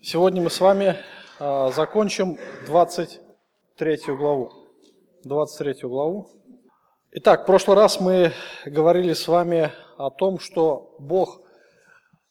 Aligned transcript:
Сегодня 0.00 0.40
мы 0.40 0.48
с 0.48 0.60
вами 0.60 0.96
а, 1.40 1.72
закончим 1.72 2.38
23 2.66 3.98
главу. 4.16 4.52
23 5.24 5.88
главу. 5.88 6.30
Итак, 7.10 7.42
в 7.42 7.46
прошлый 7.46 7.76
раз 7.76 7.98
мы 8.00 8.30
говорили 8.64 9.12
с 9.12 9.26
вами 9.26 9.72
о 9.96 10.10
том, 10.10 10.38
что 10.38 10.94
Бог 11.00 11.40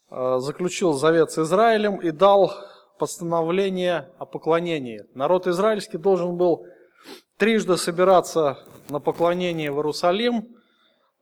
а, 0.08 0.38
заключил 0.38 0.94
завет 0.94 1.30
с 1.30 1.38
Израилем 1.40 1.96
и 1.96 2.10
дал 2.10 2.54
постановление 2.98 4.12
о 4.18 4.24
поклонении. 4.24 5.04
Народ 5.12 5.46
израильский 5.46 5.98
должен 5.98 6.38
был 6.38 6.64
трижды 7.36 7.76
собираться 7.76 8.60
на 8.88 8.98
поклонение 8.98 9.70
в 9.70 9.76
Иерусалим, 9.76 10.56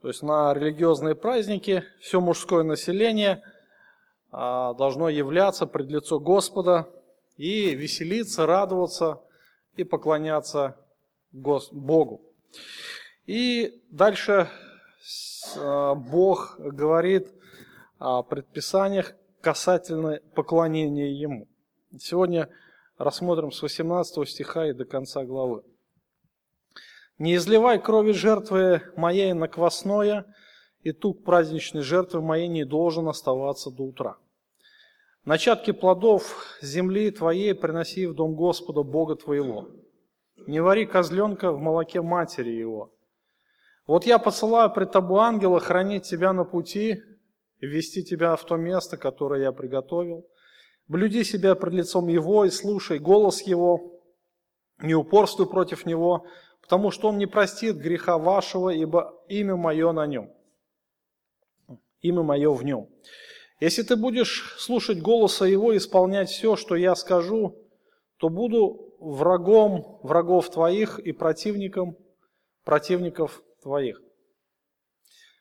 то 0.01 0.07
есть 0.07 0.23
на 0.23 0.55
религиозные 0.55 1.17
праздники, 1.17 1.83
все 2.01 2.21
мужское 2.21 2.63
население– 2.63 3.43
должно 4.37 5.09
являться 5.09 5.67
пред 5.67 5.89
лицо 5.89 6.21
Господа 6.21 6.87
и 7.39 7.75
веселиться, 7.75 8.45
радоваться 8.45 9.23
и 9.77 9.85
поклоняться 9.85 10.77
Богу. 11.33 12.21
И 13.25 13.83
дальше 13.91 14.51
а, 15.57 15.95
Бог 15.95 16.57
говорит 16.59 17.29
о 17.99 18.23
предписаниях 18.23 19.15
касательно 19.41 20.21
поклонения 20.35 21.13
Ему. 21.13 21.49
Сегодня 21.99 22.51
рассмотрим 22.99 23.53
с 23.53 23.63
18 23.63 24.29
стиха 24.29 24.67
и 24.67 24.75
до 24.75 24.85
конца 24.85 25.25
главы. 25.25 25.63
«Не 27.19 27.37
изливай 27.37 27.81
крови 27.81 28.13
жертвы 28.13 28.83
моей 28.97 29.33
на 29.33 29.49
квасное, 29.49 30.27
и 30.83 30.93
тук 30.93 31.25
праздничной 31.25 31.81
жертвы 31.81 32.21
моей 32.21 32.49
не 32.49 32.65
должен 32.65 33.09
оставаться 33.09 33.71
до 33.71 33.85
утра. 33.85 34.19
Начатки 35.27 35.73
плодов 35.73 36.57
земли 36.63 37.11
твоей 37.11 37.53
приноси 37.53 38.07
в 38.07 38.15
дом 38.15 38.37
Господа 38.37 38.85
Бога 38.85 39.17
твоего. 39.17 39.69
Не 40.47 40.61
вари 40.61 40.87
козленка 40.87 41.51
в 41.51 41.59
молоке 41.59 42.01
матери 42.01 42.51
его. 42.51 42.93
Вот 43.89 44.07
я 44.07 44.21
посылаю 44.21 44.73
пред 44.73 44.93
тобой 44.93 45.25
ангела 45.25 45.59
хранить 45.59 46.05
тебя 46.05 46.33
на 46.33 46.45
пути 46.45 47.03
вести 47.61 48.05
тебя 48.05 48.37
в 48.37 48.45
то 48.45 48.55
место, 48.55 48.97
которое 48.97 49.43
я 49.43 49.51
приготовил. 49.51 50.29
Блюди 50.87 51.25
себя 51.25 51.57
пред 51.57 51.73
лицом 51.73 52.07
его 52.07 52.45
и 52.45 52.51
слушай 52.51 53.01
голос 53.01 53.43
его, 53.43 54.01
не 54.79 54.95
упорствуй 54.95 55.49
против 55.49 55.87
него, 55.87 56.25
потому 56.63 56.93
что 56.93 57.09
он 57.09 57.19
не 57.19 57.27
простит 57.27 57.79
греха 57.79 58.17
вашего, 58.17 58.69
ибо 58.69 59.21
имя 59.27 59.57
мое 59.57 59.91
на 59.91 60.07
нем. 60.07 60.31
Имя 62.01 62.23
мое 62.23 62.53
в 62.53 62.63
нем. 62.63 62.89
Если 63.59 63.83
ты 63.83 63.97
будешь 63.97 64.55
слушать 64.59 65.01
голоса 65.01 65.47
Его 65.47 65.73
и 65.73 65.79
исполнять 65.79 66.29
все, 66.29 66.57
что 66.57 66.77
я 66.77 66.95
скажу, 66.95 67.57
то 68.19 68.29
буду 68.29 68.95
врагом 68.99 69.99
врагов 70.03 70.51
твоих 70.51 70.99
и 70.99 71.13
противником 71.13 71.97
противников 72.65 73.43
твоих. 73.63 74.01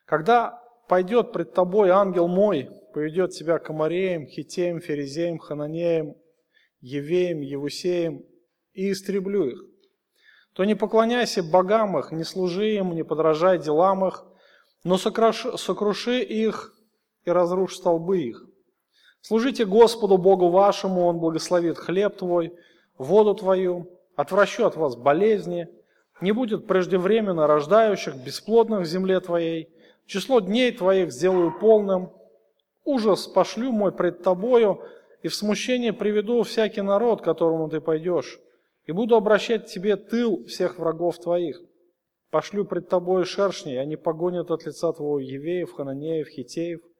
Когда 0.05 0.61
пойдет 0.87 1.33
пред 1.33 1.53
тобой 1.53 1.89
ангел 1.89 2.27
мой, 2.27 2.69
поведет 2.93 3.31
тебя 3.31 3.57
к 3.57 3.69
Амареям, 3.69 4.27
Хитеям, 4.27 4.79
Ферезеям, 4.79 5.39
Хананеям, 5.39 6.15
Евеям, 6.79 7.41
Евусеям 7.41 8.23
и 8.73 8.91
истреблю 8.91 9.49
их, 9.49 9.59
то 10.53 10.63
не 10.63 10.75
поклоняйся 10.75 11.43
богам 11.43 11.97
их, 11.97 12.11
не 12.11 12.23
служи 12.23 12.75
им, 12.75 12.93
не 12.93 13.03
подражай 13.03 13.57
делам 13.57 14.05
их, 14.05 14.23
но 14.83 14.97
сокруши 14.97 16.21
их 16.21 16.74
и 17.25 17.31
разрушь 17.31 17.75
столбы 17.75 18.21
их. 18.21 18.45
Служите 19.21 19.65
Господу 19.65 20.17
Богу 20.17 20.49
вашему, 20.49 21.07
Он 21.07 21.17
благословит 21.17 21.77
хлеб 21.77 22.15
твой, 22.15 22.53
воду 22.97 23.33
твою, 23.33 23.89
отвращу 24.15 24.65
от 24.65 24.75
вас 24.75 24.95
болезни, 24.95 25.67
не 26.21 26.31
будет 26.31 26.67
преждевременно 26.67 27.47
рождающих, 27.47 28.15
бесплодных 28.15 28.81
в 28.81 28.85
земле 28.85 29.19
твоей, 29.19 29.69
число 30.05 30.39
дней 30.39 30.71
твоих 30.71 31.11
сделаю 31.11 31.51
полным, 31.59 32.11
ужас 32.83 33.27
пошлю 33.27 33.71
мой 33.71 33.91
пред 33.91 34.21
тобою, 34.21 34.81
и 35.23 35.27
в 35.27 35.33
смущение 35.33 35.91
приведу 35.91 36.43
всякий 36.43 36.81
народ, 36.81 37.21
к 37.21 37.25
которому 37.25 37.67
ты 37.67 37.81
пойдешь, 37.81 38.39
и 38.85 38.91
буду 38.91 39.15
обращать 39.15 39.65
тебе 39.65 39.95
тыл 39.95 40.45
всех 40.45 40.77
врагов 40.77 41.17
твоих. 41.17 41.59
Пошлю 42.29 42.63
пред 42.63 42.89
тобою 42.89 43.25
шершней, 43.25 43.81
они 43.81 43.95
погонят 43.95 44.51
от 44.51 44.67
лица 44.67 44.93
твоего 44.93 45.19
Евеев, 45.19 45.73
Хананеев, 45.73 46.27
Хитеев– 46.27 46.81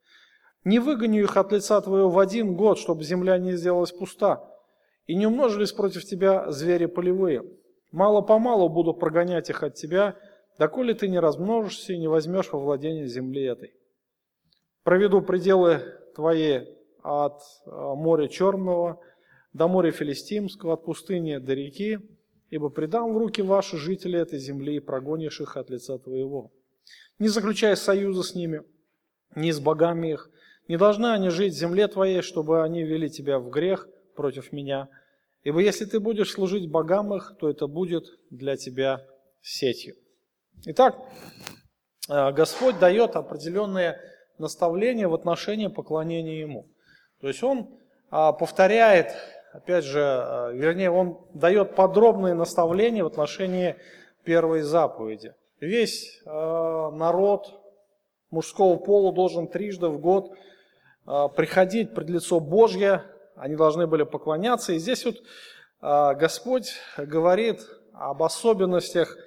не 0.66 0.80
выгоню 0.80 1.22
их 1.22 1.38
от 1.38 1.52
лица 1.52 1.80
твоего 1.80 2.10
в 2.10 2.20
один 2.20 2.56
год, 2.56 2.78
чтобы 2.80 3.04
земля 3.04 3.38
не 3.38 3.54
сделалась 3.54 3.92
пуста, 3.92 4.44
и 5.06 5.16
не 5.16 5.28
умножились 5.28 5.72
против 5.72 6.04
тебя 6.04 6.52
звери 6.52 6.88
полевые. 6.88 7.44
Мало-помалу 7.92 8.68
буду 8.68 8.94
прогонять 8.94 9.50
их 9.50 9.64
от 9.64 9.76
тебя, 9.76 10.18
доколе 10.58 10.96
ты 10.96 11.08
не 11.08 11.20
размножишься 11.20 11.94
и 11.94 11.98
не 12.00 12.08
возьмешь 12.08 12.52
во 12.52 12.60
владение 12.60 13.08
земли 13.08 13.44
этой. 13.44 13.74
Проведу 14.84 15.22
пределы 15.22 15.82
твои 16.16 16.66
от 17.04 17.40
а, 17.66 17.94
моря 17.94 18.28
Черного 18.28 19.00
до 19.54 19.68
моря 19.68 19.92
Филистимского, 19.92 20.74
от 20.74 20.84
пустыни 20.84 21.38
до 21.38 21.54
реки, 21.54 22.00
ибо 22.50 22.70
предам 22.70 23.14
в 23.14 23.18
руки 23.18 23.42
ваши 23.42 23.78
жители 23.78 24.20
этой 24.20 24.40
земли 24.40 24.76
и 24.76 24.80
прогонишь 24.80 25.40
их 25.40 25.56
от 25.58 25.70
лица 25.70 25.98
твоего. 26.00 26.52
Не 27.20 27.28
заключай 27.28 27.78
союза 27.78 28.24
с 28.24 28.36
ними, 28.36 28.64
ни 29.36 29.52
с 29.52 29.60
богами 29.60 30.12
их, 30.12 30.30
не 30.68 30.78
должны 30.78 31.08
они 31.08 31.30
жить 31.30 31.54
в 31.54 31.58
земле 31.58 31.88
твоей, 31.88 32.22
чтобы 32.22 32.64
они 32.64 32.84
вели 32.84 33.10
тебя 33.10 33.40
в 33.40 33.50
грех 33.50 33.88
против 34.16 34.52
меня. 34.52 34.90
Ибо 35.44 35.60
если 35.60 35.86
ты 35.86 36.00
будешь 36.00 36.32
служить 36.32 36.70
богам 36.70 37.14
их, 37.14 37.36
то 37.40 37.50
это 37.50 37.68
будет 37.68 38.06
для 38.32 38.56
тебя 38.58 39.06
сетью. 39.42 39.96
Итак, 40.66 40.96
э, 42.10 42.32
Господь 42.32 42.80
дает 42.80 43.16
определенные 43.16 44.00
наставления 44.40 45.08
в 45.08 45.14
отношении 45.14 45.68
поклонения 45.68 46.40
Ему. 46.40 46.68
То 47.22 47.28
есть 47.28 47.44
Он 47.44 47.70
а, 48.10 48.34
повторяет, 48.34 49.14
опять 49.54 49.84
же, 49.84 50.00
э, 50.00 50.54
вернее, 50.56 50.90
Он 50.90 51.20
дает 51.34 51.76
подробные 51.76 52.34
наставления 52.34 53.04
в 53.04 53.08
отношении 53.08 53.76
первой 54.24 54.62
заповеди. 54.62 55.34
Весь 55.60 56.22
э, 56.26 56.30
народ 56.30 57.62
мужского 58.32 58.78
пола 58.78 59.14
должен 59.14 59.48
трижды 59.48 59.88
в 59.88 60.00
год 60.00 60.36
приходить 61.06 61.94
пред 61.94 62.10
лицо 62.10 62.40
Божье, 62.40 63.04
они 63.36 63.56
должны 63.56 63.88
были 63.88 64.04
поклоняться. 64.04 64.74
И 64.74 64.80
здесь 64.80 65.06
вот 65.06 65.18
а, 65.82 66.14
Господь 66.14 66.74
говорит 66.98 67.62
об 67.94 68.24
особенностях 68.24 69.18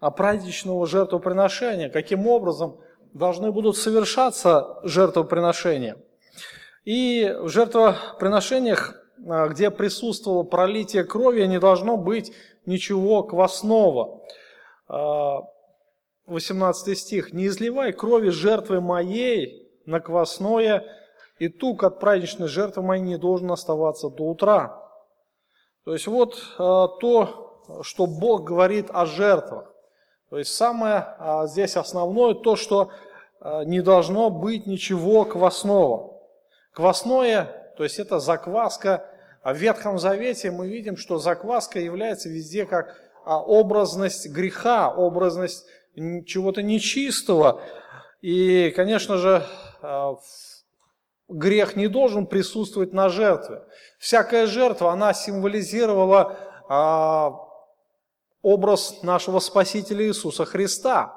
праздничного 0.00 0.86
жертвоприношения, 0.86 1.90
каким 1.90 2.26
образом 2.26 2.80
должны 3.12 3.52
будут 3.52 3.76
совершаться 3.76 4.78
жертвоприношения. 4.84 5.96
И 6.84 7.34
в 7.40 7.48
жертвоприношениях, 7.48 8.94
а, 9.28 9.48
где 9.48 9.70
присутствовало 9.70 10.44
пролитие 10.44 11.04
крови, 11.04 11.42
не 11.42 11.60
должно 11.60 11.96
быть 11.96 12.32
ничего 12.66 13.22
квасного. 13.22 14.22
18 16.26 16.98
стих. 16.98 17.32
«Не 17.32 17.46
изливай 17.46 17.92
крови 17.92 18.28
жертвы 18.30 18.80
моей 18.80 19.70
на 19.86 20.00
квасное, 20.00 20.84
и 21.38 21.48
тук 21.48 21.84
от 21.84 22.00
праздничной 22.00 22.48
жертвы 22.48 22.82
моей 22.82 23.02
не 23.02 23.16
должен 23.16 23.50
оставаться 23.50 24.08
до 24.08 24.24
утра. 24.24 24.82
То 25.84 25.92
есть 25.92 26.06
вот 26.06 26.34
э, 26.34 26.58
то, 26.58 27.62
что 27.82 28.06
Бог 28.06 28.44
говорит 28.44 28.88
о 28.92 29.06
жертвах. 29.06 29.72
То 30.30 30.38
есть 30.38 30.54
самое 30.54 31.06
э, 31.18 31.46
здесь 31.46 31.76
основное 31.76 32.34
то, 32.34 32.56
что 32.56 32.90
э, 33.40 33.62
не 33.64 33.80
должно 33.80 34.30
быть 34.30 34.66
ничего 34.66 35.24
квасного. 35.24 36.20
Квасное, 36.72 37.72
то 37.76 37.84
есть 37.84 37.98
это 37.98 38.18
закваска. 38.18 39.08
В 39.44 39.54
Ветхом 39.54 39.98
Завете 39.98 40.50
мы 40.50 40.68
видим, 40.68 40.96
что 40.96 41.18
закваска 41.18 41.78
является 41.78 42.28
везде 42.28 42.66
как 42.66 42.94
образность 43.24 44.28
греха, 44.28 44.90
образность 44.90 45.64
чего-то 46.26 46.62
нечистого. 46.62 47.60
И, 48.20 48.70
конечно 48.76 49.16
же, 49.16 49.42
в 49.80 50.18
грех 51.28 51.76
не 51.76 51.88
должен 51.88 52.26
присутствовать 52.26 52.92
на 52.92 53.08
жертве. 53.08 53.62
Всякая 53.98 54.46
жертва, 54.46 54.92
она 54.92 55.12
символизировала 55.12 56.36
а, 56.68 57.34
образ 58.42 59.02
нашего 59.02 59.38
Спасителя 59.38 60.06
Иисуса 60.06 60.44
Христа. 60.44 61.14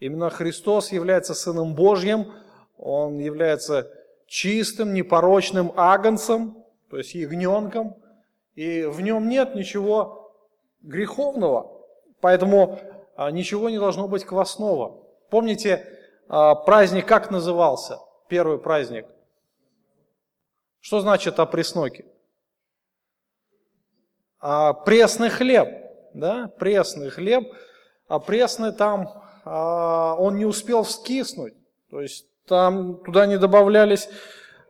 Именно 0.00 0.30
Христос 0.30 0.92
является 0.92 1.34
Сыном 1.34 1.74
Божьим, 1.74 2.32
Он 2.76 3.18
является 3.18 3.90
чистым, 4.26 4.92
непорочным 4.92 5.72
агнцем, 5.76 6.64
то 6.90 6.98
есть 6.98 7.14
ягненком, 7.14 7.96
и 8.54 8.84
в 8.84 9.00
нем 9.00 9.28
нет 9.28 9.54
ничего 9.54 10.32
греховного, 10.82 11.80
поэтому 12.20 12.78
а, 13.16 13.30
ничего 13.30 13.70
не 13.70 13.78
должно 13.78 14.08
быть 14.08 14.24
квасного. 14.24 15.04
Помните, 15.30 15.86
а, 16.28 16.54
праздник 16.56 17.06
как 17.06 17.30
назывался? 17.30 17.98
Первый 18.28 18.58
праздник. 18.58 19.06
Что 20.84 21.00
значит 21.00 21.38
опресноки? 21.38 22.04
а, 24.44 24.74
пресный 24.74 25.30
хлеб, 25.30 25.70
да, 26.12 26.52
пресный 26.58 27.08
хлеб, 27.08 27.50
а 28.08 28.18
пресный 28.18 28.72
там, 28.72 29.08
а, 29.46 30.16
он 30.18 30.36
не 30.36 30.44
успел 30.44 30.82
вскиснуть, 30.82 31.54
то 31.90 32.02
есть 32.02 32.26
там 32.46 32.98
туда 32.98 33.24
не 33.24 33.38
добавлялись 33.38 34.06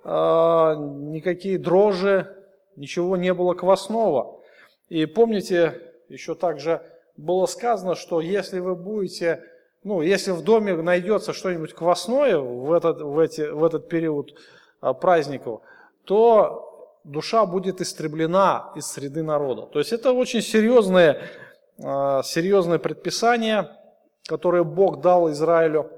а, 0.05 0.76
никакие 0.76 1.58
дрожжи, 1.58 2.32
ничего 2.76 3.16
не 3.16 3.34
было 3.34 3.55
квасного. 3.55 4.40
И 4.88 5.06
помните, 5.06 5.93
еще 6.08 6.37
также 6.37 6.81
было 7.16 7.46
сказано, 7.46 7.96
что 7.96 8.20
если 8.20 8.61
вы 8.61 8.76
будете, 8.76 9.43
ну, 9.82 10.02
если 10.02 10.31
в 10.31 10.43
доме 10.43 10.76
найдется 10.76 11.32
что-нибудь 11.32 11.75
квасное 11.75 12.38
в 12.38 12.72
этот, 12.72 13.00
в 13.00 13.19
эти, 13.19 13.40
в 13.40 13.64
этот 13.64 13.88
период 13.88 14.38
а, 14.81 14.94
праздников, 14.94 15.62
то 16.05 16.99
душа 17.05 17.47
будет 17.47 17.81
истреблена 17.81 18.73
из 18.75 18.87
среды 18.87 19.23
народа. 19.23 19.67
То 19.67 19.79
есть 19.79 19.93
это 19.93 20.12
очень 20.12 20.41
серьезное, 20.41 21.23
а, 21.83 22.23
серьезное 22.23 22.79
предписание, 22.79 23.71
которое 24.27 24.65
Бог 24.65 25.01
дал 25.01 25.31
Израилю, 25.31 25.91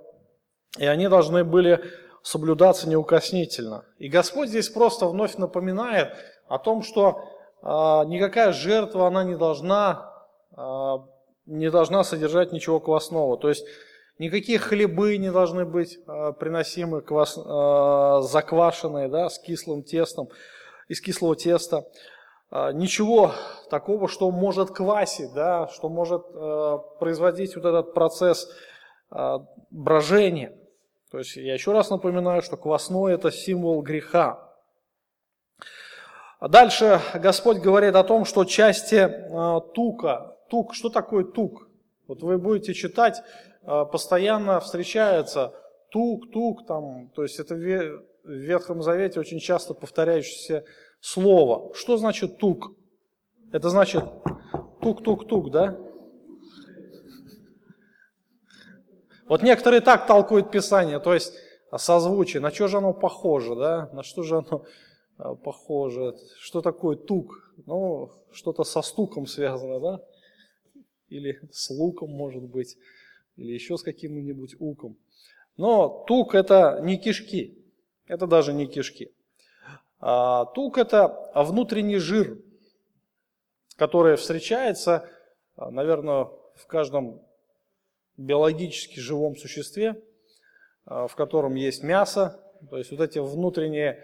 и 0.79 0.87
они 0.87 1.09
должны 1.09 1.45
были 1.45 1.83
соблюдаться 2.23 2.89
неукоснительно. 2.89 3.85
И 3.99 4.09
Господь 4.09 4.49
здесь 4.49 4.69
просто 4.69 5.07
вновь 5.07 5.37
напоминает 5.37 6.13
о 6.49 6.59
том, 6.59 6.83
что 6.83 7.25
а, 7.63 8.05
никакая 8.05 8.53
жертва, 8.53 9.07
она 9.07 9.23
не 9.25 9.37
должна, 9.37 10.13
а, 10.57 11.05
не 11.47 11.71
должна 11.71 12.03
содержать 12.03 12.53
ничего 12.53 12.81
квасного. 12.81 13.39
То 13.39 13.49
есть 13.49 13.65
никакие 14.19 14.59
хлебы 14.59 15.17
не 15.17 15.31
должны 15.31 15.65
быть 15.65 15.99
приносимы 16.39 17.03
квас, 17.03 17.35
заквашенные, 18.31 19.09
да, 19.09 19.29
с 19.29 19.39
кислым 19.39 19.83
тестом 19.83 20.29
из 20.89 21.01
кислого 21.01 21.37
теста. 21.37 21.85
А, 22.51 22.73
ничего 22.73 23.33
такого, 23.71 24.09
что 24.09 24.31
может 24.31 24.71
квасить, 24.71 25.33
да, 25.35 25.69
что 25.69 25.89
может 25.89 26.23
э, 26.33 26.79
производить 27.01 27.57
вот 27.57 27.65
этот 27.65 27.93
процесс 27.93 28.49
э, 29.11 29.39
брожения. 29.71 30.57
То 31.11 31.19
есть 31.19 31.37
я 31.37 31.55
еще 31.55 31.73
раз 31.73 31.91
напоминаю, 31.91 32.43
что 32.43 32.57
квасной 32.57 33.15
это 33.15 33.33
символ 33.33 33.83
греха. 33.83 34.43
А 36.39 36.49
дальше 36.49 37.01
Господь 37.15 37.59
говорит 37.59 37.97
о 37.97 38.05
том, 38.05 38.25
что 38.25 38.45
части 38.45 38.95
э, 38.95 39.61
тука, 39.75 40.37
тук, 40.49 40.75
что 40.75 40.89
такое 40.89 41.25
тук? 41.25 41.69
Вот 42.07 42.23
вы 42.23 42.39
будете 42.39 42.75
читать, 42.75 43.19
э, 43.19 43.56
постоянно 43.67 44.61
встречается 44.61 45.53
тук, 45.91 46.31
тук, 46.31 46.67
там, 46.67 47.11
то 47.15 47.23
есть 47.23 47.39
это 47.41 47.55
в 47.55 48.05
Ветхом 48.25 48.83
Завете 48.83 49.21
очень 49.21 49.41
часто 49.41 49.75
повторяющееся 49.75 50.65
слово. 51.01 51.75
Что 51.75 51.97
значит 51.97 52.39
тук? 52.39 52.73
Это 53.53 53.71
значит 53.71 54.05
тук-тук-тук, 54.81 55.51
да? 55.51 55.79
Вот 59.29 59.43
некоторые 59.43 59.81
так 59.81 60.07
толкуют 60.07 60.51
Писание, 60.51 61.01
то 61.01 61.13
есть 61.15 61.35
созвучие, 61.77 62.41
на 62.41 62.51
что 62.51 62.69
же 62.69 62.79
оно 62.79 62.93
похоже, 62.93 63.57
да? 63.57 63.91
На 63.93 64.03
что 64.03 64.23
же 64.23 64.39
оно 64.39 64.65
а, 65.19 65.35
похоже? 65.35 66.15
Что 66.39 66.63
такое 66.63 66.97
тук? 66.97 67.53
Ну, 67.67 68.11
что-то 68.31 68.65
со 68.65 68.83
стуком 68.83 69.27
связано, 69.27 69.81
да? 69.81 70.01
Или 71.09 71.41
с 71.51 71.71
луком, 71.71 72.11
может 72.11 72.45
быть, 72.45 72.77
или 73.37 73.53
еще 73.53 73.77
с 73.77 73.83
каким-нибудь 73.83 74.57
уком. 74.59 74.97
Но 75.57 76.05
тук 76.07 76.35
это 76.35 76.81
не 76.83 76.99
кишки, 76.99 77.57
это 78.07 78.27
даже 78.27 78.53
не 78.53 78.67
кишки. 78.67 79.13
А, 79.99 80.45
тук– 80.47 80.79
это 80.79 81.31
внутренний 81.35 81.97
жир, 81.97 82.39
который 83.77 84.17
встречается, 84.17 85.09
а, 85.57 85.71
наверное, 85.71 86.29
в 86.55 86.67
каждом 86.67 87.23
биологически 88.17 88.99
живом 88.99 89.37
существе, 89.37 90.03
а, 90.85 91.07
в 91.07 91.17
котором 91.17 91.55
есть 91.55 91.83
мясо, 91.83 92.41
то 92.71 92.79
есть 92.79 92.91
вот 92.91 93.01
эти 93.01 93.19
внутренние 93.19 94.03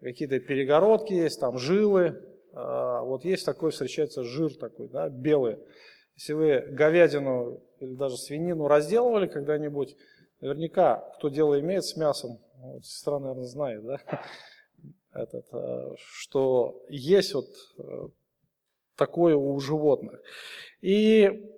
какие-то 0.00 0.38
перегородки 0.40 1.12
есть, 1.12 1.40
там 1.40 1.58
жилы, 1.58 2.22
вот 2.52 3.24
есть 3.24 3.44
такой, 3.44 3.72
встречается 3.72 4.22
жир 4.22 4.54
такой, 4.54 4.88
да, 4.88 5.08
белый. 5.08 5.58
Если 6.14 6.32
вы 6.32 6.60
говядину 6.70 7.60
или 7.80 7.94
даже 7.94 8.16
свинину 8.16 8.68
разделывали 8.68 9.26
когда-нибудь, 9.26 9.96
наверняка, 10.40 10.96
кто 11.16 11.28
дело 11.28 11.58
имеет 11.60 11.84
с 11.84 11.96
мясом, 11.96 12.38
вот 12.56 12.84
сестра, 12.84 13.18
наверное, 13.18 13.44
знает, 13.44 13.84
да, 13.84 13.98
этот, 15.12 15.46
э, 15.52 15.94
что 15.96 16.84
есть 16.88 17.34
вот 17.34 17.48
э, 17.78 18.08
такое 18.96 19.36
у 19.36 19.58
животных. 19.60 20.20
И 20.80 21.50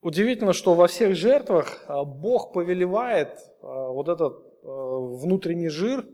удивительно, 0.00 0.52
что 0.52 0.74
во 0.74 0.86
всех 0.86 1.14
жертвах 1.14 1.84
э, 1.88 2.02
Бог 2.04 2.52
повелевает 2.52 3.38
вот 3.60 4.08
этот 4.08 4.44
внутренний 4.62 5.68
жир 5.68 6.06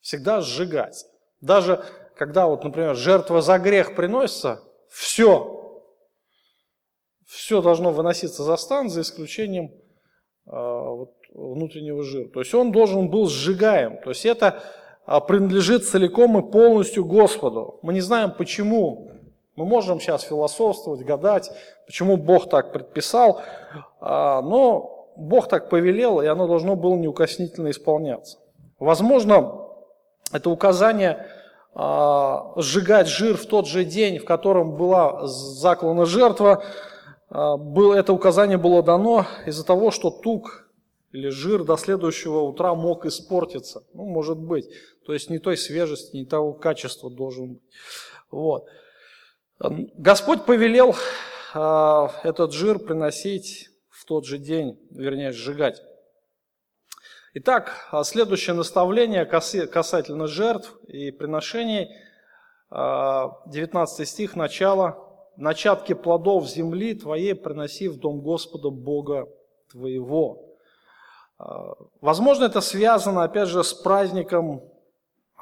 всегда 0.00 0.40
сжигать. 0.40 1.06
Даже 1.40 1.84
когда, 2.16 2.46
вот, 2.46 2.64
например, 2.64 2.94
жертва 2.96 3.40
за 3.40 3.58
грех 3.58 3.94
приносится, 3.94 4.62
все, 4.88 5.63
все 7.26 7.62
должно 7.62 7.90
выноситься 7.90 8.42
за 8.42 8.56
стан, 8.56 8.88
за 8.88 9.00
исключением 9.00 9.72
вот, 10.46 11.12
внутреннего 11.32 12.02
жира. 12.02 12.28
То 12.28 12.40
есть 12.40 12.54
он 12.54 12.72
должен 12.72 13.08
был 13.08 13.28
сжигаем. 13.28 13.98
То 14.02 14.10
есть 14.10 14.24
это 14.26 14.62
а, 15.06 15.20
принадлежит 15.20 15.84
целиком 15.84 16.38
и 16.38 16.50
полностью 16.50 17.04
Господу. 17.04 17.78
Мы 17.82 17.92
не 17.92 18.00
знаем 18.00 18.30
почему. 18.30 19.10
Мы 19.56 19.66
можем 19.66 20.00
сейчас 20.00 20.22
философствовать, 20.22 21.04
гадать, 21.04 21.50
почему 21.86 22.16
Бог 22.16 22.48
так 22.48 22.72
предписал, 22.72 23.40
а, 24.00 24.42
но 24.42 25.10
Бог 25.16 25.48
так 25.48 25.68
повелел, 25.68 26.20
и 26.20 26.26
оно 26.26 26.48
должно 26.48 26.74
было 26.74 26.96
неукоснительно 26.96 27.70
исполняться. 27.70 28.38
Возможно, 28.80 29.68
это 30.32 30.50
указание 30.50 31.26
а, 31.74 32.52
сжигать 32.56 33.06
жир 33.06 33.36
в 33.36 33.46
тот 33.46 33.68
же 33.68 33.84
день, 33.84 34.18
в 34.18 34.24
котором 34.24 34.76
была 34.76 35.26
заклана 35.26 36.06
жертва, 36.06 36.64
это 37.34 38.12
указание 38.12 38.58
было 38.58 38.82
дано 38.82 39.26
из-за 39.44 39.66
того, 39.66 39.90
что 39.90 40.10
тук 40.10 40.70
или 41.10 41.28
жир 41.28 41.64
до 41.64 41.76
следующего 41.76 42.40
утра 42.40 42.74
мог 42.74 43.06
испортиться. 43.06 43.84
Ну, 43.92 44.04
может 44.04 44.38
быть. 44.38 44.68
То 45.04 45.12
есть 45.12 45.30
не 45.30 45.38
той 45.38 45.56
свежести, 45.56 46.16
не 46.16 46.24
того 46.24 46.52
качества 46.52 47.10
должен 47.10 47.54
быть. 47.54 47.62
Вот. 48.30 48.66
Господь 49.58 50.44
повелел 50.44 50.94
э, 51.54 52.08
этот 52.22 52.52
жир 52.52 52.78
приносить 52.78 53.70
в 53.90 54.04
тот 54.04 54.26
же 54.26 54.38
день, 54.38 54.78
вернее, 54.90 55.32
сжигать. 55.32 55.82
Итак, 57.34 57.88
следующее 58.04 58.54
наставление 58.54 59.24
касательно 59.24 60.28
жертв 60.28 60.78
и 60.86 61.10
приношений. 61.10 61.90
19 62.70 64.08
стих, 64.08 64.36
начало. 64.36 65.03
«Начатки 65.36 65.94
плодов 65.94 66.48
земли 66.48 66.94
твоей 66.94 67.34
приноси 67.34 67.88
в 67.88 67.98
дом 67.98 68.20
Господа 68.20 68.70
Бога 68.70 69.28
твоего». 69.70 70.44
А, 71.38 71.74
возможно, 72.00 72.44
это 72.44 72.60
связано, 72.60 73.24
опять 73.24 73.48
же, 73.48 73.64
с 73.64 73.72
праздником 73.72 74.62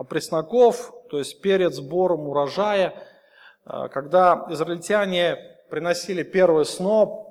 пресноков, 0.08 0.92
то 1.10 1.18
есть 1.18 1.40
перед 1.40 1.74
сбором 1.74 2.28
урожая, 2.28 2.94
а, 3.64 3.88
когда 3.88 4.46
израильтяне 4.50 5.36
приносили 5.70 6.22
первый 6.22 6.64
сноп, 6.64 7.28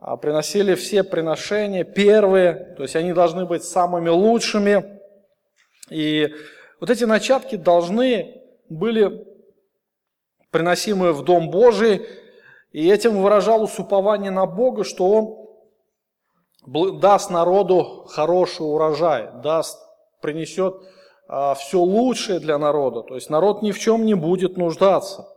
а, 0.00 0.16
приносили 0.16 0.74
все 0.74 1.04
приношения 1.04 1.84
первые, 1.84 2.74
то 2.76 2.82
есть 2.82 2.96
они 2.96 3.12
должны 3.12 3.46
быть 3.46 3.64
самыми 3.64 4.08
лучшими. 4.08 5.00
И 5.90 6.32
вот 6.80 6.90
эти 6.90 7.04
начатки 7.04 7.56
должны 7.56 8.42
были 8.68 9.26
приносимые 10.50 11.12
в 11.12 11.22
Дом 11.22 11.50
Божий, 11.50 12.06
и 12.72 12.88
этим 12.90 13.22
выражалось 13.22 13.78
упование 13.78 14.30
на 14.30 14.46
Бога, 14.46 14.84
что 14.84 15.08
Он 16.66 17.00
даст 17.00 17.30
народу 17.30 18.06
хороший 18.10 18.62
урожай, 18.62 19.30
даст, 19.42 19.78
принесет 20.20 20.74
а, 21.28 21.54
все 21.54 21.78
лучшее 21.78 22.40
для 22.40 22.58
народа. 22.58 23.02
То 23.02 23.14
есть 23.14 23.30
народ 23.30 23.62
ни 23.62 23.72
в 23.72 23.78
чем 23.78 24.04
не 24.04 24.14
будет 24.14 24.56
нуждаться. 24.56 25.28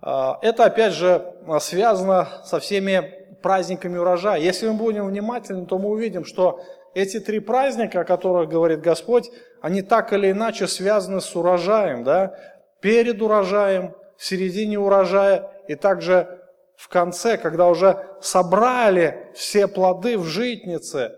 А, 0.00 0.38
это 0.42 0.64
опять 0.64 0.92
же 0.92 1.34
связано 1.60 2.28
со 2.44 2.60
всеми 2.60 3.20
праздниками 3.42 3.98
урожая. 3.98 4.40
Если 4.40 4.68
мы 4.68 4.74
будем 4.74 5.06
внимательны, 5.06 5.66
то 5.66 5.78
мы 5.78 5.90
увидим, 5.90 6.24
что 6.24 6.60
эти 6.94 7.20
три 7.20 7.40
праздника, 7.40 8.00
о 8.00 8.04
которых 8.04 8.48
говорит 8.48 8.80
Господь, 8.80 9.30
они 9.60 9.82
так 9.82 10.12
или 10.12 10.30
иначе 10.30 10.66
связаны 10.66 11.20
с 11.20 11.34
урожаем. 11.36 12.04
Да? 12.04 12.34
Перед 12.80 13.22
урожаем, 13.22 13.94
в 14.20 14.24
середине 14.26 14.78
урожая 14.78 15.50
и 15.66 15.76
также 15.76 16.42
в 16.76 16.88
конце, 16.88 17.38
когда 17.38 17.68
уже 17.68 18.06
собрали 18.20 19.30
все 19.34 19.66
плоды 19.66 20.18
в 20.18 20.26
житнице, 20.26 21.16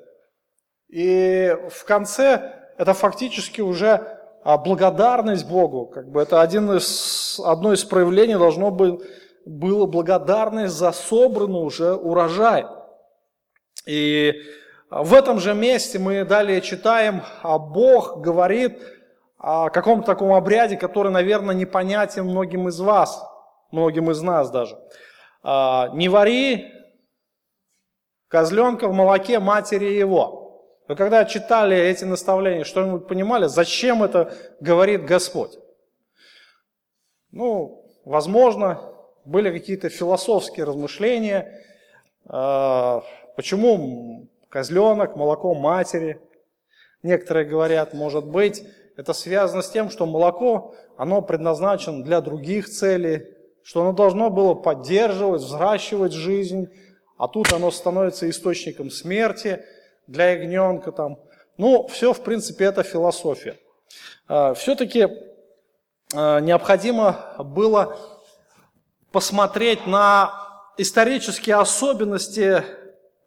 и 0.88 1.52
в 1.68 1.84
конце 1.84 2.70
это 2.78 2.94
фактически 2.94 3.60
уже 3.60 4.20
а, 4.44 4.56
благодарность 4.56 5.48
Богу. 5.48 5.86
Как 5.86 6.12
бы 6.12 6.22
это 6.22 6.42
один 6.42 6.70
из 6.76 7.40
одно 7.44 7.72
из 7.72 7.82
проявлений 7.82 8.34
должно 8.34 8.70
быть 8.70 9.00
было 9.44 9.86
благодарность 9.86 10.74
за 10.74 10.92
собранный 10.92 11.58
уже 11.58 11.94
урожай. 11.94 12.66
И 13.84 14.32
в 14.90 15.12
этом 15.12 15.40
же 15.40 15.54
месте 15.54 15.98
мы 15.98 16.24
далее 16.24 16.60
читаем, 16.60 17.22
а 17.42 17.58
Бог 17.58 18.20
говорит 18.20 18.78
о 19.42 19.70
каком-то 19.70 20.06
таком 20.06 20.32
обряде, 20.32 20.76
который, 20.76 21.10
наверное, 21.10 21.54
непонятен 21.54 22.24
многим 22.24 22.68
из 22.68 22.78
вас, 22.78 23.28
многим 23.72 24.08
из 24.10 24.22
нас 24.22 24.50
даже. 24.50 24.78
А, 25.42 25.90
Не 25.94 26.08
вари 26.08 26.72
козленка 28.28 28.86
в 28.86 28.94
молоке 28.94 29.40
матери 29.40 29.86
его. 29.86 30.64
Вы 30.86 30.94
когда 30.94 31.24
читали 31.24 31.76
эти 31.76 32.04
наставления, 32.04 32.62
что-нибудь 32.62 33.08
понимали, 33.08 33.46
зачем 33.46 34.04
это 34.04 34.32
говорит 34.60 35.04
Господь? 35.04 35.58
Ну, 37.32 37.84
возможно, 38.04 38.80
были 39.24 39.50
какие-то 39.50 39.88
философские 39.88 40.66
размышления, 40.66 41.64
а, 42.28 43.02
почему 43.34 44.28
козленок, 44.48 45.16
молоко 45.16 45.52
матери. 45.54 46.20
Некоторые 47.02 47.44
говорят, 47.44 47.92
может 47.92 48.24
быть, 48.24 48.64
это 48.96 49.12
связано 49.12 49.62
с 49.62 49.70
тем, 49.70 49.90
что 49.90 50.06
молоко, 50.06 50.74
оно 50.96 51.22
предназначено 51.22 52.02
для 52.02 52.20
других 52.20 52.68
целей, 52.68 53.26
что 53.62 53.82
оно 53.82 53.92
должно 53.92 54.30
было 54.30 54.54
поддерживать, 54.54 55.42
взращивать 55.42 56.12
жизнь, 56.12 56.68
а 57.16 57.28
тут 57.28 57.52
оно 57.52 57.70
становится 57.70 58.28
источником 58.28 58.90
смерти 58.90 59.64
для 60.06 60.32
ягненка. 60.32 60.92
Там. 60.92 61.18
Ну, 61.56 61.86
все, 61.88 62.12
в 62.12 62.22
принципе, 62.22 62.64
это 62.64 62.82
философия. 62.82 63.56
А, 64.28 64.54
Все-таки 64.54 65.08
а, 66.14 66.40
необходимо 66.40 67.34
было 67.38 67.96
посмотреть 69.12 69.86
на 69.86 70.32
исторические 70.76 71.56
особенности 71.56 72.64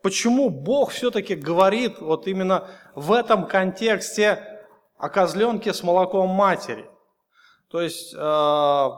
Почему 0.06 0.52
Бог 0.52 0.92
все-таки 0.92 1.34
говорит 1.34 2.00
вот 2.00 2.28
именно 2.28 2.68
в 2.94 3.12
этом 3.12 3.48
контексте 3.48 4.55
о 4.98 5.10
козленке 5.10 5.74
с 5.74 5.84
молоком 5.84 6.30
матери? 6.30 6.90
То 7.70 7.82
есть 7.82 8.14
э, 8.18 8.90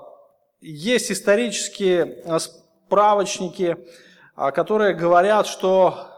есть 0.62 1.12
исторические 1.12 2.22
э, 2.24 2.40
справочники, 2.40 3.78
э, 4.36 4.52
которые 4.52 4.94
говорят, 4.94 5.48
что 5.48 6.14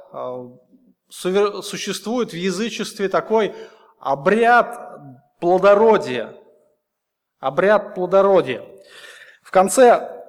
существует 1.09 2.31
в 2.31 2.35
язычестве 2.35 3.09
такой 3.09 3.55
обряд 3.99 4.99
плодородия. 5.39 6.35
Обряд 7.39 7.95
плодородия. 7.95 8.63
В 9.43 9.51
конце 9.51 10.19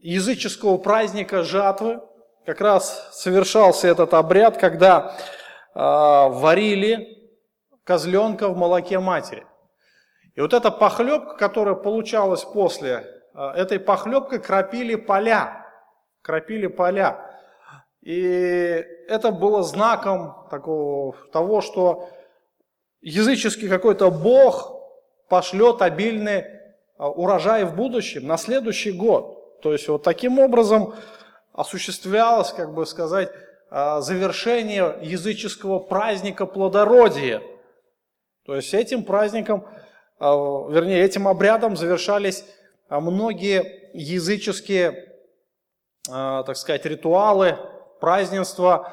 языческого 0.00 0.78
праздника 0.78 1.42
жатвы 1.42 2.00
как 2.46 2.60
раз 2.60 3.10
совершался 3.12 3.88
этот 3.88 4.14
обряд, 4.14 4.56
когда 4.56 5.16
э, 5.74 5.78
варили 5.78 7.17
козленка 7.88 8.50
в 8.50 8.56
молоке 8.58 8.98
матери. 8.98 9.46
И 10.34 10.42
вот 10.42 10.52
эта 10.52 10.70
похлебка, 10.70 11.36
которая 11.38 11.74
получалась 11.74 12.44
после, 12.44 13.02
э, 13.34 13.40
этой 13.56 13.80
похлебкой 13.80 14.40
кропили 14.40 14.94
поля. 14.94 15.66
Кропили 16.20 16.66
поля. 16.66 17.18
И 18.02 18.84
это 19.08 19.30
было 19.30 19.62
знаком 19.62 20.46
такого, 20.50 21.16
того, 21.32 21.62
что 21.62 22.10
языческий 23.00 23.70
какой-то 23.70 24.10
бог 24.10 24.70
пошлет 25.30 25.80
обильный 25.80 26.44
урожай 26.98 27.64
в 27.64 27.74
будущем, 27.74 28.26
на 28.26 28.36
следующий 28.36 28.92
год. 28.92 29.60
То 29.62 29.72
есть 29.72 29.88
вот 29.88 30.02
таким 30.02 30.38
образом 30.38 30.94
осуществлялось, 31.54 32.52
как 32.52 32.74
бы 32.74 32.84
сказать, 32.84 33.30
а, 33.70 34.02
завершение 34.02 34.98
языческого 35.00 35.78
праздника 35.78 36.44
плодородия. 36.44 37.40
То 38.48 38.56
есть 38.56 38.72
этим 38.72 39.04
праздником, 39.04 39.68
а, 40.18 40.32
вернее, 40.70 41.04
этим 41.04 41.28
обрядом 41.28 41.76
завершались 41.76 42.46
а, 42.88 42.98
многие 42.98 43.90
языческие, 43.92 45.04
так 46.06 46.56
сказать, 46.56 46.86
ритуалы, 46.86 47.58
празднества 48.00 48.90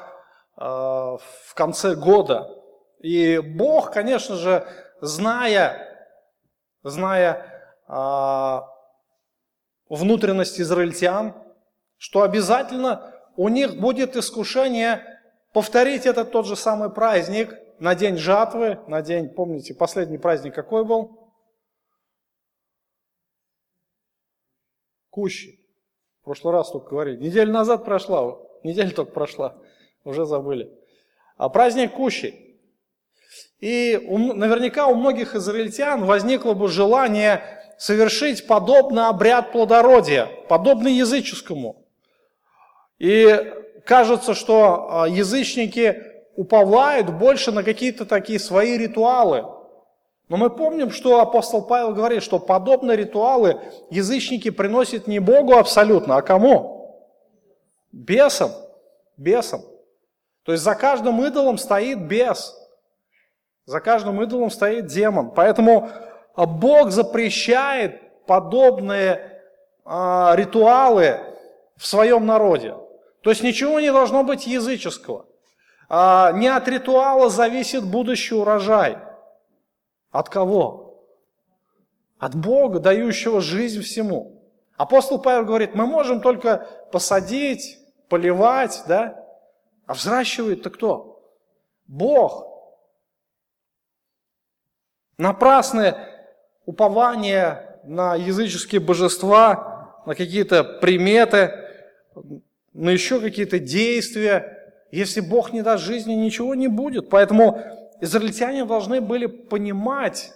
в 0.56 1.54
конце 1.54 1.94
года. 1.94 2.50
И 3.00 3.38
Бог, 3.38 3.92
конечно 3.92 4.36
же, 4.36 4.66
зная, 5.00 6.10
зная 6.82 7.72
внутренность 9.88 10.60
израильтян, 10.60 11.34
что 11.96 12.20
обязательно 12.20 13.14
у 13.36 13.48
них 13.48 13.78
будет 13.80 14.16
искушение 14.16 15.02
повторить 15.54 16.04
этот 16.04 16.32
тот 16.32 16.46
же 16.46 16.56
самый 16.56 16.90
праздник 16.90 17.54
на 17.78 17.94
день 17.94 18.16
жатвы, 18.16 18.78
на 18.86 19.02
день, 19.02 19.28
помните, 19.28 19.74
последний 19.74 20.18
праздник 20.18 20.54
какой 20.54 20.84
был? 20.84 21.32
Кущи. 25.10 25.60
В 26.20 26.24
прошлый 26.24 26.52
раз 26.52 26.70
только 26.70 26.90
говорили. 26.90 27.16
Неделю 27.16 27.52
назад 27.52 27.84
прошла, 27.84 28.38
неделя 28.62 28.90
только 28.90 29.12
прошла, 29.12 29.56
уже 30.04 30.26
забыли. 30.26 30.70
А 31.36 31.48
праздник 31.48 31.94
Кущи. 31.94 32.58
И 33.60 33.98
у, 34.08 34.18
наверняка 34.18 34.86
у 34.86 34.94
многих 34.94 35.34
израильтян 35.34 36.04
возникло 36.04 36.54
бы 36.54 36.68
желание 36.68 37.42
совершить 37.78 38.46
подобный 38.46 39.06
обряд 39.06 39.52
плодородия, 39.52 40.28
подобный 40.48 40.92
языческому. 40.92 41.86
И 42.98 43.52
кажется, 43.84 44.34
что 44.34 44.88
а, 44.90 45.08
язычники 45.08 46.15
уповают 46.36 47.10
больше 47.10 47.50
на 47.52 47.62
какие-то 47.62 48.06
такие 48.06 48.38
свои 48.38 48.76
ритуалы. 48.76 49.44
Но 50.28 50.36
мы 50.36 50.50
помним, 50.50 50.90
что 50.90 51.20
апостол 51.20 51.62
Павел 51.62 51.94
говорит, 51.94 52.22
что 52.22 52.38
подобные 52.38 52.96
ритуалы 52.96 53.60
язычники 53.90 54.50
приносят 54.50 55.06
не 55.06 55.18
Богу 55.18 55.54
абсолютно, 55.56 56.16
а 56.16 56.22
кому? 56.22 57.06
Бесам. 57.92 58.50
Бесам. 59.16 59.62
То 60.42 60.52
есть 60.52 60.64
за 60.64 60.74
каждым 60.74 61.24
идолом 61.24 61.58
стоит 61.58 62.06
бес. 62.06 62.56
За 63.64 63.80
каждым 63.80 64.22
идолом 64.22 64.50
стоит 64.50 64.86
демон. 64.86 65.30
Поэтому 65.30 65.90
а, 66.34 66.46
Бог 66.46 66.90
запрещает 66.90 68.26
подобные 68.26 69.42
а, 69.84 70.34
ритуалы 70.36 71.18
в 71.76 71.86
своем 71.86 72.26
народе. 72.26 72.74
То 73.22 73.30
есть 73.30 73.42
ничего 73.42 73.80
не 73.80 73.90
должно 73.90 74.22
быть 74.22 74.46
языческого. 74.46 75.26
А 75.88 76.32
не 76.32 76.48
от 76.48 76.66
ритуала 76.68 77.30
зависит 77.30 77.84
будущий 77.84 78.34
урожай. 78.34 78.98
От 80.10 80.28
кого? 80.28 81.04
От 82.18 82.34
Бога, 82.34 82.80
дающего 82.80 83.40
жизнь 83.40 83.82
всему. 83.82 84.42
Апостол 84.76 85.20
Павел 85.20 85.44
говорит, 85.44 85.74
мы 85.74 85.86
можем 85.86 86.20
только 86.20 86.66
посадить, 86.92 87.78
поливать, 88.08 88.82
да? 88.88 89.24
А 89.86 89.94
взращивает-то 89.94 90.70
кто? 90.70 91.22
Бог. 91.86 92.46
Напрасное 95.18 95.96
упование 96.66 97.78
на 97.84 98.16
языческие 98.16 98.80
божества, 98.80 100.02
на 100.04 100.14
какие-то 100.14 100.64
приметы, 100.64 101.52
на 102.72 102.90
еще 102.90 103.20
какие-то 103.20 103.58
действия. 103.58 104.55
Если 104.90 105.20
Бог 105.20 105.52
не 105.52 105.62
даст 105.62 105.84
жизни, 105.84 106.14
ничего 106.14 106.54
не 106.54 106.68
будет. 106.68 107.10
Поэтому 107.10 107.60
израильтяне 108.00 108.64
должны 108.64 109.00
были 109.00 109.26
понимать 109.26 110.32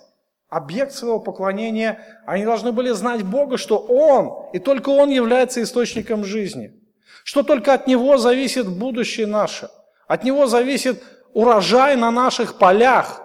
объект 0.48 0.92
своего 0.92 1.20
поклонения, 1.20 2.00
они 2.26 2.44
должны 2.44 2.72
были 2.72 2.90
знать 2.90 3.22
Бога, 3.22 3.56
что 3.56 3.78
Он, 3.78 4.50
и 4.52 4.58
только 4.58 4.90
Он 4.90 5.08
является 5.08 5.62
источником 5.62 6.24
жизни. 6.24 6.74
Что 7.22 7.42
только 7.42 7.72
от 7.72 7.86
Него 7.86 8.18
зависит 8.18 8.68
будущее 8.68 9.26
наше. 9.26 9.70
От 10.08 10.24
Него 10.24 10.46
зависит 10.46 11.02
урожай 11.32 11.96
на 11.96 12.10
наших 12.10 12.58
полях. 12.58 13.22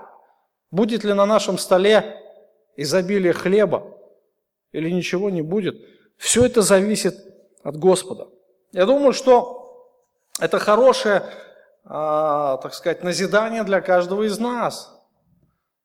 Будет 0.70 1.03
ли 1.03 1.13
на 1.13 1.25
нашем 1.25 1.58
столе 1.58 2.22
изобилие 2.75 3.34
хлеба 3.34 3.96
или 4.72 4.89
ничего 4.89 5.29
не 5.29 5.41
будет. 5.41 5.75
Все 6.17 6.46
это 6.46 6.62
зависит 6.62 7.15
от 7.63 7.77
Господа. 7.77 8.27
Я 8.72 8.86
думаю, 8.86 9.13
что 9.13 9.64
это 10.39 10.60
хорошее, 10.60 11.24
а, 11.86 12.58
так 12.58 12.74
сказать, 12.74 13.04
назидание 13.04 13.63
для 13.63 13.82
каждого 13.82 14.24
из 14.24 14.39
нас. 14.39 14.92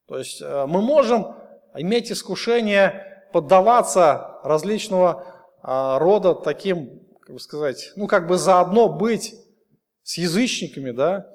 То 0.09 0.19
есть 0.19 0.42
э, 0.42 0.66
мы 0.66 0.83
можем 0.83 1.37
иметь 1.75 2.11
искушение 2.11 3.28
поддаваться 3.33 4.40
различного 4.42 5.25
а, 5.62 5.99
рода 6.00 6.35
таким, 6.35 7.07
как 7.21 7.35
бы 7.35 7.40
сказать, 7.40 7.92
ну 7.95 8.09
как 8.09 8.26
бы 8.26 8.38
заодно 8.38 8.88
быть 8.88 9.35
с 10.02 10.19
язычниками, 10.19 10.90
да, 10.90 11.26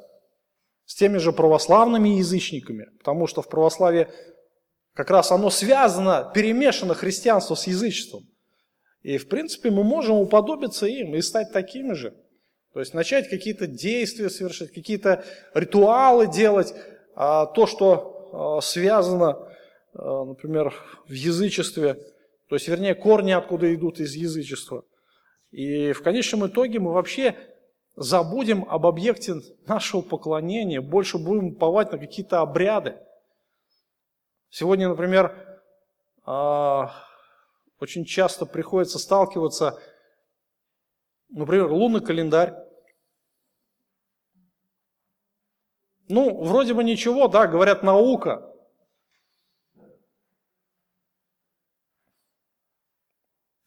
с 0.86 0.96
теми 0.96 1.18
же 1.20 1.32
православными 1.32 2.10
язычниками, 2.10 2.88
потому 2.98 3.28
что 3.28 3.42
в 3.42 3.48
православии 3.48 4.08
Как 4.94 5.10
раз 5.10 5.32
оно 5.32 5.50
связано, 5.50 6.32
перемешано 6.34 6.94
христианство 6.94 7.56
с 7.56 7.68
язычеством. 7.68 8.24
И, 9.02 9.18
в 9.18 9.28
принципе, 9.28 9.70
мы 9.70 9.84
можем 9.84 10.16
уподобиться 10.16 10.86
им 10.86 11.16
и 11.16 11.22
стать 11.22 11.52
такими 11.52 11.94
же. 11.94 12.14
То 12.76 12.82
есть 12.82 12.94
начать 12.94 13.30
какие-то 13.30 13.68
действия 13.68 14.30
совершать, 14.30 14.74
какие-то 14.74 15.24
ритуалы 15.54 16.28
делать, 16.28 16.74
а 17.16 17.46
то, 17.46 17.68
что 17.68 18.58
а, 18.58 18.62
связано, 18.62 19.50
а, 19.94 20.26
например, 20.26 20.74
в 21.08 21.14
язычестве, 21.14 21.94
то 22.50 22.56
есть, 22.56 22.68
вернее, 22.68 22.94
корни 22.94 23.32
откуда 23.32 23.74
идут 23.74 24.02
из 24.02 24.14
язычества. 24.16 24.84
И 25.52 25.94
в 25.94 26.04
конечном 26.04 26.48
итоге 26.48 26.80
мы 26.80 26.92
вообще 26.92 27.38
забудем 27.96 28.66
об 28.68 28.86
объекте 28.86 29.36
нашего 29.66 30.02
поклонения, 30.02 30.82
больше 30.82 31.18
будем 31.18 31.54
уповать 31.54 31.94
на 31.94 31.98
какие-то 31.98 32.42
обряды. 32.42 32.98
Сегодня, 34.50 34.90
например, 34.90 35.62
очень 36.26 38.04
часто 38.04 38.46
приходится 38.46 39.00
сталкиваться, 39.00 39.80
например, 41.30 41.72
лунный 41.72 42.02
календарь. 42.02 42.65
Ну, 46.08 46.44
вроде 46.44 46.74
бы 46.74 46.84
ничего, 46.84 47.28
да, 47.28 47.48
говорят, 47.48 47.82
наука. 47.84 48.52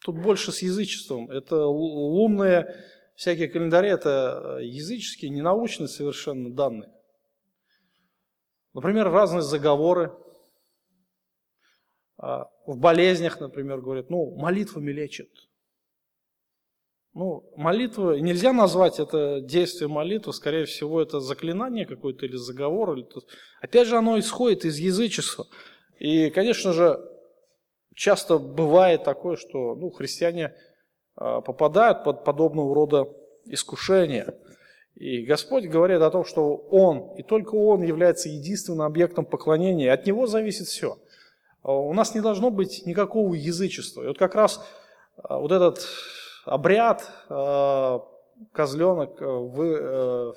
Тут 0.05 0.23
больше 0.23 0.53
с 0.53 0.63
язычеством. 0.63 1.31
Это 1.31 1.67
лунные 1.67 2.75
всякие 3.15 3.49
календари, 3.49 3.91
это 3.91 4.59
языческие, 4.63 5.31
ненаучные 5.31 5.89
совершенно 5.89 6.51
данные. 6.51 6.93
Например, 8.73 9.11
разные 9.11 9.43
заговоры. 9.43 10.17
А, 12.17 12.49
в 12.65 12.79
болезнях, 12.79 13.41
например, 13.41 13.81
говорят, 13.81 14.09
ну, 14.09 14.37
молитвами 14.37 14.93
лечат. 14.93 15.29
Ну, 17.15 17.51
молитва, 17.57 18.15
нельзя 18.15 18.53
назвать 18.53 19.01
это 19.01 19.41
действие 19.41 19.89
молитвы, 19.89 20.33
скорее 20.33 20.67
всего, 20.67 21.01
это 21.01 21.21
заклинание 21.21 21.87
какое-то 21.87 22.27
или 22.27 22.37
заговор. 22.37 22.95
Или. 22.95 23.07
Опять 23.61 23.89
же, 23.89 23.97
оно 23.97 24.19
исходит 24.19 24.65
из 24.65 24.79
язычества. 24.79 25.47
И, 25.99 26.31
конечно 26.31 26.73
же, 26.73 27.01
часто 27.95 28.39
бывает 28.39 29.05
такое, 29.05 29.37
что 29.37 29.75
ну, 29.75 29.91
христиане 29.91 30.55
а, 31.17 31.41
попадают 31.41 32.05
под 32.05 32.25
подобного 32.25 32.75
рода 32.75 33.09
искушения. 33.47 34.35
И 34.95 35.25
Господь 35.25 35.65
говорит 35.67 36.01
о 36.03 36.11
том, 36.11 36.25
что 36.25 36.57
Он, 36.57 37.17
и 37.17 37.23
только 37.23 37.55
Он 37.55 37.83
является 37.83 38.29
единственным 38.29 38.83
объектом 38.83 39.25
поклонения, 39.25 39.93
от 39.93 40.07
Него 40.07 40.27
зависит 40.27 40.67
все. 40.67 40.99
А 41.63 41.73
у 41.73 41.93
нас 41.93 42.15
не 42.15 42.21
должно 42.21 42.51
быть 42.51 42.85
никакого 42.87 43.35
язычества. 43.35 44.03
И 44.03 44.07
вот 44.07 44.19
как 44.19 44.35
раз 44.35 44.65
вот 45.29 45.51
этот 45.51 45.87
обряд 46.49 47.11
э, 47.29 47.99
козленок 48.53 49.21
э, 49.21 49.25
вы, 49.27 49.79
э, 49.79 50.33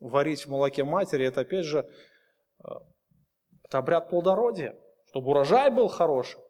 варить 0.00 0.46
в 0.46 0.50
молоке 0.50 0.84
матери, 0.84 1.26
это 1.26 1.42
опять 1.42 1.64
же 1.64 1.88
это 3.64 3.78
обряд 3.78 4.08
плодородия, 4.08 4.74
чтобы 5.08 5.30
урожай 5.30 5.70
был 5.70 5.88
хороший. 5.88 6.40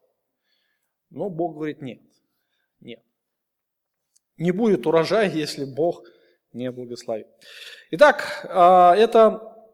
Но 1.09 1.29
Бог 1.29 1.55
говорит 1.55 1.81
нет, 1.81 1.99
нет. 2.79 3.01
Не 4.37 4.51
будет 4.51 4.85
урожая, 4.85 5.29
если 5.29 5.65
Бог 5.65 6.03
не 6.53 6.71
благословит. 6.71 7.27
Итак, 7.91 8.45
это 8.45 9.67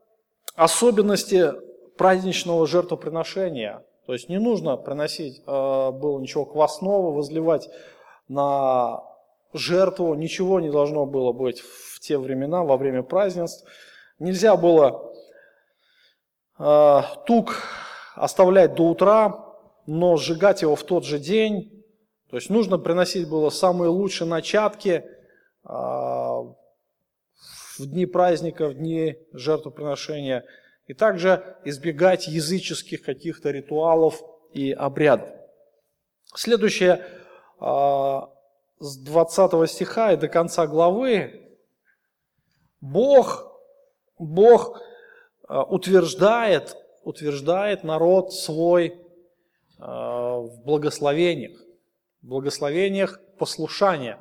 особенности 0.56 1.52
праздничного 1.98 2.66
жертвоприношения. 2.66 3.86
То 4.06 4.14
есть 4.14 4.30
не 4.30 4.40
нужно 4.40 4.78
приносить 4.78 5.44
было 5.46 6.20
ничего 6.20 6.46
квасного, 6.46 7.12
возливать 7.12 7.70
на 8.28 9.11
жертву, 9.54 10.14
ничего 10.16 10.60
не 10.60 10.70
должно 10.70 11.06
было 11.06 11.32
быть 11.32 11.62
в 11.62 12.00
те 12.00 12.18
времена, 12.18 12.64
во 12.64 12.78
время 12.78 13.04
празднеств. 13.04 13.66
Нельзя 14.20 14.56
было 14.56 15.14
э, 16.60 17.02
тук 17.26 17.64
оставлять 18.16 18.76
до 18.76 18.84
утра, 18.84 19.46
но 19.88 20.18
сжигать 20.18 20.62
его 20.62 20.76
в 20.76 20.84
тот 20.84 21.06
же 21.06 21.20
день. 21.20 21.84
То 22.30 22.38
есть 22.38 22.50
нужно 22.50 22.78
приносить 22.78 23.28
было 23.28 23.50
самые 23.50 23.90
лучшие 23.90 24.28
начатки 24.28 25.04
э, 25.64 25.68
в 25.68 26.56
дни 27.80 28.06
праздника, 28.06 28.68
в 28.68 28.76
дни 28.76 29.18
жертвоприношения. 29.34 30.46
И 30.88 30.94
также 30.94 31.58
избегать 31.64 32.28
языческих 32.28 33.02
каких-то 33.04 33.50
ритуалов 33.50 34.22
и 34.54 34.72
обрядов. 34.72 35.30
Следующее 36.36 37.06
э, 37.60 38.20
с 38.82 38.98
20 38.98 39.70
стиха 39.70 40.12
и 40.12 40.18
до 40.18 40.28
конца 40.28 40.66
главы, 40.66 41.56
Бог, 42.82 43.56
Бог 44.18 44.82
э, 45.48 45.60
утверждает, 45.70 46.76
утверждает 47.04 47.84
народ 47.84 48.34
свой 48.34 48.88
э, 48.88 48.96
в 49.80 50.62
благословениях, 50.66 51.62
в 52.24 52.28
благословениях 52.28 53.22
послушания. 53.38 54.20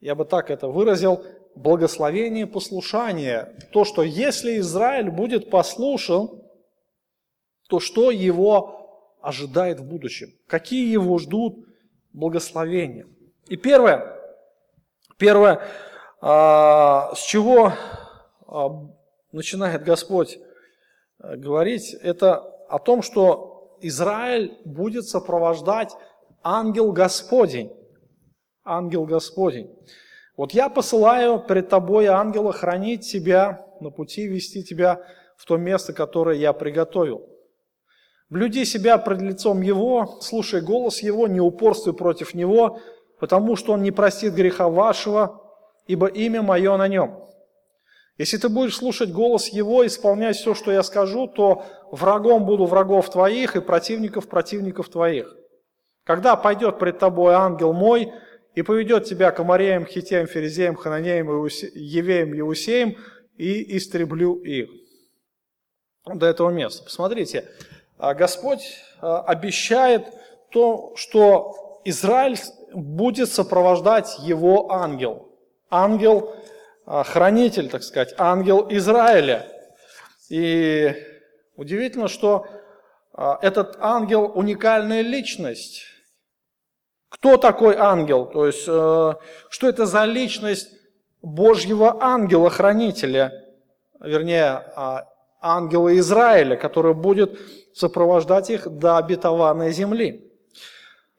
Я 0.00 0.14
бы 0.16 0.26
так 0.26 0.50
это 0.50 0.68
выразил, 0.68 1.24
благословение 1.54 2.46
послушания. 2.46 3.56
То, 3.72 3.86
что 3.86 4.02
если 4.02 4.58
Израиль 4.58 5.10
будет 5.10 5.48
послушен, 5.48 6.28
то 7.70 7.80
что 7.80 8.10
его 8.10 9.16
ожидает 9.22 9.80
в 9.80 9.84
будущем? 9.84 10.28
Какие 10.46 10.92
его 10.92 11.16
ждут 11.16 11.66
благословения? 12.12 13.06
И 13.48 13.56
первое, 13.56 14.18
первое, 15.18 15.60
а, 16.20 17.12
с 17.14 17.22
чего 17.22 17.72
а, 18.46 18.68
начинает 19.32 19.82
Господь 19.82 20.38
а, 21.18 21.36
говорить, 21.36 21.94
это 21.94 22.38
о 22.68 22.78
том, 22.78 23.02
что 23.02 23.76
Израиль 23.80 24.56
будет 24.64 25.08
сопровождать 25.08 25.92
ангел 26.42 26.92
Господень. 26.92 27.72
Ангел 28.64 29.04
Господень. 29.06 29.74
Вот 30.36 30.52
я 30.52 30.68
посылаю 30.68 31.40
перед 31.40 31.68
тобой 31.68 32.06
ангела 32.06 32.52
хранить 32.52 33.10
тебя 33.10 33.66
на 33.80 33.90
пути, 33.90 34.28
вести 34.28 34.62
тебя 34.62 35.04
в 35.36 35.44
то 35.44 35.56
место, 35.56 35.92
которое 35.92 36.38
я 36.38 36.52
приготовил. 36.52 37.28
Блюди 38.30 38.64
себя 38.64 38.96
пред 38.98 39.20
лицом 39.20 39.60
Его, 39.60 40.18
слушай 40.20 40.62
голос 40.62 41.02
Его, 41.02 41.26
не 41.26 41.40
упорствуй 41.40 41.92
против 41.92 42.32
Него, 42.32 42.80
потому 43.22 43.54
что 43.54 43.74
Он 43.74 43.84
не 43.84 43.92
простит 43.92 44.34
греха 44.34 44.68
вашего, 44.68 45.40
ибо 45.86 46.08
имя 46.08 46.42
мое 46.42 46.76
на 46.76 46.88
нем. 46.88 47.24
Если 48.18 48.36
ты 48.36 48.48
будешь 48.48 48.74
слушать 48.74 49.12
голос 49.12 49.46
Его, 49.46 49.86
исполнять 49.86 50.34
все, 50.34 50.54
что 50.56 50.72
я 50.72 50.82
скажу, 50.82 51.28
то 51.28 51.64
врагом 51.92 52.44
буду 52.44 52.64
врагов 52.64 53.10
твоих 53.10 53.54
и 53.54 53.60
противников 53.60 54.26
противников 54.26 54.88
твоих. 54.88 55.36
Когда 56.02 56.34
пойдет 56.34 56.80
пред 56.80 56.98
тобой 56.98 57.34
ангел 57.34 57.72
мой 57.72 58.12
и 58.56 58.62
поведет 58.62 59.04
тебя 59.04 59.30
к 59.30 59.38
Амареям, 59.38 59.86
Хитеям, 59.86 60.26
Ферезеям, 60.26 60.74
Хананеям, 60.74 61.28
Евеям, 61.74 62.32
Еусеям, 62.32 62.96
и 63.36 63.76
истреблю 63.76 64.34
их. 64.34 64.68
До 66.12 66.26
этого 66.26 66.50
места. 66.50 66.82
Посмотрите, 66.82 67.48
а 67.98 68.14
Господь 68.14 68.80
а, 69.00 69.20
обещает 69.20 70.06
то, 70.50 70.92
что 70.96 71.80
Израиль 71.84 72.36
будет 72.74 73.30
сопровождать 73.30 74.18
его 74.20 74.72
ангел. 74.72 75.28
Ангел, 75.70 76.34
а, 76.86 77.04
хранитель, 77.04 77.68
так 77.68 77.82
сказать, 77.82 78.14
ангел 78.18 78.66
Израиля. 78.70 79.46
И 80.28 80.94
удивительно, 81.56 82.08
что 82.08 82.46
а, 83.12 83.38
этот 83.42 83.76
ангел 83.80 84.30
уникальная 84.34 85.02
личность. 85.02 85.84
Кто 87.08 87.36
такой 87.36 87.76
ангел? 87.76 88.26
То 88.26 88.46
есть, 88.46 88.64
э, 88.66 89.14
что 89.50 89.68
это 89.68 89.84
за 89.84 90.06
личность 90.06 90.70
Божьего 91.20 92.02
ангела-хранителя, 92.02 93.32
вернее, 94.00 94.64
а, 94.74 95.06
ангела 95.40 95.96
Израиля, 95.98 96.56
который 96.56 96.94
будет 96.94 97.38
сопровождать 97.74 98.48
их 98.48 98.66
до 98.78 98.96
обетованной 98.96 99.72
земли. 99.72 100.31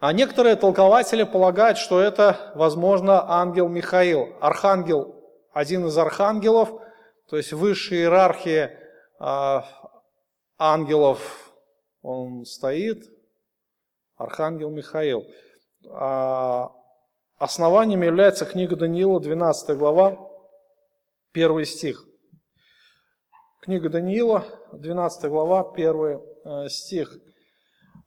А 0.04 0.12
некоторые 0.12 0.58
толкователи 0.58 1.24
полагают, 1.24 1.78
что 1.78 2.02
это, 2.02 2.52
возможно, 2.56 3.24
ангел 3.26 3.70
Михаил, 3.70 4.36
архангел, 4.42 5.16
один 5.54 5.88
из 5.88 5.98
архангелов, 5.98 6.72
то 7.30 7.38
есть 7.38 7.54
высшая 7.54 8.00
иерархия 8.00 8.78
э, 9.22 9.62
ангелов, 10.58 11.54
он 12.02 12.44
стоит, 12.44 13.02
архангел 14.18 14.72
Михаил. 14.72 15.24
А 15.90 16.70
основанием 17.38 18.04
является 18.04 18.44
книга 18.44 18.76
Даниила, 18.76 19.22
12 19.22 19.78
глава, 19.78 20.18
1 21.32 21.64
стих. 21.64 22.06
Книга 23.62 23.88
Даниила, 23.88 24.44
12 24.74 25.30
глава, 25.30 25.72
1 25.72 26.20
э, 26.44 26.68
стих. 26.68 27.18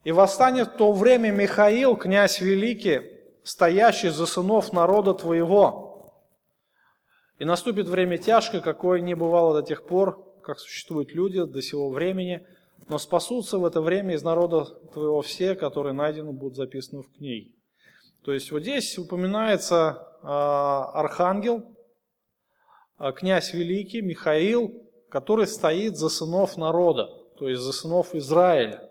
И 0.06 0.12
восстанет 0.12 0.68
в 0.68 0.76
то 0.76 0.92
время 0.92 1.32
Михаил, 1.32 1.96
князь 1.96 2.40
великий, 2.40 3.00
стоящий 3.42 4.10
за 4.10 4.26
сынов 4.26 4.72
народа 4.72 5.14
твоего. 5.14 6.14
И 7.40 7.44
наступит 7.44 7.88
время 7.88 8.16
тяжкое, 8.16 8.60
какое 8.60 9.00
не 9.00 9.16
бывало 9.16 9.60
до 9.60 9.66
тех 9.66 9.84
пор, 9.84 10.24
как 10.44 10.60
существуют 10.60 11.12
люди 11.12 11.42
до 11.42 11.60
сего 11.60 11.90
времени, 11.90 12.46
но 12.88 12.98
спасутся 12.98 13.58
в 13.58 13.66
это 13.66 13.80
время 13.80 14.14
из 14.14 14.22
народа 14.22 14.66
твоего 14.92 15.22
все, 15.22 15.56
которые 15.56 15.92
найдены 15.92 16.30
будут 16.30 16.54
записаны 16.54 17.02
в 17.02 17.10
книге. 17.10 17.50
То 18.24 18.32
есть 18.32 18.52
вот 18.52 18.62
здесь 18.62 18.96
упоминается 18.98 20.06
э, 20.22 20.26
архангел, 20.28 21.64
э, 23.00 23.10
князь 23.10 23.52
великий 23.52 24.02
Михаил, 24.02 24.88
который 25.08 25.48
стоит 25.48 25.96
за 25.96 26.08
сынов 26.10 26.56
народа, 26.56 27.08
то 27.36 27.48
есть 27.48 27.60
за 27.60 27.72
сынов 27.72 28.14
Израиля. 28.14 28.88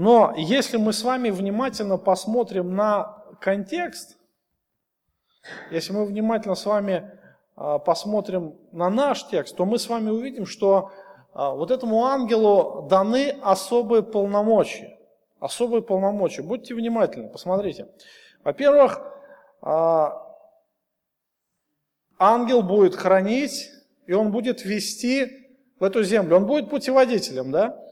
Но 0.00 0.32
если 0.34 0.78
мы 0.78 0.94
с 0.94 1.02
вами 1.02 1.28
внимательно 1.28 1.98
посмотрим 1.98 2.74
на 2.74 3.22
контекст, 3.38 4.16
если 5.70 5.92
мы 5.92 6.06
внимательно 6.06 6.54
с 6.54 6.64
вами 6.64 7.18
а, 7.54 7.78
посмотрим 7.78 8.54
на 8.72 8.88
наш 8.88 9.28
текст, 9.28 9.54
то 9.54 9.66
мы 9.66 9.78
с 9.78 9.90
вами 9.90 10.08
увидим, 10.08 10.46
что 10.46 10.90
а, 11.34 11.50
вот 11.50 11.70
этому 11.70 12.06
ангелу 12.06 12.86
даны 12.88 13.36
особые 13.42 14.02
полномочия. 14.02 14.98
Особые 15.38 15.82
полномочия. 15.82 16.40
Будьте 16.40 16.74
внимательны, 16.74 17.28
посмотрите. 17.28 17.86
Во-первых, 18.42 19.02
а, 19.60 20.34
ангел 22.18 22.62
будет 22.62 22.94
хранить, 22.96 23.68
и 24.06 24.14
он 24.14 24.32
будет 24.32 24.64
вести 24.64 25.46
в 25.78 25.84
эту 25.84 26.02
землю. 26.04 26.36
Он 26.38 26.46
будет 26.46 26.70
путеводителем, 26.70 27.52
да? 27.52 27.89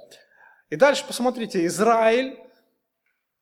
И 0.70 0.76
дальше 0.76 1.06
посмотрите, 1.06 1.64
Израиль 1.66 2.38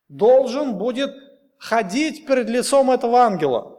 должен 0.09 0.79
будет 0.79 1.15
ходить 1.59 2.27
перед 2.27 2.49
лицом 2.49 2.91
этого 2.91 3.21
ангела. 3.21 3.73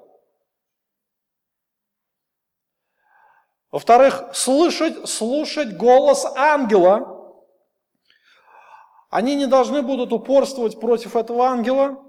Во-вторых, 3.71 4.29
слышать, 4.33 5.07
слушать 5.07 5.77
голос 5.77 6.25
ангела. 6.36 7.13
Они 9.10 9.36
не 9.36 9.45
должны 9.45 9.81
будут 9.81 10.12
упорствовать 10.12 10.79
против 10.79 11.15
этого 11.15 11.45
ангела. 11.45 12.03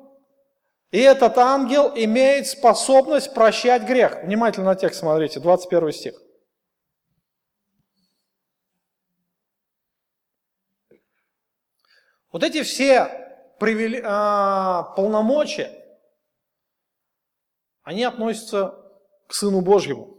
И 0.90 0.98
этот 0.98 1.37
ангел 1.37 1.92
имеет 1.94 2.46
способность 2.46 3.35
прощать 3.35 3.83
грех. 3.83 4.24
Внимательно 4.24 4.66
на 4.66 4.74
текст 4.74 5.01
смотрите, 5.01 5.40
21 5.40 5.92
стих. 5.92 6.28
Вот 12.31 12.43
эти 12.43 12.62
все 12.62 13.55
привели, 13.59 14.01
а, 14.05 14.83
полномочия, 14.95 15.73
они 17.83 18.05
относятся 18.05 18.75
к 19.27 19.35
Сыну 19.35 19.61
Божьему. 19.61 20.19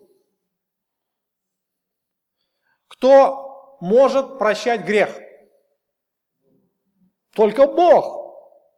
Кто 2.87 3.77
может 3.79 4.39
прощать 4.39 4.85
грех? 4.85 5.17
Только 7.33 7.67
Бог. 7.67 8.19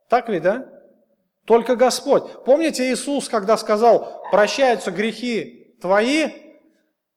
Так 0.09 0.27
ли, 0.27 0.39
да? 0.39 0.67
Только 1.45 1.75
Господь. 1.75 2.43
Помните 2.43 2.91
Иисус, 2.91 3.29
когда 3.29 3.57
сказал, 3.57 4.21
прощаются 4.29 4.91
грехи 4.91 5.77
твои, 5.81 6.29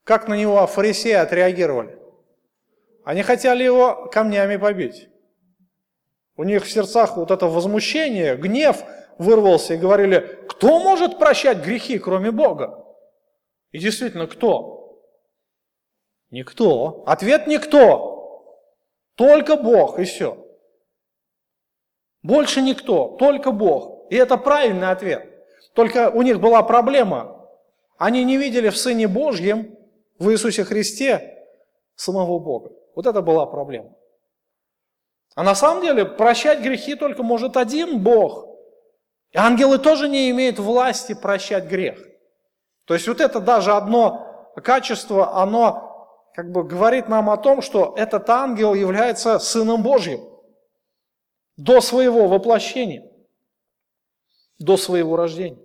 как 0.04 0.28
на 0.28 0.34
него 0.34 0.66
фарисеи 0.66 1.12
отреагировали? 1.12 1.98
Они 3.04 3.22
хотели 3.22 3.64
его 3.64 4.06
камнями 4.06 4.56
побить. 4.56 5.08
У 6.36 6.44
них 6.44 6.64
в 6.64 6.70
сердцах 6.70 7.16
вот 7.16 7.30
это 7.30 7.46
возмущение, 7.46 8.36
гнев 8.36 8.82
вырвался 9.18 9.74
и 9.74 9.78
говорили, 9.78 10.44
кто 10.48 10.80
может 10.80 11.18
прощать 11.18 11.58
грехи, 11.58 11.98
кроме 11.98 12.30
Бога? 12.32 12.84
И 13.70 13.78
действительно, 13.78 14.26
кто? 14.26 15.00
Никто. 16.30 17.04
Ответ 17.06 17.46
никто. 17.46 18.58
Только 19.14 19.56
Бог 19.56 19.98
и 20.00 20.04
все. 20.04 20.44
Больше 22.22 22.62
никто, 22.62 23.16
только 23.18 23.52
Бог. 23.52 24.10
И 24.10 24.16
это 24.16 24.36
правильный 24.36 24.90
ответ. 24.90 25.28
Только 25.74 26.10
у 26.10 26.22
них 26.22 26.40
была 26.40 26.62
проблема. 26.62 27.48
Они 27.98 28.24
не 28.24 28.36
видели 28.36 28.70
в 28.70 28.76
Сыне 28.76 29.06
Божьем, 29.06 29.76
в 30.18 30.30
Иисусе 30.30 30.64
Христе, 30.64 31.46
самого 31.94 32.38
Бога. 32.38 32.72
Вот 32.94 33.06
это 33.06 33.22
была 33.22 33.46
проблема. 33.46 33.94
А 35.34 35.42
на 35.42 35.54
самом 35.54 35.82
деле 35.82 36.04
прощать 36.04 36.60
грехи 36.60 36.94
только 36.94 37.22
может 37.22 37.56
один 37.56 38.00
Бог. 38.00 38.46
И 39.32 39.36
ангелы 39.36 39.78
тоже 39.78 40.08
не 40.08 40.30
имеют 40.30 40.58
власти 40.58 41.14
прощать 41.14 41.64
грех. 41.64 41.98
То 42.84 42.94
есть 42.94 43.08
вот 43.08 43.20
это 43.20 43.40
даже 43.40 43.72
одно 43.72 44.52
качество, 44.62 45.40
оно 45.42 46.30
как 46.34 46.52
бы 46.52 46.62
говорит 46.62 47.08
нам 47.08 47.30
о 47.30 47.36
том, 47.36 47.62
что 47.62 47.94
этот 47.96 48.28
ангел 48.30 48.74
является 48.74 49.38
Сыном 49.38 49.82
Божьим 49.82 50.20
до 51.56 51.80
своего 51.80 52.28
воплощения, 52.28 53.10
до 54.58 54.76
своего 54.76 55.16
рождения. 55.16 55.62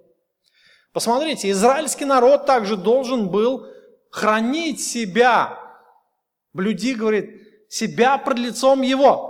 Посмотрите, 0.93 1.51
израильский 1.51 2.05
народ 2.05 2.47
также 2.47 2.75
должен 2.75 3.29
был 3.29 3.67
хранить 4.09 4.81
себя, 4.81 5.59
блюди, 6.53 6.95
говорит, 6.95 7.29
себя 7.69 8.17
пред 8.17 8.39
лицом 8.39 8.81
его. 8.81 9.28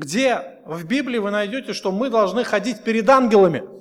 Где 0.00 0.62
в 0.64 0.86
Библии 0.86 1.18
вы 1.18 1.30
найдете, 1.30 1.74
что 1.74 1.92
мы 1.92 2.08
должны 2.08 2.42
ходить 2.42 2.82
перед 2.82 3.08
ангелами– 3.08 3.64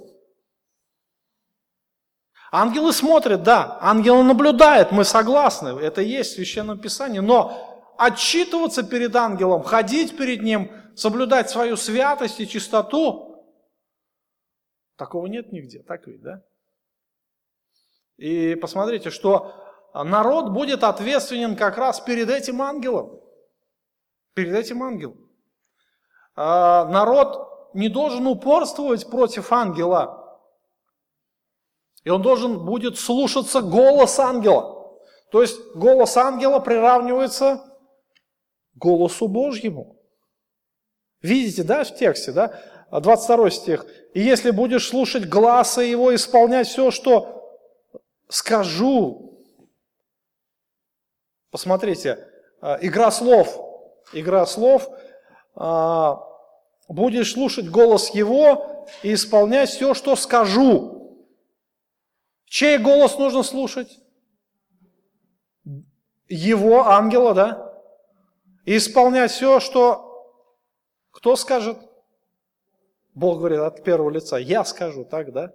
Ангелы 2.51 2.93
смотрят, 2.93 3.43
да, 3.43 3.77
ангелы 3.79 4.23
наблюдают, 4.23 4.91
мы 4.91 5.03
согласны, 5.03 5.67
это 5.67 6.01
есть 6.01 6.31
в 6.31 6.33
Священном 6.33 6.79
Писании, 6.79 7.19
но 7.19 7.93
отчитываться 7.95 8.81
перед 8.81 9.15
ангелом, 9.15 9.61
ходить 9.61 10.17
перед 10.17 10.41
ним, 10.41 10.71
соблюдать 10.95 11.51
свою 11.51 11.77
святость 11.77 12.39
и 12.39 12.47
чистоту, 12.47 13.45
такого 14.95 15.27
нет 15.27 15.51
нигде, 15.51 15.83
так 15.83 16.07
ведь, 16.07 16.23
да? 16.23 16.43
И 18.17 18.55
посмотрите, 18.55 19.11
что 19.11 19.53
народ 19.93 20.49
будет 20.51 20.83
ответственен 20.83 21.55
как 21.55 21.77
раз 21.77 21.99
перед 21.99 22.31
этим 22.31 22.63
ангелом. 22.63 23.21
Перед 24.33 24.55
этим 24.55 24.81
ангелом. 24.81 25.28
А 26.35 26.85
народ 26.85 27.69
не 27.73 27.89
должен 27.89 28.27
упорствовать 28.27 29.09
против 29.09 29.51
ангела. 29.51 30.39
И 32.03 32.09
он 32.09 32.21
должен 32.21 32.65
будет 32.65 32.97
слушаться 32.97 33.61
голос 33.61 34.19
ангела. 34.19 34.97
То 35.31 35.41
есть 35.41 35.59
голос 35.75 36.17
ангела 36.17 36.59
приравнивается 36.59 37.63
голосу 38.75 39.27
Божьему. 39.27 39.97
Видите, 41.21 41.63
да, 41.63 41.83
в 41.83 41.95
тексте, 41.95 42.31
да? 42.31 42.59
22 42.91 43.49
стих. 43.51 43.85
«И 44.13 44.21
если 44.21 44.51
будешь 44.51 44.87
слушать 44.87 45.25
гласа 45.25 45.81
его, 45.81 46.15
исполнять 46.15 46.67
все, 46.67 46.89
что 46.89 47.59
скажу». 48.27 49.45
Посмотрите, 51.51 52.27
а, 52.61 52.77
игра 52.81 53.11
слов. 53.11 53.59
Игра 54.13 54.45
слов. 54.45 54.89
А, 55.59 56.25
будешь 56.87 57.33
слушать 57.33 57.69
голос 57.69 58.11
его 58.11 58.87
и 59.03 59.13
исполнять 59.13 59.69
все, 59.69 59.93
что 59.93 60.15
скажу. 60.15 61.27
Чей 62.45 62.77
голос 62.77 63.17
нужно 63.17 63.43
слушать? 63.43 63.99
Его 66.29 66.87
ангела, 66.87 67.33
да? 67.33 67.83
И 68.65 68.77
исполнять 68.77 69.31
все, 69.31 69.59
что 69.59 70.09
кто 71.11 71.35
скажет? 71.35 71.77
Бог 73.13 73.39
говорит 73.39 73.59
от 73.59 73.83
первого 73.83 74.09
лица. 74.09 74.37
Я 74.37 74.63
скажу, 74.63 75.03
так, 75.03 75.33
да? 75.33 75.53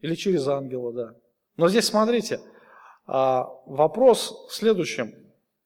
Или 0.00 0.16
через 0.16 0.48
ангела, 0.48 0.92
да. 0.92 1.14
Но 1.56 1.68
здесь 1.68 1.86
смотрите, 1.86 2.40
а, 3.06 3.48
вопрос 3.66 4.48
в 4.48 4.54
следующем. 4.54 5.14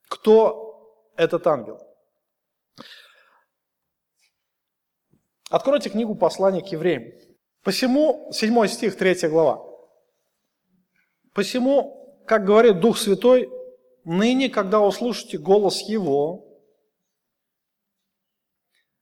Кто 0.08 1.10
этот 1.16 1.46
ангел? 1.46 1.80
Откройте 5.50 5.90
книгу 5.90 6.14
«Послание 6.14 6.62
к 6.62 6.68
евреям». 6.68 7.12
Посему, 7.64 8.30
7 8.32 8.66
стих, 8.68 8.96
3 8.96 9.28
глава. 9.28 9.66
Посему, 11.34 12.22
как 12.24 12.44
говорит 12.44 12.78
Дух 12.78 12.96
Святой, 12.96 13.50
ныне, 14.04 14.48
когда 14.48 14.80
услышите 14.80 15.38
голос 15.38 15.80
Его, 15.82 16.46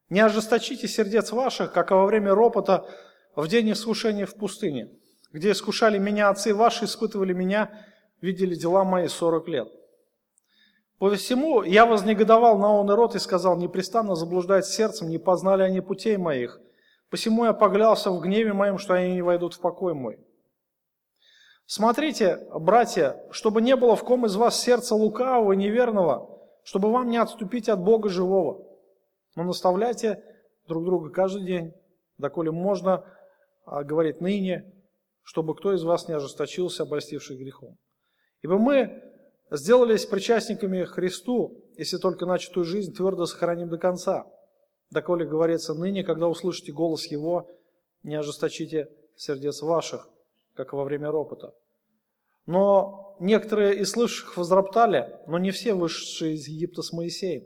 не 0.09 0.21
ожесточите 0.21 0.87
сердец 0.87 1.31
ваших, 1.31 1.71
как 1.71 1.91
во 1.91 2.05
время 2.07 2.33
ропота 2.33 2.83
в 3.35 3.47
день 3.47 3.71
искушения 3.71 4.25
в 4.25 4.33
пустыне, 4.33 4.89
где 5.31 5.51
искушали 5.51 5.99
меня 5.99 6.29
отцы 6.29 6.55
ваши, 6.55 6.85
испытывали 6.85 7.31
меня, 7.31 7.85
видели 8.21 8.55
дела 8.55 8.83
мои 8.83 9.07
сорок 9.07 9.47
лет. 9.47 9.71
По 10.99 11.09
всему 11.15 11.63
я 11.63 11.85
вознегодовал 11.85 12.59
на 12.59 12.73
он 12.73 12.91
и 12.91 12.93
рот 12.93 13.15
и 13.15 13.19
сказал, 13.19 13.57
непрестанно 13.57 14.15
заблуждать 14.15 14.65
сердцем, 14.65 15.07
не 15.09 15.17
познали 15.17 15.63
они 15.63 15.79
путей 15.79 16.17
моих. 16.17 16.59
Посему 17.09 17.45
я 17.45 17.53
поглялся 17.53 18.11
в 18.11 18.19
гневе 18.19 18.51
моем, 18.51 18.77
что 18.77 18.95
они 18.95 19.13
не 19.13 19.21
войдут 19.21 19.53
в 19.53 19.61
покой 19.61 19.93
мой. 19.93 20.19
Смотрите, 21.65 22.45
братья, 22.53 23.15
чтобы 23.31 23.61
не 23.61 23.77
было 23.77 23.95
в 23.95 24.03
ком 24.03 24.25
из 24.25 24.35
вас 24.35 24.59
сердца 24.59 24.93
лукавого 24.93 25.53
и 25.53 25.57
неверного, 25.57 26.37
чтобы 26.63 26.91
вам 26.91 27.09
не 27.09 27.17
отступить 27.17 27.69
от 27.69 27.79
Бога 27.79 28.09
живого. 28.09 28.67
Но 29.35 29.43
наставляйте 29.43 30.21
друг 30.67 30.83
друга 30.83 31.11
каждый 31.11 31.45
день, 31.45 31.73
доколе 32.17 32.51
можно 32.51 33.05
а, 33.65 33.83
говорить 33.83 34.19
ныне, 34.19 34.73
чтобы 35.23 35.55
кто 35.55 35.73
из 35.73 35.83
вас 35.83 36.09
не 36.09 36.15
ожесточился, 36.15 36.83
обольстивший 36.83 37.37
грехом. 37.37 37.77
Ибо 38.41 38.57
мы 38.57 39.08
сделались 39.51 40.05
причастниками 40.05 40.83
Христу, 40.83 41.63
если 41.77 41.97
только 41.97 42.25
начатую 42.25 42.65
жизнь 42.65 42.93
твердо 42.93 43.25
сохраним 43.25 43.69
до 43.69 43.77
конца. 43.77 44.25
Доколе 44.91 45.25
говорится 45.25 45.73
ныне, 45.73 46.03
когда 46.03 46.27
услышите 46.27 46.71
голос 46.71 47.05
Его, 47.05 47.47
не 48.03 48.15
ожесточите 48.15 48.89
сердец 49.15 49.61
ваших, 49.61 50.09
как 50.55 50.73
во 50.73 50.83
время 50.83 51.11
ропота. 51.11 51.53
Но 52.45 53.15
некоторые 53.19 53.79
из 53.79 53.91
слышащих 53.91 54.37
возроптали, 54.37 55.19
но 55.27 55.37
не 55.37 55.51
все 55.51 55.73
вышедшие 55.73 56.33
из 56.33 56.47
Египта 56.47 56.81
с 56.81 56.91
Моисеем. 56.93 57.43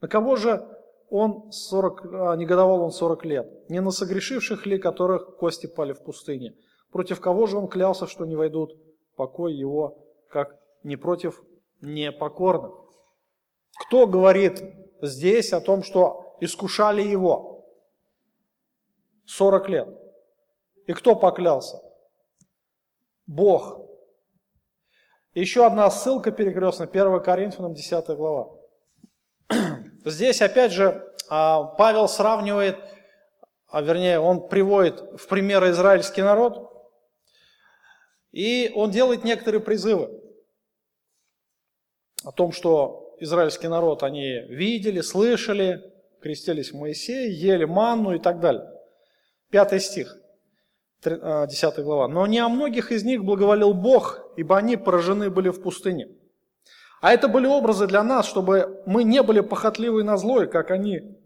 На 0.00 0.08
кого 0.08 0.36
же 0.36 0.64
он 1.08 1.50
40, 1.50 2.04
а, 2.12 2.36
негодовал 2.36 2.82
он 2.82 2.92
40 2.92 3.24
лет? 3.24 3.70
Не 3.70 3.80
на 3.80 3.90
согрешивших 3.90 4.66
ли, 4.66 4.78
которых 4.78 5.36
кости 5.36 5.66
пали 5.66 5.92
в 5.92 6.02
пустыне? 6.02 6.54
Против 6.92 7.20
кого 7.20 7.46
же 7.46 7.56
он 7.56 7.68
клялся, 7.68 8.06
что 8.06 8.24
не 8.24 8.36
войдут 8.36 8.74
в 9.12 9.16
покой 9.16 9.54
его, 9.54 9.98
как 10.28 10.56
не 10.86 10.96
против 10.96 11.42
непокорных? 11.80 12.72
Кто 13.78 14.06
говорит 14.06 14.62
здесь 15.02 15.52
о 15.52 15.60
том, 15.60 15.82
что 15.82 16.36
искушали 16.40 17.02
его 17.02 17.66
40 19.26 19.68
лет? 19.68 19.88
И 20.86 20.92
кто 20.92 21.16
поклялся? 21.16 21.82
Бог. 23.26 23.80
Еще 25.34 25.66
одна 25.66 25.90
ссылка 25.90 26.30
перекрестная, 26.30 26.86
1 26.86 27.20
Коринфянам 27.20 27.74
10 27.74 28.06
глава. 28.16 28.56
Здесь 30.04 30.40
опять 30.40 30.72
же 30.72 31.12
а, 31.28 31.64
Павел 31.64 32.08
сравнивает, 32.08 32.78
а 33.66 33.82
вернее 33.82 34.20
он 34.20 34.48
приводит 34.48 35.00
в 35.20 35.26
пример 35.26 35.68
израильский 35.70 36.22
народ, 36.22 36.72
и 38.30 38.70
он 38.76 38.92
делает 38.92 39.24
некоторые 39.24 39.60
призывы 39.60 40.25
о 42.26 42.32
том, 42.32 42.50
что 42.50 43.14
израильский 43.20 43.68
народ 43.68 44.02
они 44.02 44.40
видели, 44.48 45.00
слышали, 45.00 45.80
крестились 46.20 46.72
в 46.72 46.76
Моисее, 46.76 47.32
ели 47.32 47.64
манну 47.64 48.16
и 48.16 48.18
так 48.18 48.40
далее. 48.40 48.68
Пятый 49.48 49.78
стих. 49.78 50.18
10 51.04 51.14
а, 51.22 51.82
глава. 51.82 52.08
«Но 52.08 52.26
не 52.26 52.40
о 52.40 52.48
многих 52.48 52.90
из 52.90 53.04
них 53.04 53.24
благоволил 53.24 53.74
Бог, 53.74 54.20
ибо 54.36 54.58
они 54.58 54.76
поражены 54.76 55.30
были 55.30 55.50
в 55.50 55.62
пустыне». 55.62 56.08
А 57.00 57.12
это 57.12 57.28
были 57.28 57.46
образы 57.46 57.86
для 57.86 58.02
нас, 58.02 58.26
чтобы 58.26 58.82
мы 58.86 59.04
не 59.04 59.22
были 59.22 59.38
похотливы 59.38 60.02
на 60.02 60.16
злое, 60.16 60.46
как 60.46 60.72
они 60.72 61.16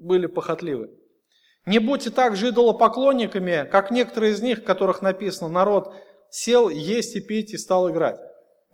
были 0.00 0.26
похотливы. 0.26 0.90
Не 1.66 1.78
будьте 1.78 2.10
так 2.10 2.34
же 2.34 2.48
идолопоклонниками, 2.48 3.68
как 3.70 3.92
некоторые 3.92 4.32
из 4.32 4.42
них, 4.42 4.64
которых 4.64 5.02
написано, 5.02 5.48
народ 5.48 5.94
сел 6.30 6.68
есть 6.68 7.14
и 7.14 7.20
пить 7.20 7.52
и 7.52 7.58
стал 7.58 7.88
играть. 7.90 8.18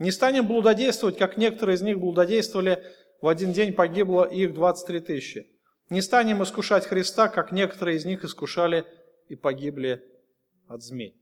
Не 0.03 0.11
станем 0.11 0.49
блудодействовать, 0.49 1.17
как 1.17 1.37
некоторые 1.37 1.77
из 1.77 1.83
них 1.83 2.01
блудодействовали, 2.01 2.93
в 3.21 3.29
один 3.29 3.53
день 3.53 3.73
погибло 3.73 4.25
их 4.25 4.53
23 4.53 4.99
тысячи. 4.99 5.49
Не 5.91 6.03
станем 6.03 6.43
искушать 6.43 6.87
Христа, 6.87 7.29
как 7.29 7.53
некоторые 7.53 7.99
из 7.99 8.05
них 8.05 8.25
искушали 8.25 8.85
и 9.29 9.37
погибли 9.37 10.05
от 10.67 10.83
змей. 10.83 11.17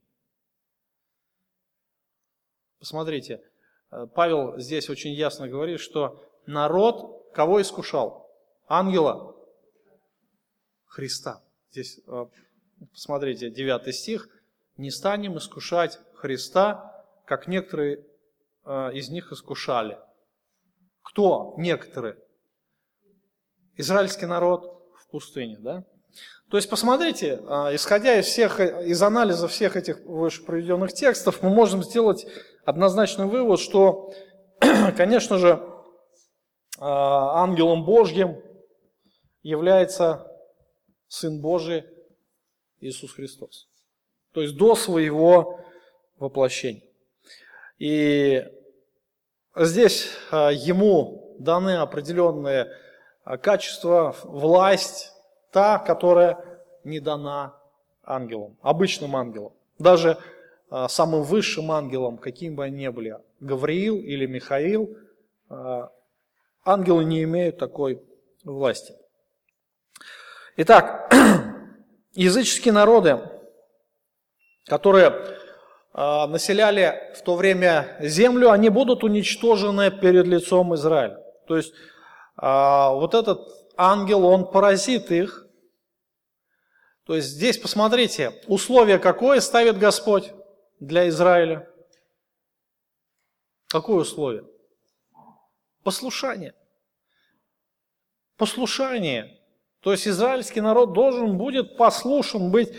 Посмотрите, 2.79 3.43
э, 3.91 4.07
Павел 4.15 4.57
здесь 4.57 4.89
очень 4.89 5.11
ясно 5.11 5.47
говорит, 5.47 5.79
что 5.79 6.19
народ 6.47 7.31
кого 7.35 7.61
искушал? 7.61 8.31
Ангела? 8.67 9.35
Христа. 10.87 11.43
Здесь, 11.69 11.99
э, 12.07 12.25
посмотрите, 12.91 13.51
9 13.51 13.93
стих. 13.93 14.27
«Не 14.77 14.89
станем 14.89 15.37
искушать 15.37 15.99
Христа, 16.15 17.05
как 17.27 17.47
некоторые 17.47 18.07
из 18.65 19.09
них 19.09 19.31
искушали». 19.31 19.97
Кто 21.03 21.55
некоторые? 21.57 22.17
Израильский 23.75 24.25
народ 24.25 24.91
в 24.95 25.09
пустыне, 25.09 25.57
да? 25.59 25.83
То 26.49 26.57
есть, 26.57 26.69
посмотрите, 26.69 27.41
а, 27.47 27.73
исходя 27.73 28.19
из, 28.19 28.25
всех, 28.25 28.59
из 28.59 29.01
анализа 29.01 29.47
всех 29.47 29.77
этих 29.77 30.01
выше 30.01 30.43
приведенных 30.43 30.93
текстов, 30.93 31.41
мы 31.41 31.49
можем 31.49 31.81
сделать 31.83 32.25
однозначный 32.65 33.25
вывод, 33.25 33.59
что, 33.59 34.13
конечно 34.97 35.37
же, 35.37 35.65
а, 36.77 37.43
ангелом 37.43 37.85
Божьим 37.85 38.41
является 39.43 40.27
Сын 41.07 41.41
Божий 41.41 41.85
Иисус 42.79 43.13
Христос. 43.13 43.69
То 44.33 44.41
есть 44.41 44.55
до 44.57 44.75
своего 44.75 45.59
воплощения. 46.17 46.83
И 47.81 48.45
здесь 49.55 50.11
а, 50.29 50.51
ему 50.51 51.35
даны 51.39 51.77
определенные 51.77 52.71
качества, 53.41 54.15
власть, 54.23 55.11
та, 55.51 55.79
которая 55.79 56.37
не 56.83 56.99
дана 56.99 57.57
ангелам, 58.03 58.55
обычным 58.61 59.15
ангелам. 59.15 59.53
Даже 59.79 60.19
а, 60.69 60.87
самым 60.89 61.23
высшим 61.23 61.71
ангелам, 61.71 62.19
каким 62.19 62.55
бы 62.55 62.65
они 62.65 62.83
ни 62.83 62.87
были, 62.89 63.17
Гавриил 63.39 63.97
или 63.97 64.27
Михаил, 64.27 64.95
а, 65.49 65.91
ангелы 66.63 67.03
не 67.03 67.23
имеют 67.23 67.57
такой 67.57 67.99
власти. 68.43 68.93
Итак, 70.55 71.11
языческие 72.13 72.73
народы, 72.75 73.21
которые 74.67 75.07
а, 75.07 75.40
населяли 75.93 77.13
в 77.15 77.21
то 77.21 77.35
время 77.35 77.97
землю, 77.99 78.51
они 78.51 78.69
будут 78.69 79.03
уничтожены 79.03 79.91
перед 79.91 80.25
лицом 80.25 80.73
Израиля. 80.75 81.17
То 81.47 81.57
есть 81.57 81.73
вот 82.37 83.13
этот 83.13 83.41
ангел, 83.75 84.25
он 84.25 84.49
поразит 84.49 85.11
их. 85.11 85.47
То 87.05 87.15
есть 87.15 87.29
здесь, 87.29 87.57
посмотрите, 87.57 88.31
условие 88.47 88.99
какое 88.99 89.41
ставит 89.41 89.77
Господь 89.77 90.31
для 90.79 91.09
Израиля? 91.09 91.67
Какое 93.67 93.97
условие? 93.97 94.45
Послушание. 95.83 96.53
Послушание. 98.37 99.39
То 99.81 99.91
есть 99.91 100.07
израильский 100.07 100.61
народ 100.61 100.93
должен 100.93 101.37
будет 101.37 101.75
послушен 101.75 102.51
быть 102.51 102.71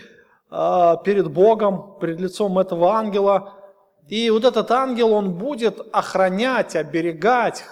перед 1.03 1.31
Богом, 1.31 1.97
перед 1.99 2.19
лицом 2.19 2.59
этого 2.59 2.91
ангела. 2.91 3.59
И 4.07 4.29
вот 4.29 4.43
этот 4.43 4.69
ангел, 4.69 5.13
он 5.13 5.35
будет 5.37 5.79
охранять, 5.91 6.75
оберегать, 6.75 7.63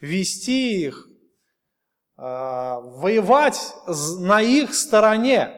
вести 0.00 0.86
их, 0.86 1.06
а, 2.16 2.80
воевать 2.80 3.74
на 4.20 4.40
их 4.40 4.74
стороне. 4.74 5.50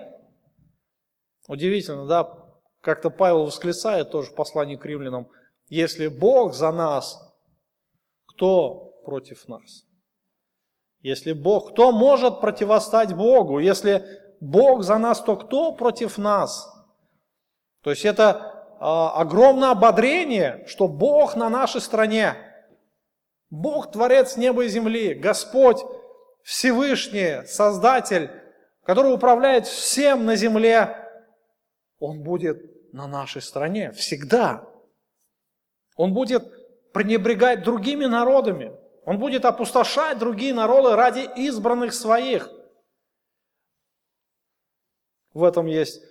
Удивительно, 1.47 2.07
да? 2.07 2.37
Как-то 2.81 3.11
Павел 3.11 3.45
восклицает 3.45 4.11
тоже 4.11 4.31
в 4.31 4.35
послании 4.35 4.77
к 4.77 4.85
римлянам, 4.85 5.29
если 5.69 6.09
Бог 6.09 6.55
за 6.55 6.73
нас, 6.73 7.21
кто 8.27 9.01
против 9.05 9.47
нас? 9.47 9.85
Если 11.01 11.33
Бог, 11.33 11.73
кто 11.73 11.93
может 11.93 12.41
противостать 12.41 13.15
Богу? 13.15 13.59
Если 13.59 14.05
Бог 14.41 14.83
за 14.83 14.99
нас, 14.99 15.21
то 15.21 15.37
кто 15.37 15.73
против 15.73 16.19
нас? 16.19 16.69
То 17.83 17.91
есть 17.91 18.05
это 18.05 18.77
э, 18.81 18.85
огромное 18.85 19.71
ободрение, 19.71 20.65
что 20.67 20.89
Бог 20.89 21.37
на 21.37 21.49
нашей 21.49 21.81
стороне. 21.81 22.37
Бог 23.51 23.91
Творец 23.93 24.37
неба 24.37 24.65
и 24.65 24.69
земли, 24.69 25.15
Господь 25.15 25.79
Всевышний, 26.43 27.47
Создатель, 27.47 28.31
который 28.85 29.13
управляет 29.13 29.67
всем 29.67 30.25
на 30.25 30.37
земле, 30.37 30.97
Он 31.99 32.23
будет 32.23 32.93
на 32.93 33.07
нашей 33.07 33.43
стороне 33.43 33.93
всегда. 33.93 34.65
Он 35.97 36.15
будет 36.15 36.45
пренебрегать 36.93 37.63
другими 37.63 38.07
народами. 38.07 38.73
Он 39.05 39.19
будет 39.19 39.45
опустошать 39.45 40.19
другие 40.19 40.55
народы 40.55 40.97
ради 40.97 41.29
избранных 41.37 41.93
своих. 41.93 42.51
В 45.33 45.45
этом 45.45 45.67
есть 45.67 46.03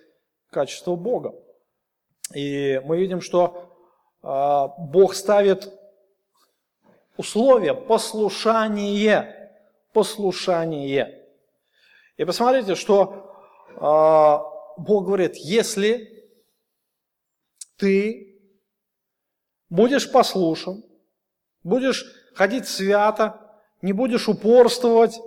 качество 0.49 0.95
Бога. 0.95 1.35
И 2.33 2.81
мы 2.85 2.97
видим, 2.97 3.21
что 3.21 3.75
а, 4.21 4.67
Бог 4.77 5.13
ставит 5.13 5.71
условие 7.17 7.73
послушание. 7.73 9.35
Послушание. 9.93 11.25
И 12.15 12.23
посмотрите, 12.23 12.75
что 12.75 13.33
э, 13.69 14.81
Бог 14.81 15.05
говорит, 15.05 15.35
если 15.35 16.31
ты 17.77 18.39
будешь 19.69 20.11
послушен, 20.11 20.83
будешь 21.63 22.05
ходить 22.35 22.67
свято, 22.67 23.39
не 23.81 23.93
будешь 23.93 24.27
упорствовать, 24.27 25.19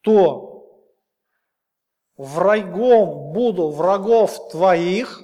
то 0.00 0.49
врагом 2.20 3.32
буду 3.32 3.70
врагов 3.70 4.50
твоих, 4.50 5.22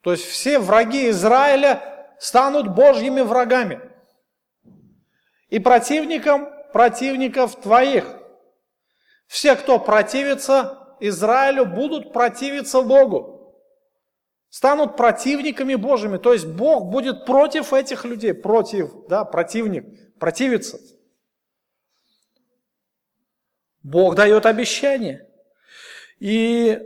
то 0.00 0.10
есть 0.10 0.24
все 0.24 0.58
враги 0.58 1.10
Израиля 1.10 1.80
станут 2.18 2.74
Божьими 2.74 3.20
врагами. 3.20 3.80
И 5.48 5.60
противником 5.60 6.48
противников 6.72 7.60
твоих. 7.60 8.16
Все, 9.28 9.54
кто 9.54 9.78
противится 9.78 10.96
Израилю, 10.98 11.66
будут 11.66 12.12
противиться 12.12 12.82
Богу. 12.82 13.54
Станут 14.48 14.96
противниками 14.96 15.76
Божьими. 15.76 16.16
То 16.16 16.32
есть 16.32 16.46
Бог 16.46 16.86
будет 16.86 17.26
против 17.26 17.72
этих 17.72 18.04
людей. 18.04 18.34
Против, 18.34 19.06
да, 19.08 19.24
противник 19.24 20.18
противиться. 20.18 20.78
Бог 23.82 24.14
дает 24.14 24.46
обещание. 24.46 25.26
И 26.18 26.78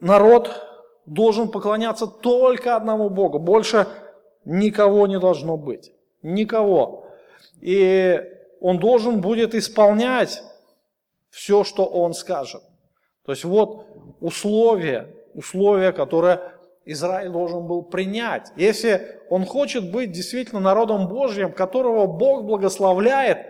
народ 0.00 0.50
должен 1.06 1.50
поклоняться 1.50 2.06
только 2.06 2.76
одному 2.76 3.10
Богу. 3.10 3.38
Больше 3.38 3.86
никого 4.44 5.06
не 5.06 5.18
должно 5.18 5.56
быть. 5.56 5.92
Никого. 6.22 7.06
И 7.60 8.20
он 8.60 8.78
должен 8.78 9.20
будет 9.20 9.54
исполнять 9.54 10.42
все, 11.30 11.64
что 11.64 11.84
он 11.84 12.14
скажет. 12.14 12.62
То 13.24 13.32
есть 13.32 13.44
вот 13.44 13.86
условия, 14.20 15.14
условия, 15.34 15.92
которые 15.92 16.40
Израиль 16.86 17.28
должен 17.28 17.66
был 17.66 17.82
принять. 17.82 18.50
Если 18.56 19.20
он 19.28 19.44
хочет 19.44 19.90
быть 19.90 20.10
действительно 20.10 20.60
народом 20.60 21.08
Божьим, 21.08 21.52
которого 21.52 22.06
Бог 22.06 22.44
благословляет, 22.44 23.46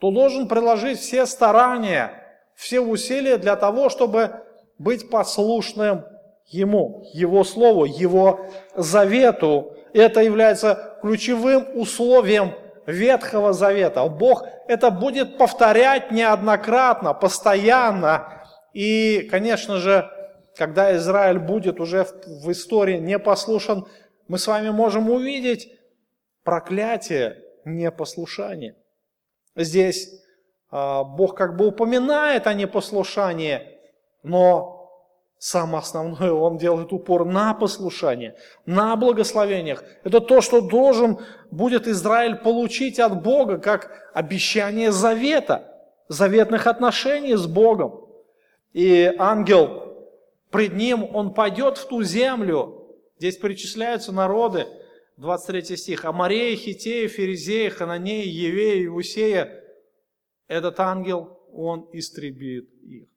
то 0.00 0.10
должен 0.10 0.48
приложить 0.48 0.98
все 0.98 1.26
старания, 1.26 2.21
все 2.54 2.80
усилия 2.80 3.38
для 3.38 3.56
того, 3.56 3.88
чтобы 3.88 4.42
быть 4.78 5.10
послушным 5.10 6.04
Ему, 6.46 7.04
Его 7.12 7.44
Слову, 7.44 7.84
Его 7.84 8.46
завету. 8.74 9.76
Это 9.92 10.20
является 10.20 10.98
ключевым 11.00 11.66
условием 11.74 12.54
Ветхого 12.86 13.52
Завета. 13.52 14.04
Бог 14.06 14.44
это 14.68 14.90
будет 14.90 15.38
повторять 15.38 16.10
неоднократно, 16.10 17.14
постоянно. 17.14 18.44
И, 18.72 19.28
конечно 19.30 19.78
же, 19.78 20.10
когда 20.56 20.96
Израиль 20.96 21.38
будет 21.38 21.80
уже 21.80 22.06
в 22.26 22.50
истории 22.50 22.98
не 22.98 23.18
послушан, 23.18 23.86
мы 24.28 24.38
с 24.38 24.46
вами 24.46 24.70
можем 24.70 25.10
увидеть 25.10 25.72
проклятие 26.42 27.42
непослушания. 27.64 28.76
Здесь 29.54 30.21
Бог 30.72 31.36
как 31.36 31.56
бы 31.56 31.66
упоминает 31.66 32.46
о 32.46 32.54
непослушании, 32.54 33.60
но 34.22 34.90
самое 35.38 35.82
основное, 35.82 36.32
Он 36.32 36.58
делает 36.58 36.92
упор 36.92 37.24
на 37.24 37.54
послушание, 37.54 38.34
на 38.66 38.96
благословениях. 38.96 39.84
Это 40.02 40.20
то, 40.20 40.40
что 40.40 40.60
должен 40.60 41.18
будет 41.50 41.86
Израиль 41.86 42.36
получить 42.36 42.98
от 42.98 43.22
Бога, 43.22 43.58
как 43.58 44.10
обещание 44.14 44.90
завета, 44.90 45.68
заветных 46.08 46.66
отношений 46.66 47.36
с 47.36 47.46
Богом. 47.46 48.06
И 48.72 49.14
ангел 49.18 49.92
Пред 50.52 50.74
ним 50.74 51.08
он 51.16 51.32
пойдет 51.32 51.78
в 51.78 51.88
ту 51.88 52.02
землю. 52.02 52.86
Здесь 53.18 53.38
перечисляются 53.38 54.12
народы. 54.12 54.66
23 55.16 55.76
стих. 55.76 56.04
Амарея, 56.04 56.54
Хитея, 56.56 57.08
Ферезея, 57.08 57.70
Хананея, 57.70 58.26
Евея, 58.26 58.84
Иусея. 58.84 59.61
Этот 60.52 60.78
ангел, 60.80 61.40
он 61.50 61.88
истребит 61.94 62.70
их. 62.82 63.08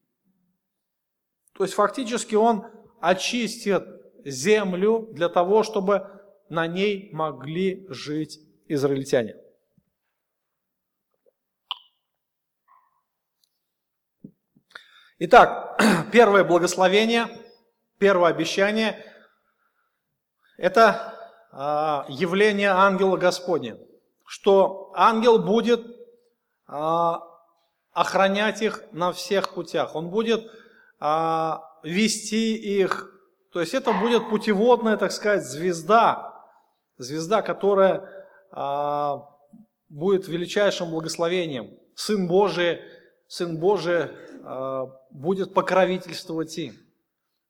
То 1.51 1.65
есть 1.65 1.73
фактически 1.73 2.33
он 2.33 2.65
очистит 3.01 3.83
землю 4.23 5.09
для 5.11 5.27
того, 5.27 5.63
чтобы 5.63 6.09
на 6.47 6.65
ней 6.65 7.09
могли 7.11 7.85
жить 7.89 8.39
израильтяне. 8.69 9.35
Итак, 15.19 15.77
первое 16.13 16.45
благословение, 16.45 17.27
первое 17.97 18.29
обещание– 18.29 19.05
это 20.57 21.13
а, 21.51 22.05
явление 22.07 22.69
ангела 22.69 23.17
Господня, 23.17 23.77
что 24.25 24.93
ангел 24.95 25.37
будет 25.37 25.94
охранять 26.67 28.61
их 28.61 28.83
на 28.91 29.11
всех 29.11 29.53
путях, 29.53 29.95
он 29.95 30.09
будет 30.09 30.45
а, 30.99 31.61
вести 31.83 32.55
их, 32.55 33.11
то 33.51 33.61
есть 33.61 33.73
это 33.73 33.93
будет 33.93 34.29
путеводная, 34.29 34.97
так 34.97 35.11
сказать, 35.11 35.45
звезда, 35.45 36.43
звезда, 36.97 37.41
которая 37.41 38.09
будет 39.89 40.27
величайшим 40.27 40.91
благословением. 40.91 41.77
Сын 41.95 42.27
Божий, 42.27 42.81
Сын 43.27 43.57
Божий 43.57 44.09
будет 45.11 45.53
покровительствовать 45.53 46.57
им. 46.57 46.75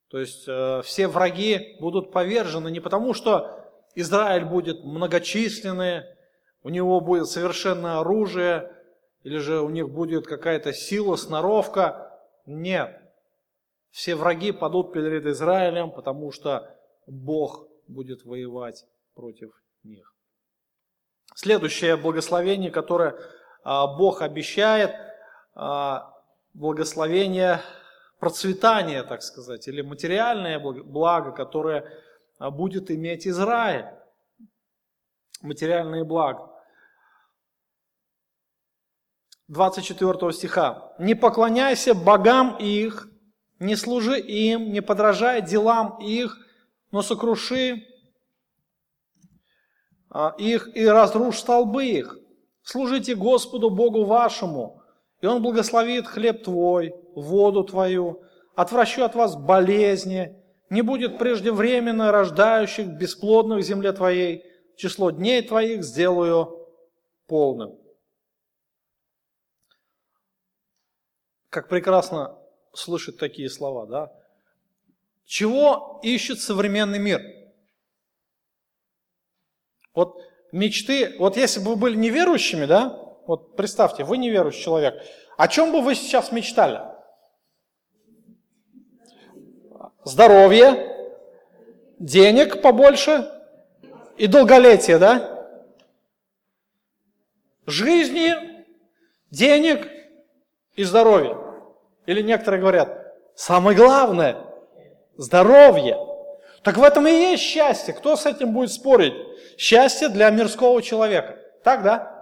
То 0.08 0.18
есть 0.18 0.44
э, 0.46 0.82
все 0.84 1.08
враги 1.08 1.76
будут 1.80 2.12
повержены 2.12 2.70
не 2.70 2.80
потому, 2.80 3.12
что 3.12 3.50
Израиль 3.94 4.44
будет 4.44 4.84
многочисленный, 4.84 6.04
у 6.62 6.68
него 6.68 7.00
будет 7.00 7.26
совершенное 7.26 7.98
оружие, 7.98 8.72
или 9.26 9.38
же 9.38 9.60
у 9.60 9.70
них 9.70 9.90
будет 9.90 10.24
какая-то 10.24 10.72
сила, 10.72 11.16
сноровка. 11.16 12.16
Нет. 12.46 12.96
Все 13.90 14.14
враги 14.14 14.52
падут 14.52 14.92
перед 14.92 15.26
Израилем, 15.26 15.90
потому 15.90 16.30
что 16.30 16.72
Бог 17.08 17.66
будет 17.88 18.24
воевать 18.24 18.86
против 19.14 19.50
них. 19.82 20.14
Следующее 21.34 21.96
благословение, 21.96 22.70
которое 22.70 23.16
а, 23.64 23.88
Бог 23.88 24.22
обещает, 24.22 24.94
а, 25.56 26.14
благословение 26.54 27.62
процветания, 28.20 29.02
так 29.02 29.22
сказать, 29.22 29.66
или 29.66 29.82
материальное 29.82 30.60
благо, 30.60 31.32
которое 31.32 31.84
а, 32.38 32.52
будет 32.52 32.92
иметь 32.92 33.26
Израиль. 33.26 33.86
Материальные 35.42 36.04
блага. 36.04 36.55
24 39.48 40.32
стиха. 40.32 40.92
«Не 40.98 41.14
поклоняйся 41.14 41.94
богам 41.94 42.56
их, 42.58 43.08
не 43.58 43.76
служи 43.76 44.18
им, 44.18 44.72
не 44.72 44.82
подражай 44.82 45.40
делам 45.40 45.98
их, 46.00 46.36
но 46.90 47.02
сокруши 47.02 47.84
а, 50.10 50.34
их 50.38 50.74
и 50.76 50.84
разрушь 50.84 51.38
столбы 51.38 51.86
их. 51.86 52.18
Служите 52.62 53.14
Господу 53.14 53.70
Богу 53.70 54.04
вашему, 54.04 54.82
и 55.20 55.26
Он 55.26 55.42
благословит 55.42 56.06
хлеб 56.06 56.42
твой, 56.42 56.92
воду 57.14 57.62
твою, 57.64 58.22
отвращу 58.56 59.04
от 59.04 59.14
вас 59.14 59.36
болезни, 59.36 60.36
не 60.68 60.82
будет 60.82 61.18
преждевременно 61.18 62.10
рождающих 62.10 62.88
бесплодных 62.88 63.62
земле 63.62 63.92
твоей, 63.92 64.42
число 64.76 65.10
дней 65.10 65.42
твоих 65.42 65.84
сделаю 65.84 66.66
полным. 67.28 67.78
Как 71.56 71.68
прекрасно 71.68 72.38
слышать 72.74 73.16
такие 73.16 73.48
слова, 73.48 73.86
да? 73.86 74.12
Чего 75.24 76.00
ищет 76.02 76.38
современный 76.38 76.98
мир? 76.98 77.22
Вот 79.94 80.20
мечты, 80.52 81.16
вот 81.18 81.38
если 81.38 81.60
бы 81.60 81.70
вы 81.70 81.76
были 81.76 81.96
неверующими, 81.96 82.66
да, 82.66 82.90
вот 83.26 83.56
представьте, 83.56 84.04
вы 84.04 84.18
неверующий 84.18 84.64
человек. 84.64 85.02
О 85.38 85.48
чем 85.48 85.72
бы 85.72 85.80
вы 85.80 85.94
сейчас 85.94 86.30
мечтали? 86.30 86.82
Здоровье, 90.04 91.16
денег 91.98 92.60
побольше 92.60 93.32
и 94.18 94.26
долголетие, 94.26 94.98
да? 94.98 95.48
Жизни, 97.64 98.62
денег 99.30 99.90
и 100.74 100.84
здоровья. 100.84 101.45
Или 102.06 102.22
некоторые 102.22 102.60
говорят, 102.60 103.14
самое 103.34 103.76
главное– 103.76 104.36
здоровье. 105.16 105.98
Так 106.62 106.76
в 106.78 106.82
этом 106.82 107.06
и 107.06 107.10
есть 107.10 107.42
счастье. 107.42 107.94
Кто 107.94 108.16
с 108.16 108.26
этим 108.26 108.52
будет 108.52 108.72
спорить? 108.72 109.14
Счастье 109.58 110.08
для 110.08 110.30
мирского 110.30 110.82
человека– 110.82 111.38
Так, 111.64 111.82
да? 111.82 112.16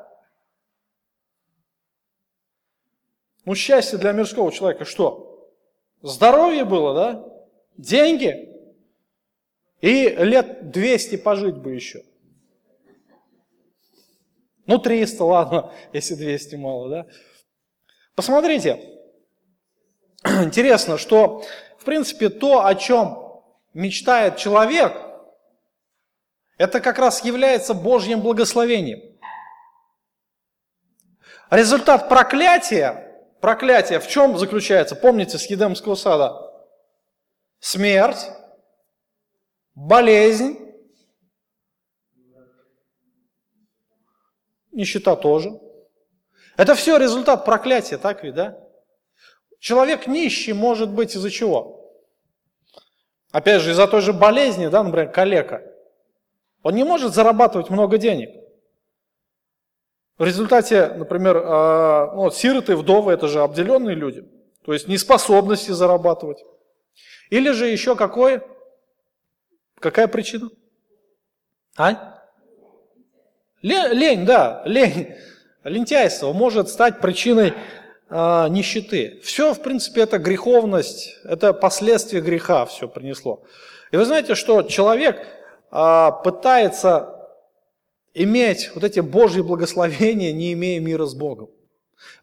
Ну, 3.45 3.55
счастье 3.55 3.99
для 3.99 4.13
мирского 4.13 4.51
человека 4.51 4.87
что? 4.87 5.51
Здоровье 6.01 6.65
было, 6.65 6.95
да? 6.95 7.25
Деньги? 7.77 8.51
И 9.83 10.09
лет 10.09 10.71
200 10.71 11.17
пожить 11.17 11.57
бы 11.57 11.73
еще. 11.75 12.03
Ну, 14.67 14.79
300, 14.79 15.25
ладно, 15.25 15.73
если 15.93 16.15
200 16.15 16.57
мало, 16.57 16.89
да? 16.89 17.07
Посмотрите, 18.15 18.94
интересно, 20.45 20.97
что, 20.97 21.45
в 21.79 21.85
принципе, 21.85 22.31
то, 22.31 22.65
о 22.65 22.75
чем 22.75 23.43
мечтает 23.75 24.39
человек, 24.39 24.97
это 26.57 26.81
как 26.81 26.99
раз 26.99 27.25
является 27.25 27.75
Божьим 27.75 28.21
благословением. 28.21 29.01
Результат 31.51 32.09
проклятия, 32.09 33.27
проклятия 33.41 34.01
в 34.01 34.09
чем 34.09 34.39
заключается? 34.39 34.97
Помните 34.97 35.37
с 35.37 35.45
Едемского 35.47 35.95
сада? 35.95 36.33
Смерть, 37.59 38.31
болезнь, 39.75 40.59
нищета 44.73 45.17
тоже. 45.17 45.51
Это 46.57 46.75
все 46.75 46.97
результат 46.97 47.45
проклятия, 47.45 47.99
так 47.99 48.23
ведь, 48.23 48.35
да? 48.35 48.64
Человек 49.65 50.07
нищий 50.07 50.53
может 50.53 50.91
быть 50.91 51.17
из-за 51.17 51.31
чего? 51.31 51.91
Опять 53.33 53.63
же, 53.63 53.71
из-за 53.71 53.89
той 53.89 54.03
же 54.03 54.13
болезни, 54.13 54.67
да, 54.67 54.83
например, 54.85 55.11
калека. 55.11 55.63
Он 56.63 56.75
не 56.75 56.85
может 56.85 57.15
зарабатывать 57.15 57.71
много 57.71 57.97
денег. 57.97 58.29
В 60.19 60.25
результате, 60.25 60.89
например, 60.89 61.39
э, 61.39 62.11
ну, 62.15 62.31
сироты, 62.31 62.77
вдовы– 62.77 63.13
это 63.15 63.27
же 63.27 63.41
обделенные 63.41 63.97
люди. 63.97 64.29
То 64.67 64.75
есть 64.75 64.87
неспособности 64.87 65.71
зарабатывать. 65.71 66.45
Или 67.31 67.51
же 67.53 67.67
еще 67.67 67.97
какой? 67.97 68.43
Какая 69.81 70.09
причина? 70.09 70.51
А? 71.79 72.23
Лень, 73.63 74.27
да, 74.27 74.63
лень. 74.67 75.15
Лентяйство 75.65 76.35
может 76.35 76.69
стать 76.69 77.01
причиной 77.01 77.55
э, 78.11 78.49
нищеты. 78.49 79.21
Все, 79.23 79.55
в 79.55 79.63
принципе, 79.63 80.03
это 80.03 80.19
греховность, 80.19 81.17
это 81.25 81.53
последствия 81.53 82.21
греха 82.21 82.67
все 82.67 82.89
принесло. 82.89 83.43
И 83.93 83.97
вы 83.97 84.05
знаете, 84.05 84.35
что 84.35 84.63
человек 84.63 85.27
э, 85.71 86.11
пытается 86.25 87.29
иметь 88.15 88.71
вот 88.75 88.85
эти 88.85 89.01
Божьи 89.01 89.41
благословения, 89.41 90.33
не 90.33 90.53
имея 90.53 90.81
мира 90.81 91.07
с 91.07 91.15
Богом. 91.15 91.51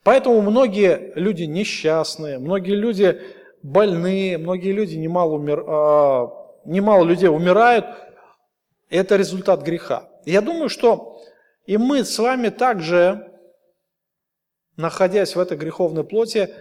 Поэтому 0.03 0.41
многие 0.41 1.11
люди 1.15 1.43
несчастные, 1.43 2.39
многие 2.39 2.75
люди 2.75 3.21
больные, 3.63 4.37
многие 4.37 4.71
люди, 4.71 4.95
немало, 4.95 5.33
умер, 5.33 5.63
э, 5.67 6.27
немало 6.65 7.03
людей 7.03 7.29
умирают. 7.29 7.85
Это 8.89 9.15
результат 9.15 9.61
греха. 9.63 10.09
Я 10.25 10.41
думаю, 10.41 10.69
что 10.69 11.21
и 11.65 11.77
мы 11.77 12.03
с 12.03 12.17
вами 12.17 12.49
также, 12.49 13.30
находясь 14.77 15.35
в 15.35 15.39
этой 15.39 15.57
греховной 15.57 16.03
плоти, 16.03 16.53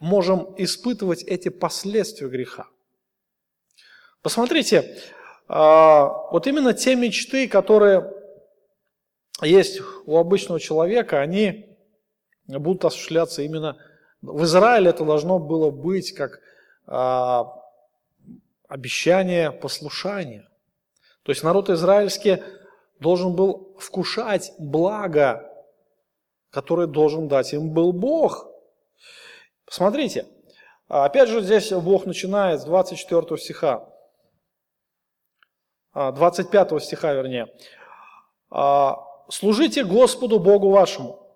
можем 0.00 0.54
испытывать 0.58 1.22
эти 1.22 1.48
последствия 1.48 2.28
греха. 2.28 2.66
Посмотрите, 4.22 4.98
а, 5.48 6.28
вот 6.30 6.46
именно 6.46 6.74
те 6.74 6.96
мечты, 6.96 7.48
которые 7.48 8.12
есть 9.42 9.80
у 10.06 10.16
обычного 10.16 10.58
человека, 10.60 11.20
они 11.20 11.76
будут 12.46 12.84
осуществляться 12.84 13.42
именно 13.42 13.76
в 14.22 14.44
Израиле. 14.44 14.90
Это 14.90 15.04
должно 15.04 15.38
было 15.38 15.70
быть 15.70 16.12
как 16.12 16.40
а, 16.86 17.52
обещание 18.68 19.52
послушания. 19.52 20.48
То 21.22 21.32
есть 21.32 21.42
народ 21.42 21.70
израильский 21.70 22.42
должен 23.00 23.34
был 23.34 23.76
вкушать 23.78 24.52
благо, 24.58 25.50
которое 26.56 26.86
должен 26.86 27.28
дать 27.28 27.52
им 27.52 27.74
был 27.74 27.92
Бог. 27.92 28.48
Посмотрите, 29.66 30.26
опять 30.88 31.28
же 31.28 31.42
здесь 31.42 31.70
Бог 31.70 32.06
начинает 32.06 32.62
с 32.62 32.64
24 32.64 33.36
стиха, 33.36 33.86
25 35.92 36.72
а, 36.72 36.80
стиха 36.80 37.12
вернее. 37.12 37.54
«А, 38.48 38.96
«Служите 39.28 39.84
Господу 39.84 40.40
Богу 40.40 40.70
вашему, 40.70 41.30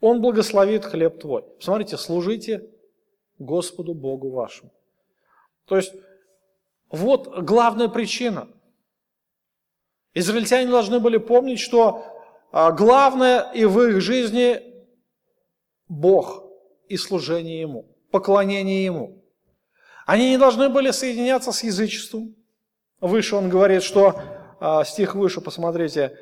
Он 0.00 0.20
благословит 0.20 0.84
хлеб 0.84 1.18
твой». 1.18 1.44
Посмотрите, 1.56 1.96
служите 1.96 2.70
Господу 3.38 3.94
Богу 3.94 4.28
вашему. 4.28 4.70
То 5.64 5.76
есть, 5.76 5.94
вот 6.90 7.28
главная 7.44 7.88
причина– 7.88 8.46
Израильтяне 10.12 10.70
должны 10.70 11.00
были 11.00 11.16
помнить, 11.18 11.60
что 11.60 12.17
а, 12.50 12.72
главное 12.72 13.50
и 13.52 13.64
в 13.64 13.80
их 13.82 14.00
жизни 14.00 14.60
Бог 15.88 16.44
и 16.88 16.96
служение 16.96 17.60
Ему, 17.60 17.86
поклонение 18.10 18.84
Ему. 18.84 19.22
Они 20.06 20.30
не 20.30 20.38
должны 20.38 20.68
были 20.68 20.90
соединяться 20.90 21.52
с 21.52 21.62
язычеством. 21.62 22.34
Выше 23.00 23.36
он 23.36 23.48
говорит, 23.48 23.82
что, 23.82 24.20
а, 24.60 24.84
стих 24.84 25.14
выше, 25.14 25.40
посмотрите, 25.40 26.16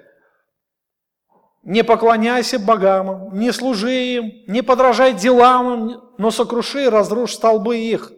не 1.62 1.82
поклоняйся 1.82 2.58
богам, 2.58 3.36
не 3.36 3.52
служи 3.52 3.92
им, 3.92 4.44
не 4.46 4.62
подражай 4.62 5.14
делам 5.14 6.14
но 6.18 6.30
сокруши 6.30 6.84
и 6.84 6.88
разрушь 6.88 7.34
столбы 7.34 7.78
их. 7.78 8.12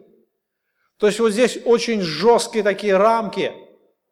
То 0.97 1.07
есть 1.07 1.19
вот 1.19 1.31
здесь 1.31 1.59
очень 1.65 2.01
жесткие 2.01 2.63
такие 2.63 2.95
рамки– 2.95 3.51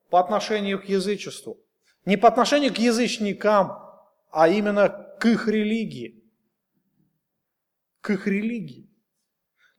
по 0.09 0.19
отношению 0.19 0.79
к 0.79 0.85
язычеству. 0.85 1.57
Не 2.05 2.17
по 2.17 2.27
отношению 2.27 2.73
к 2.73 2.77
язычникам, 2.77 3.86
а 4.29 4.47
именно 4.47 4.89
к 5.19 5.25
их 5.25 5.47
религии. 5.47 6.23
К 8.01 8.11
их 8.11 8.27
религии. 8.27 8.89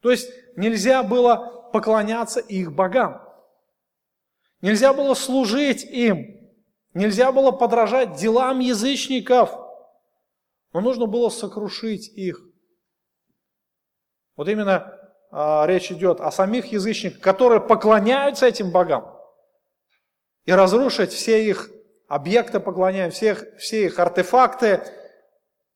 То 0.00 0.10
есть 0.10 0.30
нельзя 0.56 1.02
было 1.02 1.70
поклоняться 1.72 2.40
их 2.40 2.72
богам. 2.72 3.22
Нельзя 4.60 4.92
было 4.92 5.14
служить 5.14 5.84
им. 5.84 6.36
Нельзя 6.94 7.32
было 7.32 7.52
подражать 7.52 8.16
делам 8.16 8.58
язычников. 8.60 9.50
Но 10.72 10.80
нужно 10.80 11.06
было 11.06 11.28
сокрушить 11.28 12.08
их. 12.08 12.42
Вот 14.36 14.48
именно 14.48 14.98
а, 15.30 15.66
речь 15.66 15.90
идет 15.90 16.20
о 16.20 16.30
самих 16.30 16.66
язычниках, 16.66 17.20
которые 17.20 17.60
поклоняются 17.60 18.46
этим 18.46 18.70
богам 18.70 19.14
и 20.44 20.52
разрушить 20.52 21.12
все 21.12 21.46
их 21.46 21.70
объекты 22.08 22.58
поклоняния, 22.58 23.10
всех, 23.10 23.44
все 23.58 23.84
их 23.84 23.98
артефакты, 23.98 24.82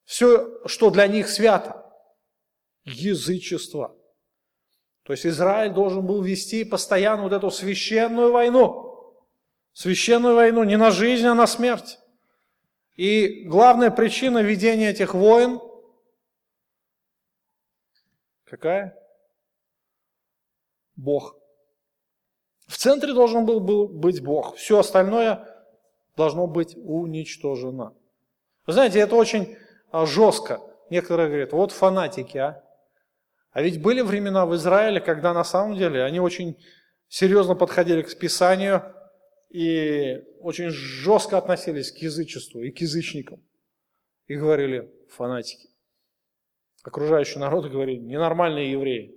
все, 0.04 0.66
что 0.66 0.90
для 0.90 1.06
них 1.06 1.28
свято. 1.28 1.78
Язычество. 2.84 3.96
То 5.04 5.12
есть 5.12 5.26
Израиль 5.26 5.72
должен 5.72 6.04
был 6.04 6.22
вести 6.22 6.64
постоянно 6.64 7.24
вот 7.24 7.32
эту 7.32 7.50
священную 7.50 8.32
войну. 8.32 9.14
Священную 9.72 10.34
войну 10.34 10.64
не 10.64 10.76
на 10.76 10.90
жизнь, 10.90 11.26
а 11.26 11.34
на 11.34 11.46
смерть. 11.46 11.98
И 12.96 13.44
главная 13.44 13.90
причина 13.90 14.42
ведения 14.42 14.90
этих 14.90 15.14
войн 15.14 15.60
какая? 18.44 18.98
Бог. 20.94 21.36
В 22.66 22.76
центре 22.76 23.14
должен 23.14 23.46
был 23.46 23.60
быть 23.60 24.22
Бог. 24.22 24.56
Все 24.56 24.78
остальное 24.78 25.51
должно 26.16 26.46
быть 26.46 26.76
уничтожено. 26.76 27.94
Вы 28.66 28.72
знаете, 28.72 29.00
это 29.00 29.16
очень 29.16 29.56
а, 29.90 30.06
жестко. 30.06 30.60
Некоторые 30.90 31.28
говорят, 31.28 31.52
вот 31.52 31.72
фанатики, 31.72 32.38
а. 32.38 32.62
А 33.52 33.62
ведь 33.62 33.82
были 33.82 34.00
времена 34.00 34.46
в 34.46 34.54
Израиле, 34.54 35.00
когда 35.00 35.34
на 35.34 35.44
самом 35.44 35.76
деле 35.76 36.04
они 36.04 36.20
очень 36.20 36.56
серьезно 37.08 37.54
подходили 37.54 38.02
к 38.02 38.18
Писанию 38.18 38.82
и 39.50 40.22
очень 40.40 40.70
жестко 40.70 41.36
относились 41.36 41.92
к 41.92 41.98
язычеству 41.98 42.62
и 42.62 42.70
к 42.70 42.78
язычникам. 42.78 43.42
И 44.26 44.36
говорили, 44.36 44.90
фанатики. 45.10 45.68
Окружающий 46.82 47.38
народ 47.38 47.70
говорили, 47.70 47.98
ненормальные 47.98 48.72
евреи. 48.72 49.14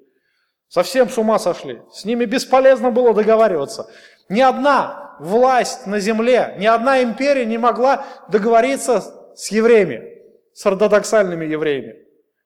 Совсем 0.67 1.09
с 1.09 1.17
ума 1.17 1.39
сошли. 1.39 1.81
С 1.91 2.03
ними 2.03 2.25
бесполезно 2.25 2.91
было 2.91 3.13
договариваться. 3.13 3.89
Ни 4.29 4.41
одна 4.41 5.15
власть 5.19 5.87
на 5.87 5.99
земле, 5.99 6.55
ни 6.57 6.65
одна 6.65 7.03
империя 7.03 7.45
не 7.45 7.57
могла 7.57 8.05
договориться 8.29 9.01
с 9.35 9.51
евреями, 9.51 10.21
с 10.53 10.65
ортодоксальными 10.65 11.45
евреями. 11.45 12.05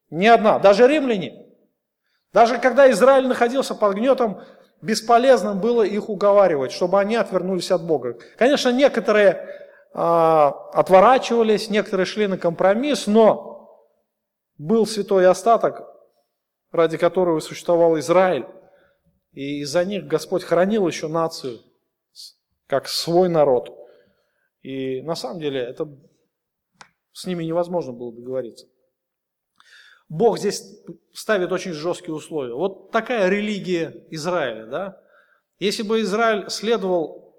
Ни 0.10 0.28
одна. 0.28 0.60
Даже 0.60 0.88
римляне. 0.88 1.46
Даже 2.34 2.58
когда 2.58 2.90
Израиль 2.92 3.28
находился 3.28 3.76
под 3.76 3.96
гнетом, 3.96 4.42
бесполезно 4.82 5.56
было 5.56 5.84
их 5.84 6.10
уговаривать, 6.10 6.72
чтобы 6.72 7.00
они 7.00 7.16
отвернулись 7.16 7.72
от 7.72 7.84
Бога. 7.84 8.18
Конечно, 8.38 8.70
некоторые 8.70 9.48
а, 9.94 10.50
отворачивались, 10.74 11.70
некоторые 11.70 12.06
шли 12.06 12.28
на 12.28 12.38
компромисс, 12.38 13.08
но 13.08 13.86
был 14.58 14.86
святой 14.86 15.28
остаток, 15.28 15.84
ради 16.72 16.98
которого 16.98 17.40
существовал 17.40 17.98
Израиль. 18.00 18.46
И 19.34 19.62
из-за 19.62 19.86
них 19.86 20.06
Господь 20.06 20.44
хранил 20.44 20.88
еще 20.88 21.08
нацию, 21.08 21.60
как 22.70 22.88
свой 22.88 23.30
народ. 23.30 23.76
И 24.62 25.02
на 25.02 25.16
самом 25.16 25.42
деле 25.42 25.60
это 25.60 25.90
с 27.12 27.26
ними 27.26 27.44
невозможно 27.44 27.92
было 27.92 28.14
договориться. 28.14 28.68
Бог 30.08 30.38
здесь 30.38 30.64
ставит 31.12 31.52
очень 31.52 31.74
жесткие 31.74 32.14
условия. 32.14 32.54
Вот 32.54 32.92
такая 32.92 33.28
религия 33.28 34.06
Израиля, 34.12 34.68
да? 34.68 35.04
Если 35.58 35.84
бы 35.84 36.02
Израиль 36.02 36.50
следовал 36.50 37.36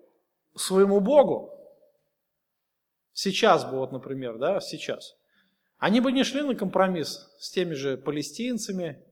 своему 0.57 1.01
Богу, 1.01 1.57
сейчас 3.13 3.65
бы, 3.65 3.79
вот, 3.79 3.93
например, 3.93 4.37
да, 4.37 4.61
сейчас, 4.61 5.17
они 5.79 6.01
бы 6.01 6.13
не 6.13 6.25
шли 6.25 6.43
на 6.43 6.55
компромисс 6.57 7.31
с 7.39 7.51
теми 7.51 7.75
же 7.75 7.97
палестинцами 7.97 9.03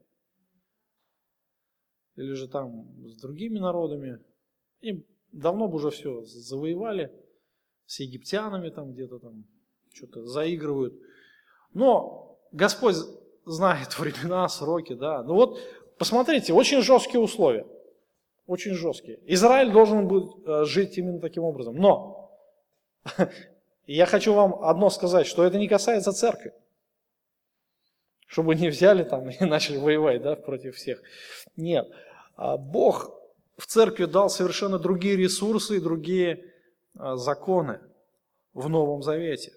или 2.16 2.32
же 2.32 2.48
там 2.48 2.86
с 3.08 3.20
другими 3.20 3.58
народами. 3.58 4.18
Им 4.80 5.04
давно 5.38 5.68
бы 5.68 5.76
уже 5.76 5.90
все 5.90 6.22
завоевали, 6.24 7.12
с 7.86 8.00
египтянами 8.00 8.70
там 8.70 8.92
где-то 8.92 9.18
там 9.18 9.44
что-то 9.92 10.26
заигрывают. 10.26 10.94
Но 11.72 12.38
Господь 12.52 12.96
знает 13.44 13.98
времена, 13.98 14.48
сроки, 14.48 14.94
да. 14.94 15.22
Ну 15.22 15.34
вот, 15.34 15.58
посмотрите, 15.98 16.52
очень 16.52 16.82
жесткие 16.82 17.20
условия. 17.20 17.66
Очень 18.46 18.74
жесткие. 18.74 19.20
Израиль 19.26 19.70
должен 19.70 20.08
был 20.08 20.42
э, 20.44 20.64
жить 20.64 20.96
именно 20.96 21.20
таким 21.20 21.44
образом. 21.44 21.76
Но 21.76 22.30
я 23.86 24.06
хочу 24.06 24.32
вам 24.32 24.62
одно 24.62 24.88
сказать, 24.90 25.26
что 25.26 25.44
это 25.44 25.58
не 25.58 25.68
касается 25.68 26.12
церкви. 26.12 26.52
Чтобы 28.26 28.54
не 28.54 28.68
взяли 28.68 29.04
там 29.04 29.28
и 29.40 29.44
начали 29.44 29.76
воевать 29.76 30.22
да, 30.22 30.34
против 30.36 30.76
всех. 30.76 31.02
Нет. 31.56 31.86
А 32.36 32.56
Бог 32.56 33.17
в 33.58 33.66
церкви 33.66 34.04
дал 34.06 34.30
совершенно 34.30 34.78
другие 34.78 35.16
ресурсы 35.16 35.76
и 35.76 35.80
другие 35.80 36.44
э, 36.98 37.16
законы 37.16 37.80
в 38.54 38.68
Новом 38.68 39.02
Завете. 39.02 39.52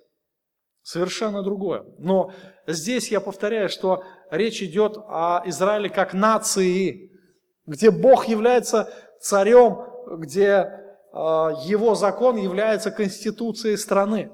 Совершенно 0.82 1.43
другое. 1.43 1.86
Но 1.99 2.34
здесь 2.66 3.12
я 3.12 3.22
повторяю, 3.22 3.70
что 3.70 4.04
речь 4.32 4.64
идет 4.64 4.97
о 4.97 5.43
Израиле 5.45 5.89
как 5.89 6.14
нации, 6.16 7.12
где 7.68 7.91
Бог 7.91 8.28
является 8.28 8.91
царем, 9.20 9.78
где 10.18 10.47
э, 10.47 11.18
его 11.66 11.93
закон 11.93 12.38
является 12.38 12.89
конституцией 12.89 13.78
страны. 13.78 14.32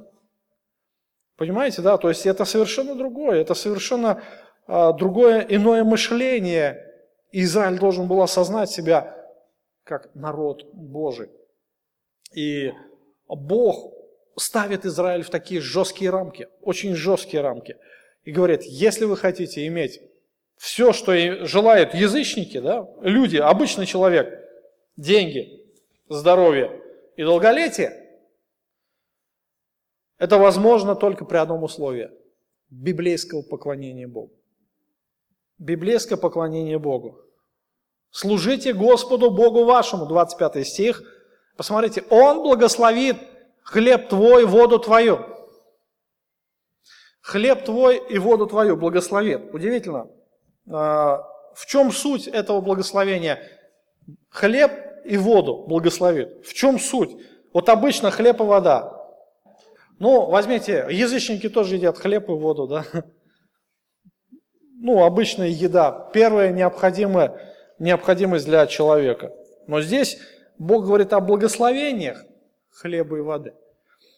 Понимаете, 1.36 1.82
да? 1.82 1.98
То 1.98 2.08
есть 2.08 2.26
это 2.26 2.46
совершенно 2.46 2.96
другое, 2.96 3.42
это 3.42 3.54
совершенно 3.54 4.24
э, 4.66 4.94
другое 4.98 5.42
иное 5.42 5.84
мышление. 5.84 6.86
Израиль 7.34 7.78
должен 7.78 8.08
был 8.08 8.22
осознать 8.22 8.70
себя 8.70 9.17
как 9.88 10.14
народ 10.14 10.66
Божий. 10.74 11.30
И 12.36 12.74
Бог 13.28 13.94
ставит 14.36 14.86
Израиль 14.86 15.24
в 15.24 15.30
такие 15.30 15.62
жесткие 15.62 16.12
рамки, 16.12 16.48
очень 16.62 16.94
жесткие 16.94 17.42
рамки. 17.42 17.78
И 18.24 18.32
говорит, 18.32 18.64
если 18.64 19.06
вы 19.06 19.18
хотите 19.18 19.66
иметь 19.68 20.02
все, 20.58 20.92
что 20.92 21.14
желают 21.46 21.94
язычники, 21.94 22.60
да, 22.60 22.88
люди, 23.02 23.38
обычный 23.38 23.86
человек, 23.86 24.28
деньги, 24.98 25.66
здоровье 26.10 26.82
и 27.16 27.24
долголетие, 27.24 28.04
это 30.18 30.38
возможно 30.38 30.96
только 30.96 31.26
при 31.26 31.38
одном 31.38 31.64
условии– 31.64 32.12
библейского 32.70 33.44
поклонения 33.44 34.08
Богу. 34.08 34.34
Библейское 35.58 36.18
поклонение 36.18 36.78
Богу. 36.78 37.22
Служите 38.12 38.74
Господу 38.74 39.32
Богу 39.32 39.66
вашему, 39.66 40.06
25 40.06 40.68
стих. 40.68 41.04
Посмотрите, 41.56 42.04
Он 42.10 42.42
благословит 42.42 43.18
хлеб 43.64 44.10
твой, 44.10 44.46
воду 44.46 44.80
твою. 44.80 45.26
Хлеб 47.22 47.66
твой 47.66 47.98
и 47.98 48.18
воду 48.18 48.48
твою 48.48 48.78
благословит. 48.78 49.54
Удивительно. 49.54 50.08
А, 50.72 51.24
в 51.54 51.66
чем 51.66 51.92
суть 51.92 52.28
этого 52.28 52.62
благословения? 52.62 53.42
Хлеб 54.30 54.72
и 55.04 55.18
воду 55.18 55.66
благословит. 55.68 56.46
В 56.46 56.54
чем 56.54 56.80
суть? 56.80 57.18
Вот 57.54 57.68
обычно 57.70 58.12
хлеб 58.12 58.40
и 58.40 58.44
вода. 58.44 58.94
Ну, 60.00 60.28
возьмите, 60.28 60.88
язычники 60.90 61.50
тоже 61.50 61.76
едят 61.76 61.98
хлеб 61.98 62.30
и 62.30 62.34
воду, 62.34 62.68
да? 62.68 62.86
Ну, 64.80 65.04
обычная 65.04 65.48
еда. 65.48 66.10
Первая 66.14 66.52
необходимая 66.54 67.42
необходимость 67.80 68.46
для 68.46 68.66
человека. 68.68 69.34
Но 69.68 69.82
здесь 69.82 70.18
Бог 70.58 70.86
говорит 70.86 71.14
о 71.14 71.20
благословениях 71.20 72.24
хлеба 72.72 73.18
и 73.18 73.22
воды. 73.22 73.54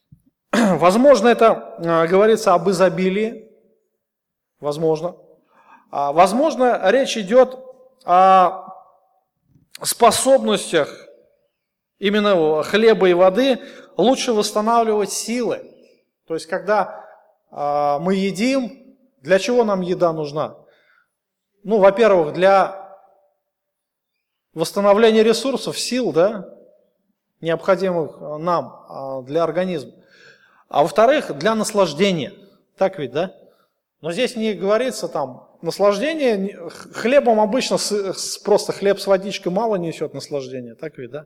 Возможно, 0.51 1.27
это 1.27 1.75
а, 1.83 2.07
говорится 2.07 2.53
об 2.53 2.69
изобилии. 2.69 3.49
Возможно. 4.59 5.15
А, 5.91 6.11
возможно, 6.11 6.79
речь 6.91 7.17
идет 7.17 7.57
о 8.03 8.75
способностях 9.81 11.07
именно 11.97 12.61
хлеба 12.63 13.09
и 13.09 13.13
воды 13.13 13.59
лучше 13.97 14.33
восстанавливать 14.33 15.11
силы. 15.11 15.63
То 16.27 16.33
есть, 16.35 16.45
когда 16.45 17.05
а, 17.51 17.99
мы 17.99 18.15
едим, 18.15 18.97
для 19.21 19.39
чего 19.39 19.63
нам 19.63 19.81
еда 19.81 20.13
нужна? 20.13 20.57
Ну, 21.63 21.79
во-первых, 21.79 22.33
для 22.33 22.78
восстановления 24.53 25.23
ресурсов, 25.23 25.77
сил, 25.77 26.11
да, 26.11 26.53
необходимых 27.41 28.17
э, 28.19 28.37
нам, 28.37 28.85
а, 28.89 29.21
для 29.21 29.43
организма. 29.43 29.93
А 30.67 30.83
во-вторых, 30.83 31.37
для 31.37 31.55
наслаждения. 31.55 32.33
Так 32.77 32.99
ведь, 32.99 33.11
да? 33.11 33.35
Но 34.01 34.11
здесь 34.11 34.35
не 34.35 34.53
говорится 34.53 35.07
там, 35.07 35.49
наслаждение, 35.61 36.69
хлебом 36.69 37.39
обычно 37.39 37.77
просто 38.43 38.71
хлеб 38.71 38.99
с 38.99 39.07
водичкой 39.07 39.51
мало 39.51 39.75
несет 39.75 40.13
наслаждения, 40.13 40.75
так 40.75 40.97
ведь, 40.97 41.11
да? 41.11 41.25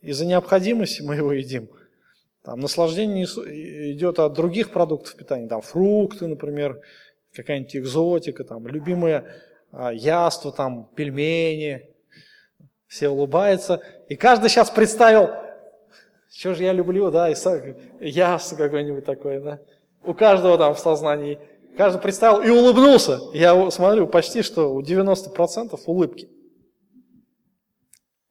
Из-за 0.00 0.26
необходимости 0.26 1.02
мы 1.02 1.16
его 1.16 1.32
едим. 1.32 1.68
Там 2.42 2.60
наслаждение 2.60 3.26
идет 3.92 4.18
от 4.18 4.32
других 4.32 4.70
продуктов 4.70 5.16
питания, 5.16 5.48
там 5.48 5.60
фрукты, 5.60 6.26
например, 6.26 6.80
какая-нибудь 7.34 7.76
экзотика, 7.76 8.44
там 8.44 8.66
любимые 8.66 9.24
а, 9.70 9.92
яства, 9.92 10.50
там 10.50 10.88
пельмени, 10.94 11.90
все 12.88 13.08
улыбаются. 13.08 13.80
И 14.08 14.16
каждый 14.16 14.48
сейчас 14.48 14.70
представил, 14.70 15.30
что 16.34 16.54
же 16.54 16.64
я 16.64 16.72
люблю, 16.72 17.10
да, 17.10 17.30
и 17.30 17.34
ясно 18.00 18.56
какой-нибудь 18.56 19.04
такой, 19.04 19.40
да. 19.40 19.60
У 20.02 20.14
каждого 20.14 20.56
там 20.58 20.74
в 20.74 20.78
сознании. 20.78 21.38
Каждый 21.76 22.00
представил 22.00 22.40
и 22.42 22.50
улыбнулся. 22.50 23.20
Я 23.32 23.70
смотрю, 23.70 24.08
почти 24.08 24.42
что 24.42 24.72
у 24.74 24.82
90% 24.82 25.78
улыбки. 25.86 26.28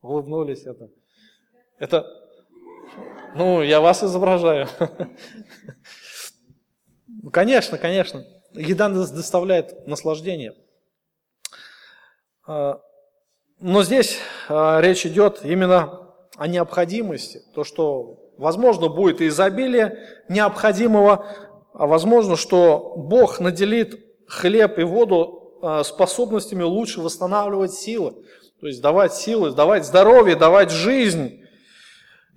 Улыбнулись 0.02 0.66
это. 0.66 0.90
Это, 1.80 2.06
ну, 3.36 3.62
я 3.62 3.80
вас 3.80 4.04
изображаю. 4.04 4.68
Ну, 7.24 7.32
конечно, 7.32 7.78
конечно. 7.78 8.26
Еда 8.54 8.90
доставляет 8.90 9.86
наслаждение. 9.86 10.56
А, 13.60 13.64
но 13.64 13.84
здесь 13.84 14.20
э, 14.50 14.82
речь 14.82 15.06
идет 15.06 15.42
именно 15.44 16.08
о 16.38 16.48
необходимости, 16.48 17.42
то, 17.54 17.64
что, 17.64 18.32
возможно, 18.38 18.90
будет 18.90 19.22
изобилие 19.22 20.00
необходимого, 20.30 21.26
а 21.74 21.88
возможно, 21.88 22.36
что 22.36 22.94
Бог 22.98 23.40
наделит 23.40 24.00
хлеб 24.28 24.78
и 24.78 24.84
воду 24.84 25.60
э, 25.62 25.84
способностями 25.84 26.64
лучше 26.64 27.02
восстанавливать 27.02 27.74
силы, 27.74 28.14
то 28.60 28.68
есть 28.68 28.82
давать 28.82 29.14
силы, 29.14 29.52
давать 29.52 29.86
здоровье, 29.86 30.36
давать 30.36 30.72
жизнь. 30.72 31.44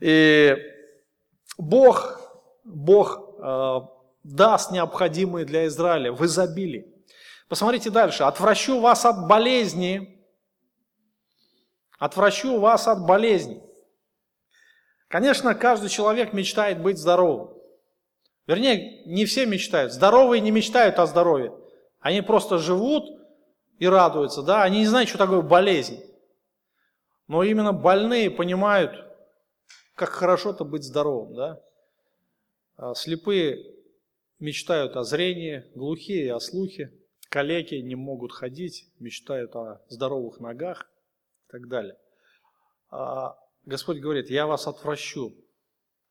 И 0.01 0.57
Бог, 1.59 2.21
Бог 2.64 3.37
э, 3.43 3.81
даст 4.25 4.71
необходимые 4.71 5.45
для 5.45 5.66
Израиля 5.66 6.12
в 6.12 6.25
изобилии. 6.25 6.87
Посмотрите 7.49 7.91
дальше. 7.91 8.23
«Отвращу 8.23 8.81
вас 8.81 9.05
от 9.05 9.27
болезни, 9.27 10.20
Отвращу 12.01 12.59
вас 12.59 12.88
от 12.88 13.07
болезней. 13.07 13.62
Конечно, 15.09 15.55
каждый 15.55 15.90
человек 15.90 16.32
мечтает 16.32 16.82
быть 16.82 16.96
здоровым. 16.96 17.55
Вернее, 18.46 19.05
не 19.05 19.26
все 19.26 19.44
мечтают. 19.44 19.92
Здоровые 19.92 20.40
не 20.40 20.51
мечтают 20.51 20.98
о 20.98 21.05
здоровье. 21.05 21.55
Они 22.01 22.22
просто 22.22 22.57
живут 22.57 23.05
и 23.78 23.86
радуются, 23.86 24.42
да, 24.42 24.62
они 24.62 24.78
не 24.78 24.86
знают, 24.86 25.11
что 25.11 25.18
такое 25.18 25.42
болезнь. 25.42 26.03
Но 27.28 27.42
именно 27.42 27.74
больные 27.74 28.30
понимают, 28.30 28.94
как 29.94 30.09
хорошо-то 30.09 30.64
быть 30.64 30.84
здоровым, 30.84 31.34
да. 31.34 31.61
А, 32.78 32.94
слепые 32.94 33.62
мечтают 34.38 34.96
о 34.96 35.05
зрении, 35.05 35.66
глухие 35.74 36.34
о 36.34 36.40
слухе, 36.40 36.94
калеки 37.28 37.74
не 37.74 37.94
могут 37.94 38.32
ходить, 38.32 38.88
мечтают 38.98 39.55
о 39.55 39.82
здоровых 39.90 40.40
ногах 40.40 40.89
так 41.51 41.68
далее. 41.68 41.96
А 42.90 43.36
Господь 43.64 43.98
говорит, 43.98 44.30
я 44.30 44.46
вас 44.46 44.66
отвращу 44.66 45.34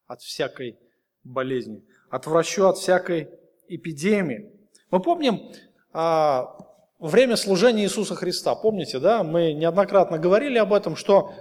от 0.08 0.22
всякой 0.22 0.80
болезни, 1.24 1.86
отвращу 2.10 2.68
от 2.68 2.78
всякой 2.78 3.30
эпидемии. 3.68 4.52
Мы 4.92 5.02
помним 5.02 5.52
а, 5.92 6.58
время 7.00 7.36
служения 7.36 7.84
Иисуса 7.84 8.16
Христа, 8.16 8.56
помните, 8.56 9.00
да, 9.00 9.24
мы 9.24 9.54
неоднократно 9.54 10.18
говорили 10.18 10.58
об 10.58 10.74
этом, 10.74 10.96
что 10.96 11.32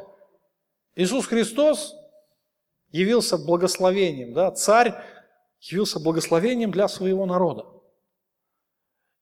Иисус 0.94 1.26
Христос 1.26 1.94
явился 2.90 3.38
благословением, 3.38 4.32
да, 4.32 4.50
царь 4.50 4.94
явился 5.60 6.00
благословением 6.00 6.70
для 6.70 6.88
своего 6.88 7.26
народа. 7.26 7.66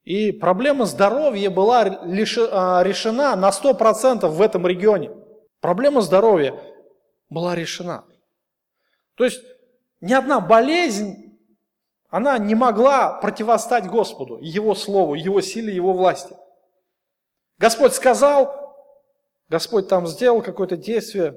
И 0.07 0.31
проблема 0.31 0.87
здоровья 0.87 1.51
была 1.51 1.81
а, 1.81 2.83
решена 2.85 3.35
на 3.35 3.51
100% 3.51 4.29
в 4.29 4.41
этом 4.41 4.65
регионе. 4.65 5.11
Проблема 5.61 6.01
здоровья 6.01 6.55
была 7.29 7.57
решена. 7.57 8.05
То 9.17 9.25
есть 9.25 9.43
ни 10.01 10.13
одна 10.13 10.39
болезнь, 10.39 11.37
она 12.09 12.39
не 12.39 12.55
могла 12.55 13.15
противостать 13.15 13.89
Господу, 13.89 14.39
Его 14.41 14.77
Слову, 14.77 15.15
Его 15.15 15.41
силе, 15.41 15.75
Его 15.75 15.93
власти. 15.93 16.37
Господь 17.59 17.93
сказал, 17.93 18.77
Господь 19.49 19.89
там 19.89 20.07
сделал 20.07 20.41
какое-то 20.41 20.77
действие, 20.77 21.37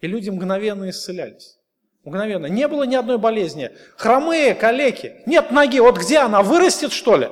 и 0.00 0.08
люди 0.08 0.28
мгновенно 0.28 0.90
исцелялись. 0.90 1.56
Мгновенно. 2.02 2.46
Не 2.46 2.66
было 2.66 2.82
ни 2.82 2.96
одной 2.96 3.18
болезни. 3.18 3.70
Хромые, 3.96 4.56
калеки. 4.56 5.22
Нет 5.26 5.52
ноги. 5.52 5.78
Вот 5.78 5.98
где 5.98 6.18
она? 6.18 6.42
Вырастет, 6.42 6.90
что 6.90 7.16
ли? 7.16 7.28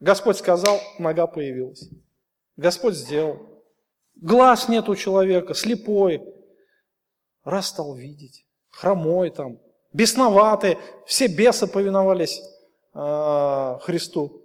Господь 0.00 0.36
сказал, 0.36 0.80
нога 0.98 1.26
появилась. 1.26 1.88
Господь 2.56 2.94
сделал. 2.94 3.38
Глаз 4.16 4.68
нет 4.68 4.88
у 4.88 4.96
человека, 4.96 5.54
слепой. 5.54 6.22
Раз 7.42 7.68
стал 7.68 7.94
видеть. 7.94 8.46
Хромой 8.70 9.30
там. 9.30 9.58
Бесноватый. 9.92 10.78
Все 11.06 11.26
бесы 11.26 11.66
повиновались 11.66 12.40
э, 12.94 13.78
Христу. 13.82 14.42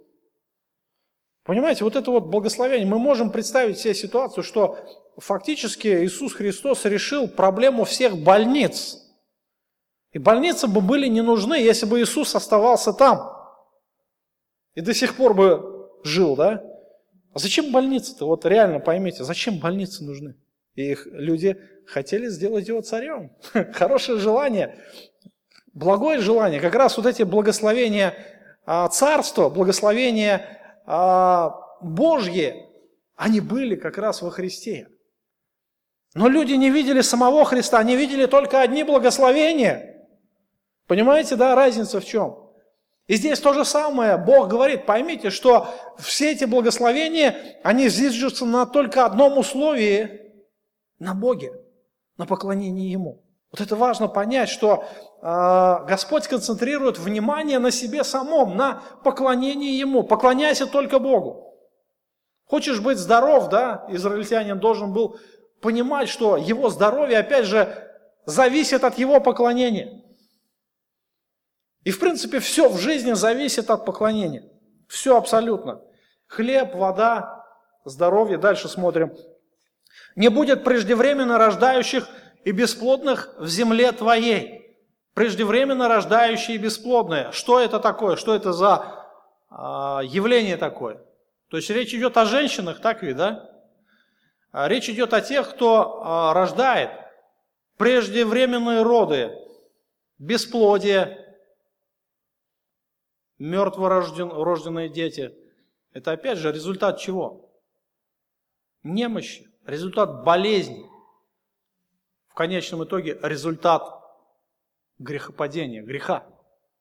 Понимаете, 1.44 1.84
вот 1.84 1.96
это 1.96 2.10
вот 2.10 2.26
благословение. 2.26 2.86
Мы 2.86 2.98
можем 2.98 3.30
представить 3.30 3.78
себе 3.78 3.94
ситуацию, 3.94 4.44
что 4.44 4.78
фактически 5.16 6.04
Иисус 6.04 6.34
Христос 6.34 6.84
решил 6.84 7.28
проблему 7.28 7.84
всех 7.84 8.16
больниц 8.18 9.00
и 10.12 10.18
больницы 10.18 10.66
бы 10.66 10.80
были 10.80 11.06
не 11.06 11.20
нужны, 11.20 11.54
если 11.54 11.86
бы 11.86 12.00
Иисус 12.00 12.34
оставался 12.34 12.92
там. 12.92 13.39
И 14.74 14.80
до 14.80 14.94
сих 14.94 15.16
пор 15.16 15.34
бы 15.34 15.90
жил, 16.04 16.36
да? 16.36 16.62
А 17.32 17.38
зачем 17.38 17.72
больницы-то? 17.72 18.26
Вот 18.26 18.44
реально 18.46 18.80
поймите, 18.80 19.24
зачем 19.24 19.58
больницы 19.58 20.04
нужны? 20.04 20.36
И 20.74 20.90
их 20.90 21.06
люди 21.06 21.60
хотели 21.86 22.28
сделать 22.28 22.68
его 22.68 22.80
царем. 22.80 23.32
Хорошее 23.72 24.18
желание, 24.18 24.78
благое 25.72 26.20
желание. 26.20 26.60
Как 26.60 26.74
раз 26.74 26.96
вот 26.96 27.06
эти 27.06 27.22
благословения 27.22 28.14
а, 28.64 28.88
царства, 28.88 29.48
благословения 29.48 30.58
а, 30.86 31.54
Божьи, 31.80 32.54
они 33.16 33.40
были 33.40 33.76
как 33.76 33.98
раз 33.98 34.22
во 34.22 34.30
Христе. 34.30 34.88
Но 36.14 36.28
люди 36.28 36.54
не 36.54 36.70
видели 36.70 37.02
самого 37.02 37.44
Христа, 37.44 37.78
они 37.78 37.96
видели 37.96 38.26
только 38.26 38.60
одни 38.60 38.84
благословения– 38.84 39.86
Понимаете, 40.90 41.36
да, 41.36 41.54
разница 41.54 42.00
в 42.00 42.04
чем? 42.04 42.39
И 43.10 43.16
здесь 43.16 43.40
то 43.40 43.52
же 43.52 43.64
самое. 43.64 44.16
Бог 44.16 44.46
говорит, 44.46 44.86
поймите, 44.86 45.30
что 45.30 45.66
все 45.98 46.30
эти 46.30 46.44
благословения, 46.44 47.58
они 47.64 47.88
зиждутся 47.88 48.44
на 48.44 48.66
только 48.66 49.04
одном 49.04 49.36
условии, 49.36 50.30
на 51.00 51.12
Боге, 51.12 51.52
на 52.18 52.24
поклонении 52.24 52.88
Ему. 52.88 53.20
Вот 53.50 53.60
это 53.60 53.74
важно 53.74 54.06
понять, 54.06 54.48
что 54.48 54.84
э, 55.22 55.86
Господь 55.88 56.28
концентрирует 56.28 57.00
внимание 57.00 57.58
на 57.58 57.72
себе 57.72 58.04
самом, 58.04 58.56
на 58.56 58.80
поклонении 59.02 59.72
Ему. 59.72 60.04
Поклоняйся 60.04 60.68
только 60.68 61.00
Богу. 61.00 61.52
Хочешь 62.46 62.78
быть 62.78 62.98
здоров, 62.98 63.48
да, 63.48 63.86
израильтянин 63.88 64.60
должен 64.60 64.92
был 64.92 65.18
понимать, 65.60 66.08
что 66.08 66.36
его 66.36 66.70
здоровье, 66.70 67.18
опять 67.18 67.46
же, 67.46 67.90
зависит 68.24 68.84
от 68.84 68.98
его 68.98 69.20
поклонения. 69.20 70.00
И 71.84 71.90
в 71.90 71.98
принципе 71.98 72.40
все 72.40 72.68
в 72.68 72.78
жизни 72.78 73.12
зависит 73.12 73.70
от 73.70 73.86
поклонения. 73.86 74.44
Все 74.86 75.16
абсолютно. 75.16 75.80
Хлеб, 76.26 76.74
вода, 76.74 77.46
здоровье. 77.84 78.38
Дальше 78.38 78.68
смотрим. 78.68 79.12
Не 80.16 80.28
будет 80.28 80.64
преждевременно 80.64 81.38
рождающих 81.38 82.08
и 82.44 82.52
бесплодных 82.52 83.34
в 83.38 83.48
земле 83.48 83.92
твоей. 83.92 84.76
Преждевременно 85.14 85.88
рождающие 85.88 86.56
и 86.56 86.58
бесплодные. 86.58 87.32
Что 87.32 87.60
это 87.60 87.80
такое? 87.80 88.16
Что 88.16 88.34
это 88.34 88.52
за 88.52 89.06
э, 89.50 89.54
явление 90.04 90.56
такое? 90.56 91.00
То 91.48 91.56
есть 91.56 91.70
речь 91.70 91.94
идет 91.94 92.16
о 92.16 92.26
женщинах, 92.26 92.80
так 92.80 93.02
ведь, 93.02 93.16
да? 93.16 93.50
А 94.52 94.68
речь 94.68 94.88
идет 94.88 95.12
о 95.14 95.20
тех, 95.20 95.50
кто 95.50 96.02
э, 96.04 96.34
рождает 96.34 96.90
преждевременные 97.76 98.82
роды, 98.82 99.32
бесплодие, 100.18 101.29
мертворожденные 103.40 104.88
дети. 104.88 105.34
Это 105.92 106.12
опять 106.12 106.38
же 106.38 106.52
результат 106.52 106.98
чего? 106.98 107.50
Немощи, 108.84 109.48
результат 109.66 110.22
болезни. 110.22 110.84
В 112.28 112.34
конечном 112.34 112.84
итоге 112.84 113.18
результат 113.22 113.82
грехопадения, 114.98 115.82
греха. 115.82 116.26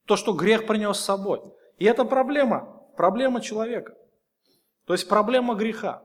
То, 0.06 0.16
что 0.16 0.34
грех 0.34 0.68
принес 0.68 0.98
с 0.98 1.06
собой. 1.06 1.42
И 1.78 1.86
это 1.86 2.06
проблема, 2.06 2.84
проблема 2.96 3.42
человека. 3.42 3.96
То 4.86 4.94
есть 4.94 5.08
проблема 5.08 5.56
греха. 5.56 6.04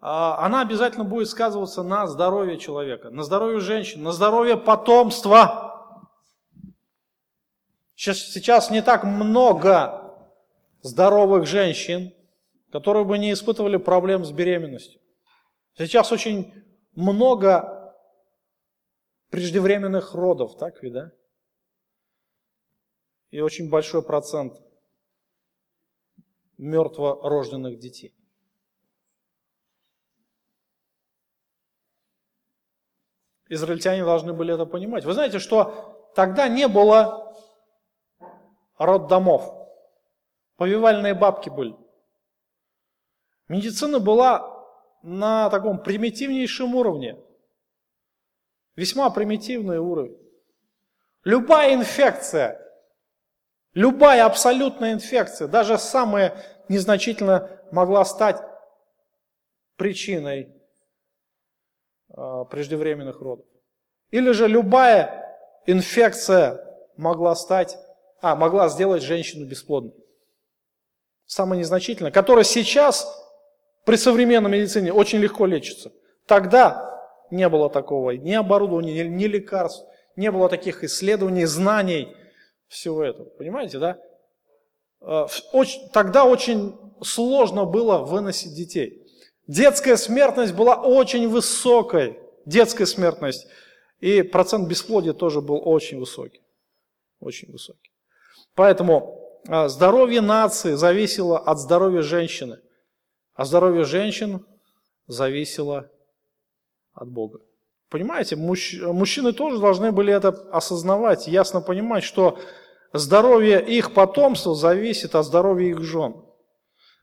А, 0.00 0.44
она 0.44 0.60
обязательно 0.60 1.04
будет 1.04 1.28
сказываться 1.28 1.82
на 1.82 2.06
здоровье 2.06 2.58
человека, 2.58 3.10
на 3.10 3.22
здоровье 3.22 3.60
женщин, 3.60 4.02
на 4.02 4.12
здоровье 4.12 4.56
потомства. 4.56 5.63
Сейчас, 7.94 8.18
сейчас 8.18 8.70
не 8.70 8.82
так 8.82 9.04
много 9.04 10.00
здоровых 10.82 11.46
женщин, 11.46 12.12
которые 12.70 13.04
бы 13.04 13.18
не 13.18 13.32
испытывали 13.32 13.76
проблем 13.76 14.24
с 14.24 14.32
беременностью. 14.32 15.00
Сейчас 15.76 16.12
очень 16.12 16.52
много 16.92 17.96
преждевременных 19.30 20.14
родов, 20.14 20.56
так 20.58 20.82
ведь, 20.82 20.92
да? 20.92 21.12
И 23.30 23.40
очень 23.40 23.70
большой 23.70 24.02
процент 24.02 24.60
мертворожденных 26.58 27.78
детей. 27.78 28.14
Израильтяне 33.48 34.04
должны 34.04 34.32
были 34.32 34.54
это 34.54 34.66
понимать. 34.66 35.04
Вы 35.04 35.12
знаете, 35.12 35.38
что 35.38 36.12
тогда 36.14 36.48
не 36.48 36.66
было 36.68 37.23
роддомов. 38.78 39.52
Повивальные 40.56 41.14
бабки 41.14 41.50
были. 41.50 41.76
Медицина 43.48 43.98
была 43.98 44.54
на 45.02 45.50
таком 45.50 45.78
примитивнейшем 45.82 46.74
уровне. 46.74 47.18
Весьма 48.76 49.10
примитивный 49.10 49.78
уровень. 49.78 50.18
Любая 51.24 51.74
инфекция, 51.74 52.60
любая 53.72 54.24
абсолютная 54.24 54.92
инфекция, 54.92 55.48
даже 55.48 55.78
самая 55.78 56.36
незначительная, 56.68 57.62
могла 57.70 58.04
стать 58.04 58.40
причиной 59.76 60.52
э, 62.10 62.44
преждевременных 62.50 63.20
родов. 63.20 63.46
Или 64.10 64.30
же 64.32 64.48
любая 64.48 65.38
инфекция 65.66 66.64
могла 66.96 67.34
стать 67.34 67.78
а, 68.20 68.36
могла 68.36 68.68
сделать 68.68 69.02
женщину 69.02 69.46
бесплодной. 69.46 69.94
Самое 71.26 71.60
незначительное, 71.60 72.12
которое 72.12 72.44
сейчас 72.44 73.06
при 73.84 73.96
современной 73.96 74.50
медицине 74.50 74.92
очень 74.92 75.18
легко 75.18 75.46
лечится. 75.46 75.92
Тогда 76.26 76.90
не 77.30 77.48
было 77.48 77.70
такого 77.70 78.12
ни 78.12 78.32
оборудования, 78.32 79.08
ни 79.08 79.24
лекарств, 79.24 79.84
не 80.16 80.30
было 80.30 80.48
таких 80.48 80.84
исследований, 80.84 81.44
знаний, 81.44 82.14
всего 82.68 83.04
этого. 83.04 83.28
Понимаете, 83.30 83.78
да? 83.78 83.98
Э, 85.00 85.26
тогда 85.92 86.24
очень 86.24 86.76
сложно 87.02 87.64
было 87.64 87.98
выносить 87.98 88.54
детей. 88.54 89.06
Детская 89.46 89.96
смертность 89.96 90.54
была 90.54 90.76
очень 90.76 91.28
высокой, 91.28 92.18
детская 92.46 92.86
смертность, 92.86 93.46
и 94.00 94.22
процент 94.22 94.68
бесплодия 94.68 95.12
тоже 95.12 95.40
был 95.40 95.60
очень 95.64 95.98
высокий. 95.98 96.42
Очень 97.20 97.52
высокий. 97.52 97.93
Поэтому 98.54 99.40
а, 99.48 99.68
здоровье 99.68 100.20
нации 100.20 100.74
зависело 100.74 101.38
от 101.38 101.58
здоровья 101.58 102.02
женщины, 102.02 102.60
а 103.34 103.44
здоровье 103.44 103.84
женщин 103.84 104.44
зависело 105.06 105.90
от 106.92 107.08
Бога. 107.08 107.40
Понимаете, 107.90 108.36
мужч, 108.36 108.80
мужчины 108.80 109.32
тоже 109.32 109.58
должны 109.58 109.92
были 109.92 110.12
это 110.12 110.28
осознавать, 110.28 111.26
ясно 111.28 111.60
понимать, 111.60 112.04
что 112.04 112.38
здоровье 112.92 113.64
их 113.64 113.92
потомства 113.92 114.54
зависит 114.54 115.14
от 115.14 115.26
здоровья 115.26 115.70
их 115.70 115.80
жен. 115.82 116.24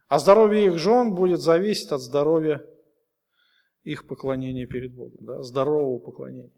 А 0.08 0.20
здоровье 0.20 0.66
их 0.66 0.78
жен 0.78 1.14
будет 1.14 1.40
зависеть 1.40 1.92
от 1.92 2.02
здоровья 2.02 2.66
их 3.84 4.08
поклонения 4.08 4.68
перед 4.68 4.94
Богом, 4.94 5.18
да, 5.22 5.44
здорового 5.44 6.00
поклонения. 6.00 6.52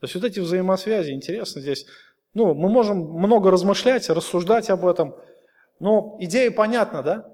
То 0.00 0.04
есть 0.04 0.14
вот 0.14 0.24
эти 0.24 0.40
взаимосвязи, 0.40 1.12
интересно 1.12 1.60
здесь. 1.60 1.86
Ну, 2.34 2.54
мы 2.54 2.68
можем 2.68 2.98
много 2.98 3.50
размышлять, 3.50 4.08
рассуждать 4.08 4.70
об 4.70 4.86
этом, 4.86 5.16
но 5.80 6.16
идея 6.20 6.50
понятна, 6.50 7.02
да? 7.02 7.26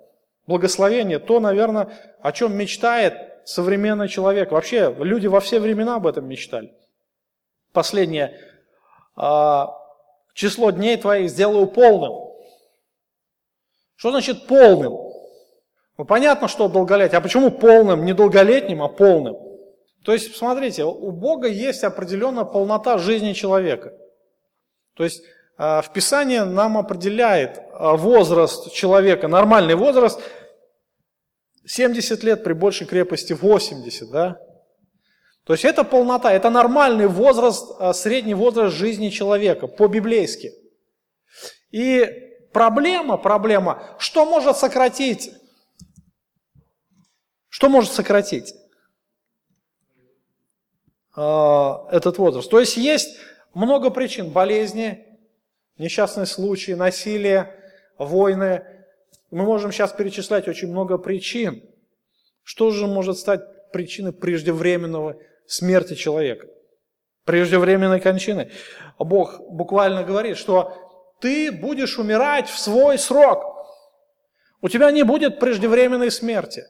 Благословение, 0.47 1.19
то, 1.19 1.41
наверное, 1.41 1.89
о 2.21 2.33
чем 2.33 2.57
мечтает 2.57 3.15
современный 3.45 4.09
человек. 4.09 4.53
Вообще, 4.53 4.95
люди 4.99 5.27
во 5.27 5.41
все 5.41 5.61
времена 5.61 5.97
об 5.97 6.07
этом 6.07 6.27
мечтали. 6.29 6.73
Последнее. 7.73 8.39
А, 9.17 9.77
число 10.35 10.71
дней 10.71 10.97
твоих 10.97 11.31
сделаю 11.31 11.67
полным. 11.67 12.13
Что 13.97 14.11
значит 14.11 14.47
полным? 14.47 14.93
Ну, 15.99 16.05
понятно, 16.05 16.49
что 16.49 16.69
долголетие. 16.69 17.19
А 17.19 17.21
почему 17.21 17.51
полным? 17.51 18.05
Не 18.05 18.13
долголетним, 18.13 18.83
а 18.83 18.89
полным. 18.89 19.37
То 20.05 20.13
есть, 20.13 20.37
смотрите, 20.37 20.85
у 20.85 21.11
Бога 21.11 21.49
есть 21.49 21.83
определенная 21.83 22.45
полнота 22.45 22.99
жизни 22.99 23.33
человека. 23.33 23.93
То 24.97 25.05
есть, 25.05 25.23
а, 25.59 25.83
в 25.83 25.93
Писании 25.93 26.39
нам 26.39 26.79
определяет 26.79 27.61
а, 27.73 27.97
возраст 27.97 28.73
человека, 28.73 29.29
нормальный 29.29 29.75
возраст 29.75 30.21
70 31.67 32.23
лет 32.23 32.43
при 32.43 32.55
большей 32.55 32.87
крепости 32.87 33.35
80, 33.35 34.11
да? 34.11 34.39
То 35.45 35.53
есть 35.53 35.65
это 35.65 35.85
полнота, 35.85 36.33
это 36.33 36.51
нормальный 36.51 37.07
возраст, 37.07 37.77
а, 37.79 37.93
средний 37.93 38.35
возраст 38.35 38.75
жизни 38.75 39.11
человека, 39.11 39.67
по-библейски. 39.67 40.53
И 41.71 42.07
проблема, 42.53 43.19
проблема, 43.19 43.83
что 43.99 44.25
может 44.25 44.57
сократить? 44.57 45.31
Что 47.49 47.69
может 47.69 47.93
сократить 47.93 48.53
этот 51.15 52.19
возраст? 52.19 52.51
То 52.51 52.61
есть 52.61 52.77
есть 52.77 53.17
много 53.57 53.89
причин, 53.89 54.31
болезни, 54.31 55.19
несчастные 55.79 56.27
случаи, 56.27 56.73
насилие, 56.73 57.59
войны. 57.97 58.63
Мы 59.31 59.45
можем 59.45 59.73
сейчас 59.73 59.93
перечислять 59.93 60.47
очень 60.47 60.71
много 60.71 60.99
причин. 60.99 61.63
Что 62.43 62.71
же 62.71 62.87
может 62.87 63.17
стать 63.17 63.41
причиной 63.73 64.13
преждевременного 64.13 65.17
смерти 65.47 65.95
человека? 65.95 66.47
Преждевременной 67.25 67.99
кончины. 67.99 68.53
Бог 68.99 69.41
буквально 69.49 70.05
говорит, 70.05 70.37
что 70.37 71.15
ты 71.23 71.51
будешь 71.51 71.99
умирать 71.99 72.51
в 72.51 72.59
свой 72.59 72.99
срок. 72.99 73.43
У 74.61 74.69
тебя 74.69 74.91
не 74.91 75.03
будет 75.03 75.41
преждевременной 75.41 76.11
смерти. 76.11 76.65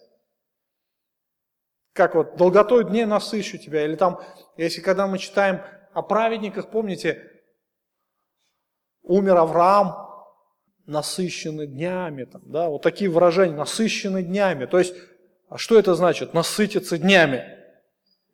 Как 1.92 2.14
вот 2.14 2.36
долготой 2.36 2.84
дней 2.84 3.06
насыщу 3.06 3.58
тебя. 3.58 3.84
Или 3.84 3.96
там, 3.96 4.20
если 4.56 4.80
когда 4.80 5.08
мы 5.08 5.18
читаем 5.18 5.62
о 5.96 6.02
праведниках, 6.02 6.70
помните, 6.70 7.26
умер 9.02 9.38
Авраам, 9.38 9.96
насыщенный 10.84 11.66
днями. 11.66 12.24
Там, 12.24 12.42
да, 12.44 12.68
вот 12.68 12.82
такие 12.82 13.08
выражения, 13.08 13.56
насыщенный 13.56 14.22
днями. 14.22 14.66
То 14.66 14.78
есть, 14.78 14.94
а 15.48 15.56
что 15.56 15.78
это 15.78 15.94
значит? 15.94 16.34
Насытиться 16.34 16.98
днями. 16.98 17.46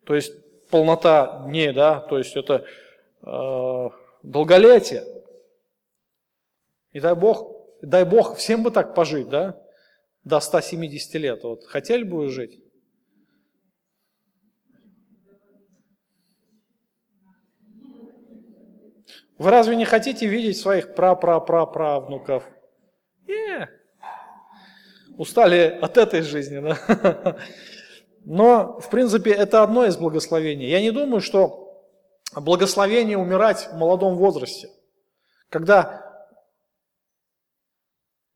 То 0.05 0.13
есть, 0.13 0.33
полнота 0.71 1.45
дней, 1.45 1.71
да, 1.71 2.01
то 2.01 2.17
есть 2.17 2.35
это 2.35 2.65
э, 3.21 3.89
долголетие. 4.23 5.05
И 6.91 6.99
дай 6.99 7.15
Бог, 7.15 7.65
дай 7.81 8.03
Бог, 8.03 8.35
всем 8.35 8.63
бы 8.63 8.71
так 8.71 8.93
пожить, 8.93 9.29
да? 9.29 9.57
До 10.25 10.41
170 10.41 11.13
лет. 11.13 11.43
Вот 11.43 11.63
хотели 11.63 12.03
бы 12.03 12.17
вы 12.17 12.29
жить? 12.29 12.61
Вы 19.43 19.51
разве 19.51 19.75
не 19.75 19.83
хотите 19.83 20.25
видеть 20.25 20.57
своих 20.57 20.95
пра-пра-пра-правнуков? 20.95 22.45
Не. 23.27 23.69
Устали 25.17 25.77
от 25.81 25.97
этой 25.97 26.21
жизни, 26.21 26.59
да? 26.59 27.37
Но, 28.23 28.79
в 28.79 28.89
принципе, 28.89 29.31
это 29.31 29.61
одно 29.61 29.85
из 29.85 29.97
благословений. 29.97 30.69
Я 30.69 30.79
не 30.79 30.91
думаю, 30.91 31.19
что 31.19 31.85
благословение 32.33 33.17
умирать 33.17 33.67
в 33.69 33.75
молодом 33.75 34.15
возрасте. 34.15 34.69
Когда 35.49 36.25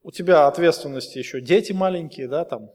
у 0.02 0.12
тебя 0.12 0.48
ответственности 0.48 1.20
еще 1.20 1.40
дети 1.40 1.72
маленькие, 1.72 2.28
да, 2.28 2.44
там, 2.44 2.70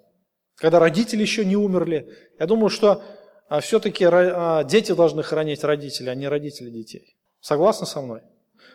когда 0.54 0.78
родители 0.78 1.20
еще 1.20 1.44
не 1.44 1.56
умерли. 1.56 2.08
Я 2.38 2.46
думаю, 2.46 2.70
что 2.70 3.04
а, 3.50 3.60
все-таки 3.60 4.06
а, 4.10 4.64
дети 4.64 4.92
должны 4.92 5.22
хоронить 5.22 5.64
родителей, 5.64 6.08
а 6.08 6.14
не 6.14 6.28
родители 6.28 6.70
детей. 6.70 7.18
Согласны 7.42 7.86
со 7.86 8.00
мной? 8.00 8.22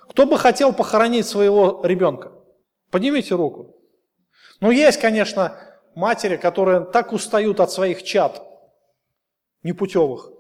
Кто 0.10 0.26
бы 0.26 0.38
хотел 0.38 0.74
похоронить 0.74 1.26
своего 1.26 1.82
ребенка? 1.84 2.34
Поднимите 2.92 3.34
руку. 3.34 3.76
Ну, 4.60 4.72
есть, 4.72 5.00
конечно, 5.00 5.58
матери, 5.96 6.36
которые 6.36 6.82
так 6.82 7.14
устают 7.14 7.62
от 7.62 7.72
своих 7.72 8.04
чад, 8.04 8.44
непутевых, 9.64 10.32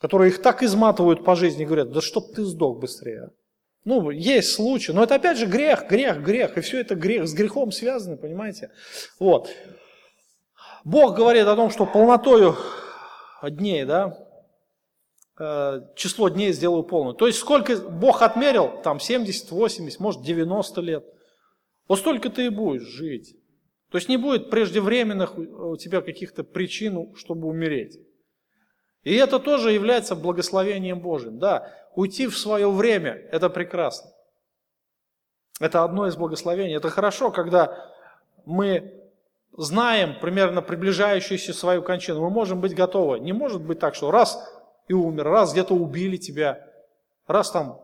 которые 0.00 0.30
их 0.30 0.40
так 0.40 0.62
изматывают 0.62 1.24
по 1.24 1.34
жизни, 1.34 1.64
говорят, 1.64 1.90
да 1.90 2.00
чтоб 2.00 2.32
ты 2.32 2.44
сдох 2.44 2.78
быстрее. 2.78 3.24
А». 3.24 3.30
Ну, 3.84 4.10
есть 4.10 4.52
случаи, 4.52 4.92
но 4.92 5.02
это 5.02 5.16
опять 5.16 5.38
же 5.38 5.46
грех, 5.46 5.88
грех, 5.88 6.22
грех, 6.22 6.56
и 6.56 6.60
все 6.60 6.80
это 6.80 6.94
грех, 6.94 7.26
с 7.26 7.32
грехом 7.32 7.72
связано, 7.72 8.16
понимаете? 8.16 8.70
Вот. 9.18 9.50
Бог 10.84 11.16
говорит 11.16 11.46
о 11.46 11.56
том, 11.56 11.70
что 11.70 11.84
полнотою 11.84 12.56
дней, 13.42 13.84
да, 13.84 14.29
число 15.94 16.28
дней 16.28 16.52
сделаю 16.52 16.82
полное. 16.82 17.14
То 17.14 17.26
есть 17.26 17.38
сколько 17.38 17.76
Бог 17.76 18.20
отмерил, 18.20 18.82
там 18.82 19.00
70, 19.00 19.50
80, 19.50 19.98
может 19.98 20.22
90 20.22 20.80
лет. 20.82 21.04
Вот 21.88 21.98
столько 21.98 22.28
ты 22.28 22.46
и 22.46 22.50
будешь 22.50 22.82
жить. 22.82 23.36
То 23.90 23.98
есть 23.98 24.08
не 24.08 24.18
будет 24.18 24.50
преждевременных 24.50 25.38
у 25.38 25.76
тебя 25.76 26.02
каких-то 26.02 26.44
причин, 26.44 27.14
чтобы 27.16 27.48
умереть. 27.48 27.98
И 29.02 29.14
это 29.14 29.38
тоже 29.38 29.72
является 29.72 30.14
благословением 30.14 31.00
Божьим. 31.00 31.38
Да, 31.38 31.72
уйти 31.94 32.26
в 32.26 32.38
свое 32.38 32.70
время– 32.70 33.12
это 33.32 33.48
прекрасно. 33.48 34.10
Это 35.58 35.84
одно 35.84 36.06
из 36.06 36.16
благословений. 36.16 36.76
Это 36.76 36.90
хорошо, 36.90 37.30
когда 37.30 37.90
мы 38.44 38.94
знаем 39.56 40.18
примерно 40.20 40.62
приближающуюся 40.62 41.54
свою 41.54 41.82
кончину. 41.82 42.20
Мы 42.20 42.30
можем 42.30 42.60
быть 42.60 42.74
готовы. 42.74 43.20
Не 43.20 43.32
может 43.32 43.62
быть 43.62 43.78
так, 43.78 43.94
что 43.94 44.10
раз 44.10 44.38
и 44.90 44.92
умер, 44.92 45.22
раз 45.22 45.52
где-то 45.52 45.72
убили 45.72 46.16
тебя, 46.16 46.68
раз 47.28 47.52
там 47.52 47.80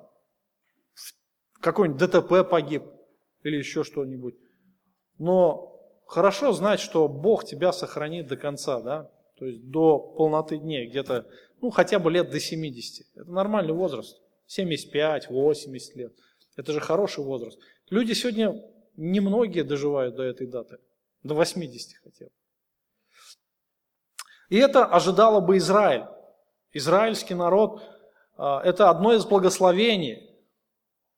какой-нибудь 1.61 2.01
ДТП 2.01 2.51
погиб 2.51 2.83
или 3.45 3.59
еще 3.59 3.85
что-нибудь. 3.85 4.35
Но 5.17 5.81
хорошо 6.09 6.51
знать, 6.51 6.81
что 6.81 7.07
Бог 7.07 7.45
тебя 7.45 7.71
сохранит 7.71 8.27
до 8.27 8.37
конца, 8.37 8.81
да? 8.81 9.09
то 9.37 9.47
есть 9.47 9.71
до 9.71 10.01
полноты 10.01 10.59
дней, 10.59 10.89
где-то, 10.89 11.29
ну, 11.61 11.71
хотя 11.71 12.01
бы 12.01 12.11
лет 12.11 12.31
до 12.31 12.41
70. 12.41 13.07
Это 13.15 13.31
нормальный 13.31 13.73
возраст. 13.73 14.21
75, 14.49 15.31
80 15.31 15.95
лет. 15.95 16.13
Это 16.57 16.73
же 16.73 16.81
хороший 16.81 17.23
возраст. 17.23 17.57
Люди 17.89 18.15
сегодня 18.15 18.61
немногие 18.97 19.63
доживают 19.63 20.17
до 20.17 20.25
этой 20.25 20.49
даты. 20.49 20.79
До 21.23 21.35
80 21.35 21.99
хотя 22.03 22.25
бы. 22.25 22.33
И 24.49 24.57
это 24.57 24.87
ожидало 24.87 25.39
бы 25.39 25.57
Израиль. 25.59 26.07
Израильский 26.73 27.35
народ 27.35 27.83
а,– 28.37 28.61
это 28.65 28.91
одно 28.91 29.13
из 29.15 29.25
благословений. 29.25 30.31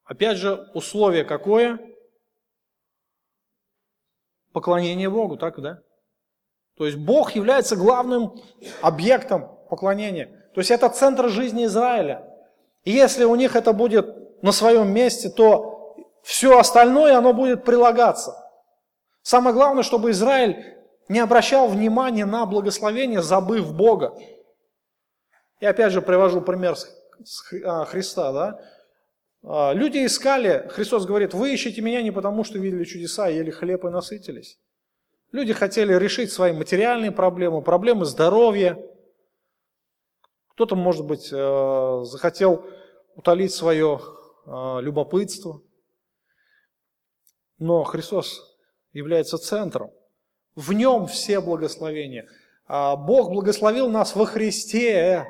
Опять 0.05 0.39
же, 0.39 0.71
условие 0.75 1.25
какое? 1.25 1.79
Поклонение 4.53 5.11
Богу, 5.11 5.37
так, 5.37 5.61
да? 5.61 5.83
То 6.77 6.87
есть 6.87 6.97
Бог 6.97 7.33
является 7.33 7.77
главным 7.77 8.41
объектом 8.81 9.51
поклонения. 9.69 10.51
То 10.55 10.61
есть 10.61 10.71
это 10.71 10.89
центр 10.89 11.29
жизни 11.29 11.67
Израиля. 11.67 12.25
И 12.85 12.93
если 12.93 13.25
у 13.25 13.35
них 13.35 13.57
это 13.57 13.73
будет 13.73 14.43
на 14.43 14.53
своем 14.53 14.91
месте, 14.93 15.29
то 15.29 15.97
все 16.23 16.59
остальное, 16.59 17.17
оно 17.19 17.33
будет 17.33 17.65
прилагаться. 17.65 18.35
Самое 19.23 19.55
главное, 19.55 19.83
чтобы 19.83 20.11
Израиль 20.13 20.79
не 21.09 21.19
обращал 21.19 21.69
внимания 21.69 22.25
на 22.25 22.47
благословение, 22.47 23.23
забыв 23.23 23.75
Бога. 23.75 24.17
Я 25.61 25.71
опять 25.71 25.93
же 25.93 26.03
привожу 26.03 26.41
пример 26.41 26.77
с 26.77 27.53
а, 27.65 27.85
Христа. 27.85 28.33
Да? 28.33 28.61
А, 29.43 29.73
люди 29.73 30.05
искали, 30.05 30.69
Христос 30.71 31.07
говорит, 31.07 31.35
вы 31.35 31.53
ищете 31.53 31.81
меня 31.81 32.03
не 32.03 32.11
потому, 32.11 32.45
что 32.45 32.59
видели 32.59 32.85
чудеса, 32.85 33.29
ели 33.29 33.51
хлеб 33.51 33.85
и 33.85 33.89
насытились. 33.89 34.59
Люди 35.33 35.53
хотели 35.53 35.93
решить 35.95 36.33
свои 36.33 36.53
материальные 36.53 37.13
проблемы, 37.13 37.61
проблемы 37.63 38.05
здоровья. 38.07 38.79
Кто-то, 40.53 40.75
может 40.75 41.05
быть, 41.05 41.29
э, 41.33 42.01
захотел 42.05 42.65
утолить 43.15 43.53
свое 43.53 44.01
э, 44.47 44.79
любопытство. 44.81 45.61
Но 47.59 47.85
Христос 47.85 48.57
является 48.93 49.37
центром. 49.39 49.91
В 50.55 50.73
нем 50.73 51.07
все 51.07 51.41
благословения. 51.41 52.29
А 52.67 52.97
Бог 52.97 53.31
благословил 53.31 53.91
нас 53.91 54.17
во 54.17 54.25
Христе. 54.25 55.27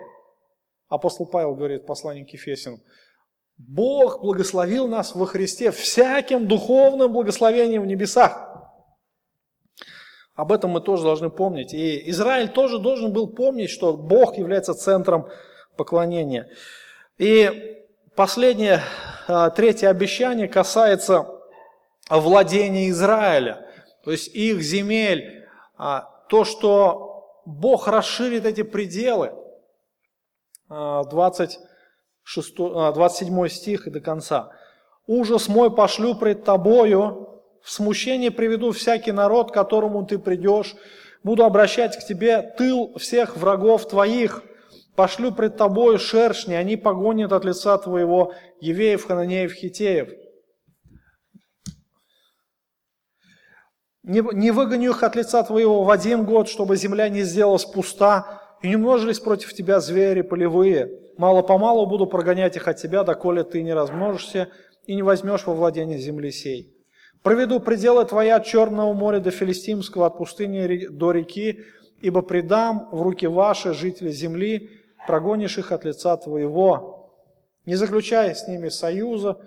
Апостол 0.89 1.27
Павел 1.27 1.55
говорит 1.55 1.83
в 1.83 1.87
послании 1.87 2.25
к 2.25 2.31
Ефесянам. 2.31 2.81
Бог 3.59 4.21
благословил 4.21 4.87
нас 4.87 5.15
во 5.15 5.27
Христе 5.27 5.71
всяким 5.71 6.47
духовным 6.47 7.13
благословением 7.13 7.83
в 7.83 7.87
небесах. 7.87 8.49
Об 10.35 10.53
этом 10.53 10.71
мы 10.71 10.81
тоже 10.81 11.03
должны 11.03 11.31
помнить. 11.31 11.75
И 11.75 12.09
Израиль 12.11 12.49
тоже 12.49 12.79
должен 12.79 13.13
был 13.13 13.27
помнить, 13.27 13.71
что 13.71 13.97
Бог 13.97 14.39
является 14.39 14.73
центром 14.73 15.29
поклонения. 15.77 16.49
И 17.19 17.83
последнее, 18.15 18.81
а, 19.27 19.51
третье 19.51 19.89
обещание 19.89 20.47
касается 20.47 21.27
владения 22.09 22.89
Израиля, 22.91 23.67
то 24.05 24.13
есть 24.13 24.29
их 24.29 24.63
земель, 24.63 25.45
а, 25.77 26.09
то, 26.29 26.45
что 26.45 27.43
Бог 27.45 27.89
расширит 27.89 28.47
эти 28.47 28.63
пределы. 28.63 29.33
20 30.69 31.59
а, 32.59 32.93
27 32.93 33.45
а, 33.45 33.49
стих 33.49 33.87
и 33.87 33.91
до 33.91 34.01
конца. 34.01 34.51
«Ужас 35.07 35.49
мой 35.49 35.75
пошлю 35.75 36.15
пред 36.15 36.45
тобою, 36.45 37.43
в 37.63 37.71
смущение 37.71 38.31
приведу 38.31 38.73
всякий 38.73 39.13
народ, 39.13 39.51
к 39.51 39.55
которому 39.55 40.05
ты 40.05 40.19
придешь, 40.19 40.77
буду 41.23 41.45
обращать 41.45 41.97
к 41.97 42.07
тебе 42.07 42.43
тыл 42.57 42.95
всех 42.99 43.37
врагов 43.37 43.89
твоих, 43.89 44.43
пошлю 44.95 45.33
пред 45.33 45.57
тобою 45.57 45.99
шершни, 45.99 46.55
они 46.55 46.77
погонят 46.77 47.33
от 47.33 47.45
лица 47.45 47.79
твоего 47.79 48.35
Евеев, 48.61 49.07
Хананеев, 49.07 49.53
Хитеев». 49.53 50.11
Не, 54.03 54.23
не 54.33 54.53
выгоню 54.53 54.91
их 54.91 55.03
от 55.03 55.17
лица 55.17 55.43
твоего 55.43 55.85
в 55.85 55.91
один 55.91 56.25
год, 56.25 56.49
чтобы 56.49 56.77
земля 56.77 57.11
не 57.11 57.23
сделалась 57.23 57.67
пуста, 57.67 58.48
и 58.63 58.69
не 58.69 58.77
множились 58.77 59.21
против 59.21 59.53
тебя 59.55 59.81
звери 59.81 60.23
полевые. 60.23 60.91
Мало-помалу 61.17 61.87
буду 61.87 62.07
прогонять 62.07 62.57
их 62.57 62.69
от 62.69 62.77
тебя, 62.77 63.05
доколе 63.05 63.45
ты 63.45 63.63
не 63.63 63.75
размножишься 63.75 64.49
и 64.87 64.95
не 64.95 65.03
возьмешь 65.03 65.47
во 65.47 65.55
владение 65.55 65.99
земли 65.99 66.31
сей. 66.31 66.75
Проведу 67.23 67.61
пределы 67.61 68.05
твоя 68.05 68.37
от 68.37 68.47
Черного 68.47 68.93
моря 68.93 69.21
до 69.21 69.31
Филистимского, 69.31 70.07
от 70.07 70.19
пустыни 70.19 70.87
до 70.87 71.11
реки, 71.11 71.61
ибо 72.01 72.23
предам 72.23 72.89
в 72.93 73.03
руки 73.03 73.27
ваши 73.27 73.75
жители 73.75 74.11
земли, 74.11 74.71
прогонишь 75.07 75.59
их 75.59 75.73
от 75.73 75.85
лица 75.85 76.17
твоего. 76.17 77.13
Не 77.67 77.75
заключай 77.75 78.35
с 78.35 78.47
ними 78.47 78.69
союза, 78.69 79.39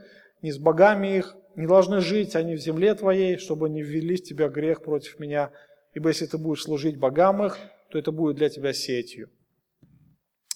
ни 0.41 0.51
с 0.51 0.57
богами 0.57 1.18
их, 1.18 1.36
не 1.55 1.66
должны 1.66 2.01
жить 2.01 2.36
они 2.36 2.55
в 2.55 2.59
земле 2.59 2.93
твоей, 2.93 3.38
чтобы 3.38 3.70
не 3.70 3.82
ввели 3.82 4.18
в 4.18 4.24
тебя 4.24 4.47
грех 4.47 4.84
против 4.84 5.20
меня. 5.20 5.51
Ибо 5.93 6.09
если 6.09 6.26
ты 6.26 6.38
будешь 6.38 6.64
служить 6.64 6.97
богам 6.97 7.43
их, 7.45 7.57
то 7.92 8.00
это 8.00 8.12
будет 8.12 8.38
для 8.38 8.50
тебя 8.50 8.74
сетью. 8.74 9.30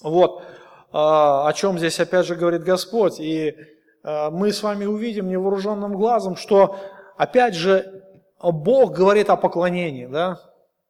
Вот. 0.01 0.43
А, 0.91 1.47
о 1.47 1.53
чем 1.53 1.77
здесь 1.77 1.99
опять 1.99 2.25
же 2.25 2.35
говорит 2.35 2.63
Господь. 2.63 3.19
И 3.19 3.55
а, 4.03 4.31
мы 4.31 4.53
с 4.53 4.63
вами 4.63 4.85
увидим 4.85 5.27
невооруженным 5.27 5.93
глазом, 5.93 6.35
что 6.35 6.77
опять 7.17 7.55
же 7.55 8.03
Бог 8.41 8.93
говорит 8.93 9.29
о 9.29 9.35
поклонении. 9.35 10.05
Да? 10.05 10.39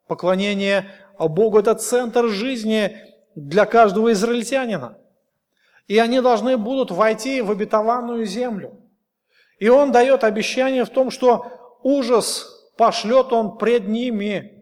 Поклонение 0.07 0.85
Богу– 1.17 1.57
это 1.59 1.73
центр 1.75 2.27
жизни 2.27 2.97
для 3.35 3.65
каждого 3.65 4.11
израильтянина. 4.11 4.97
И 5.87 5.97
они 5.97 6.21
должны 6.21 6.57
будут 6.57 6.91
войти 6.91 7.41
в 7.41 7.51
обетованную 7.51 8.25
землю. 8.25 8.79
И 9.59 9.69
Он 9.69 9.91
дает 9.91 10.23
обещание 10.23 10.83
в 10.83 10.89
том, 10.89 11.09
что 11.09 11.77
ужас 11.83 12.71
пошлет 12.77 13.31
Он 13.31 13.57
пред 13.57 13.87
ними. 13.87 14.54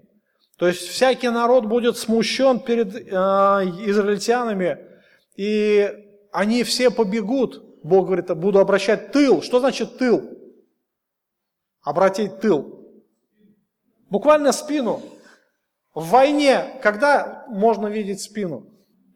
То 0.64 0.68
есть 0.68 0.88
всякий 0.88 1.28
народ 1.28 1.66
будет 1.66 1.97
смущен 1.97 2.57
перед 2.57 2.95
э, 2.95 3.01
израильтянами, 3.86 4.78
и 5.36 5.91
они 6.32 6.64
все 6.64 6.89
побегут. 6.89 7.84
Бог 7.84 8.05
говорит, 8.05 8.34
буду 8.38 8.59
обращать 8.59 9.11
тыл. 9.11 9.41
Что 9.41 9.59
значит 9.59 9.97
тыл? 9.97 10.24
Обратить 11.82 12.39
тыл. 12.39 12.80
Буквально 14.09 14.53
спину. 14.53 15.01
В 15.93 16.11
войне, 16.11 16.80
когда 16.82 17.43
можно 17.49 17.88
видеть 17.88 18.22
спину? 18.22 18.66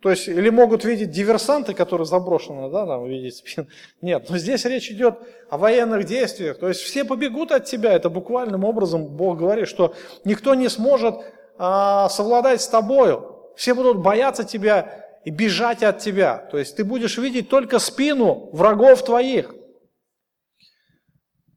То 0.02 0.10
есть, 0.10 0.28
или 0.28 0.50
могут 0.50 0.84
видеть 0.84 1.12
диверсанты, 1.12 1.74
которые 1.74 2.06
заброшены, 2.06 2.70
да, 2.70 2.86
там, 2.86 3.06
видеть 3.06 3.38
спину. 3.38 3.68
Нет, 4.02 4.30
но 4.30 4.38
здесь 4.38 4.66
речь 4.66 4.92
идет 4.92 5.18
о 5.50 5.58
военных 5.58 6.04
действиях. 6.04 6.60
То 6.60 6.68
есть, 6.68 6.82
все 6.82 7.06
побегут 7.06 7.54
от 7.54 7.64
тебя. 7.64 7.94
Это 7.94 8.10
буквальным 8.10 8.66
образом 8.66 9.08
Бог 9.08 9.38
говорит, 9.38 9.70
что 9.70 9.96
никто 10.26 10.54
не 10.54 10.68
сможет 10.68 11.16
а, 11.58 12.10
совладать 12.10 12.62
с 12.62 12.68
тобою. 12.68 13.52
Все 13.56 13.74
будут 13.74 13.98
бояться 13.98 14.44
тебя 14.44 15.06
и 15.26 15.30
бежать 15.30 15.84
от 15.84 16.00
тебя. 16.00 16.38
То 16.52 16.58
есть 16.58 16.76
ты 16.76 16.84
будешь 16.84 17.18
видеть 17.18 17.50
только 17.50 17.80
спину 17.80 18.50
врагов 18.54 19.04
твоих. 19.04 19.54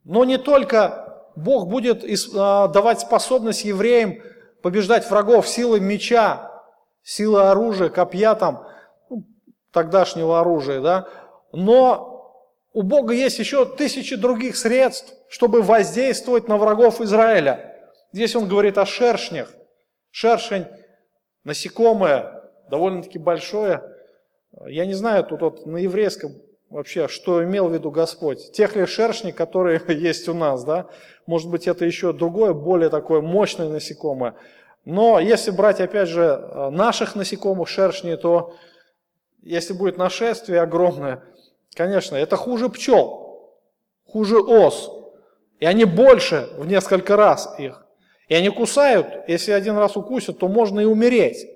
Но 0.05 0.25
не 0.25 0.39
только 0.39 1.33
Бог 1.37 1.69
будет 1.69 2.05
а, 2.37 2.69
давать 2.69 3.01
способность 3.01 3.65
евреям 3.65 4.17
побеждать 4.63 5.09
врагов 5.09 5.49
силой 5.49 5.81
меча, 5.81 6.51
силой 7.03 7.51
оружия, 7.51 7.89
копья 7.89 8.35
там, 8.35 8.67
ну, 9.09 9.27
тогдашнего 9.73 10.41
оружия, 10.41 10.81
да, 10.81 11.09
но 11.53 12.11
у 12.73 12.83
Бога 12.83 13.15
есть 13.15 13.39
еще 13.39 13.65
тысячи 13.65 14.17
других 14.17 14.57
средств, 14.57 15.13
чтобы 15.29 15.63
воздействовать 15.63 16.49
на 16.49 16.57
врагов 16.57 17.01
Израиля. 17.01 17.77
Здесь 18.13 18.37
он 18.37 18.49
говорит 18.49 18.79
о 18.79 18.87
шершнях. 18.87 19.53
Шершень, 20.11 20.67
насекомое, 21.45 22.51
довольно-таки 22.69 23.19
большое. 23.19 23.83
Я 24.67 24.87
не 24.87 24.95
знаю 24.95 25.25
тут 25.25 25.41
вот 25.41 25.67
на 25.67 25.77
еврейском 25.77 26.33
вообще, 26.71 27.09
что 27.09 27.43
имел 27.45 27.69
в 27.69 27.75
виду 27.75 27.91
Господь. 27.91 28.53
Тех 28.53 28.77
ли 28.77 28.87
шершней, 28.87 29.33
которые 29.33 29.81
есть 29.89 30.29
у 30.29 30.35
нас, 30.35 30.65
да? 30.65 30.87
Может 31.27 31.51
быть, 31.51 31.69
это 31.69 31.85
еще 31.85 32.13
другое, 32.13 32.53
более 32.53 32.91
такое 32.91 33.21
мощное 33.21 33.69
насекомое. 33.69 34.35
Но 34.85 35.21
если 35.21 35.51
брать, 35.51 35.81
опять 35.81 36.09
же, 36.09 36.71
наших 36.73 37.15
насекомых 37.15 37.69
шершней, 37.69 38.17
то 38.17 38.55
если 39.43 39.73
будет 39.73 39.99
нашествие 39.99 40.61
огромное, 40.61 41.23
конечно, 41.75 42.17
это 42.17 42.37
хуже 42.37 42.69
пчел, 42.69 43.53
хуже 44.07 44.39
ос. 44.39 44.91
И 45.59 45.67
они 45.67 45.85
больше 45.85 46.49
в 46.57 46.67
несколько 46.67 47.17
раз 47.17 47.55
их. 47.59 47.85
И 48.31 48.35
они 48.35 48.49
кусают, 48.49 49.25
если 49.27 49.51
один 49.51 49.77
раз 49.77 49.97
укусят, 49.97 50.39
то 50.39 50.47
можно 50.47 50.79
и 50.79 50.85
умереть. 50.85 51.49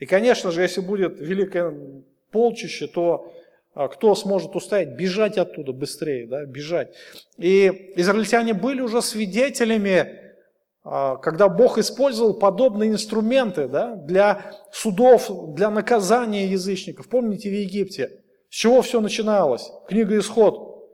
И, 0.00 0.04
конечно 0.04 0.50
же, 0.50 0.62
если 0.62 0.80
будет 0.80 1.20
великое 1.20 2.02
полчище, 2.32 2.88
то 2.88 3.32
а, 3.72 3.86
кто 3.86 4.16
сможет 4.16 4.56
устоять? 4.56 4.96
Бежать 4.96 5.38
оттуда 5.38 5.72
быстрее, 5.72 6.26
да, 6.26 6.44
бежать. 6.44 6.92
И 7.38 7.92
израильтяне 7.94 8.52
были 8.52 8.80
уже 8.80 9.00
свидетелями, 9.00 10.34
а, 10.82 11.18
когда 11.18 11.48
Бог 11.48 11.78
использовал 11.78 12.34
подобные 12.34 12.90
инструменты 12.90 13.68
да, 13.68 13.94
для 13.94 14.56
судов, 14.72 15.54
для 15.54 15.70
наказания 15.70 16.48
язычников. 16.48 17.08
Помните 17.08 17.48
в 17.48 17.52
Египте? 17.52 18.24
С 18.50 18.56
чего 18.56 18.82
все 18.82 19.00
начиналось? 19.00 19.70
Книга 19.86 20.18
Исход. 20.18 20.90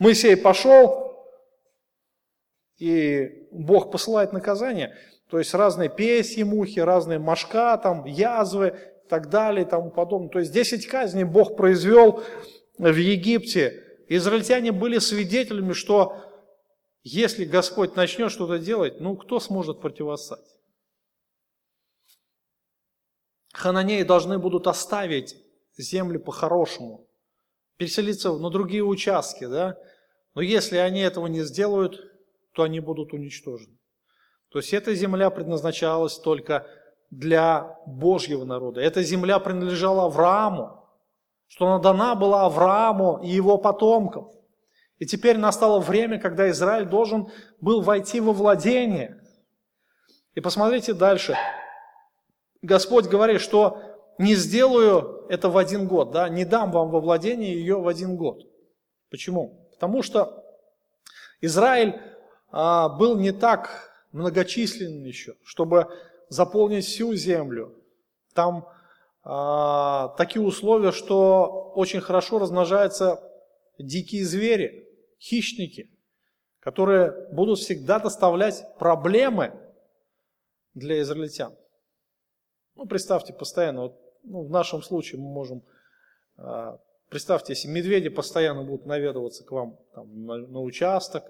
Моисей 0.00 0.36
пошел, 0.36 1.04
и 2.78 3.48
Бог 3.50 3.90
посылает 3.90 4.32
наказание– 4.32 4.96
то 5.34 5.38
есть 5.38 5.52
разные 5.54 5.88
песьи 5.88 6.44
мухи, 6.44 6.78
разные 6.78 7.18
мошка, 7.18 7.76
там, 7.78 8.04
язвы 8.04 8.68
и 9.04 9.08
так 9.08 9.30
далее 9.30 9.66
и 9.66 9.68
тому 9.68 9.90
подобное. 9.90 10.28
То 10.28 10.38
есть 10.38 10.52
10 10.52 10.86
казней 10.86 11.24
Бог 11.24 11.56
произвел 11.56 12.22
в 12.78 12.96
Египте. 12.96 13.82
Израильтяне 14.08 14.70
были 14.70 14.98
свидетелями, 14.98 15.72
что 15.72 16.16
если 17.02 17.44
Господь 17.44 17.96
начнет 17.96 18.30
что-то 18.30 18.58
делать, 18.58 19.00
ну 19.00 19.16
кто 19.16 19.40
сможет 19.40 19.80
противостать? 19.80 20.44
Хананеи 23.54 24.02
должны 24.04 24.38
будут 24.38 24.66
оставить 24.66 25.36
землю 25.76 26.20
по-хорошему, 26.20 27.08
переселиться 27.76 28.32
на 28.32 28.50
другие 28.50 28.84
участки, 28.84 29.46
да? 29.46 29.76
Но 30.34 30.42
если 30.42 30.76
они 30.76 31.00
этого 31.00 31.26
не 31.26 31.42
сделают, 31.42 32.13
то 32.54 32.62
они 32.62 32.80
будут 32.80 33.12
уничтожены. 33.12 33.76
То 34.50 34.58
есть 34.58 34.72
эта 34.72 34.94
земля 34.94 35.30
предназначалась 35.30 36.18
только 36.18 36.66
для 37.10 37.76
Божьего 37.86 38.44
народа. 38.44 38.80
Эта 38.80 39.02
земля 39.02 39.38
принадлежала 39.38 40.04
Аврааму. 40.04 40.80
что 41.46 41.66
она 41.66 41.78
дана 41.78 42.14
была 42.14 42.46
Аврааму 42.46 43.20
и 43.22 43.28
его 43.28 43.58
потомкам. 43.58 44.30
И 44.98 45.06
теперь 45.06 45.36
настало 45.36 45.78
время, 45.80 46.18
когда 46.18 46.48
Израиль 46.50 46.86
должен 46.86 47.28
был 47.60 47.82
войти 47.82 48.20
во 48.20 48.32
владение. 48.32 49.20
И 50.34 50.40
посмотрите 50.40 50.94
дальше. 50.94 51.36
Господь 52.62 53.06
говорит, 53.06 53.40
что 53.40 53.78
не 54.18 54.34
сделаю 54.34 55.26
это 55.28 55.48
в 55.48 55.58
один 55.58 55.86
год, 55.86 56.12
да, 56.12 56.28
не 56.28 56.44
дам 56.44 56.70
вам 56.70 56.90
во 56.90 57.00
владение 57.00 57.52
ее 57.52 57.80
в 57.80 57.88
один 57.88 58.16
год. 58.16 58.40
Почему? 59.10 59.68
Потому 59.72 60.02
что 60.02 60.44
Израиль 61.40 62.00
был 62.54 63.16
не 63.16 63.32
так 63.32 63.90
многочисленен 64.12 65.04
еще, 65.04 65.34
чтобы 65.42 65.88
заполнить 66.28 66.84
всю 66.84 67.14
землю. 67.14 67.74
Там 68.32 68.68
а, 69.24 70.08
такие 70.16 70.42
условия, 70.42 70.92
что 70.92 71.72
очень 71.74 72.00
хорошо 72.00 72.38
размножаются 72.38 73.20
дикие 73.78 74.24
звери, 74.24 74.88
хищники, 75.18 75.90
которые 76.60 77.28
будут 77.32 77.58
всегда 77.58 77.98
доставлять 77.98 78.64
проблемы 78.78 79.52
для 80.74 81.00
израильтян. 81.00 81.54
Ну, 82.76 82.86
представьте 82.86 83.32
постоянно, 83.32 83.82
вот, 83.82 84.00
ну, 84.24 84.44
в 84.44 84.50
нашем 84.50 84.82
случае 84.82 85.20
мы 85.20 85.28
можем, 85.28 85.62
э, 86.36 86.76
представьте, 87.08 87.52
если 87.52 87.68
медведи 87.68 88.08
постоянно 88.08 88.64
будут 88.64 88.86
наведываться 88.86 89.44
к 89.44 89.50
вам 89.50 89.78
там, 89.94 90.26
на, 90.26 90.36
на 90.36 90.60
участок, 90.60 91.24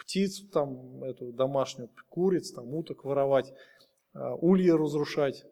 птицу 0.00 0.48
там, 0.48 1.02
эту 1.04 1.32
домашнюю, 1.32 1.90
куриц, 2.08 2.52
там, 2.52 2.74
уток 2.74 3.04
воровать, 3.04 3.52
э, 4.14 4.18
ульи 4.40 4.70
разрушать. 4.70 5.44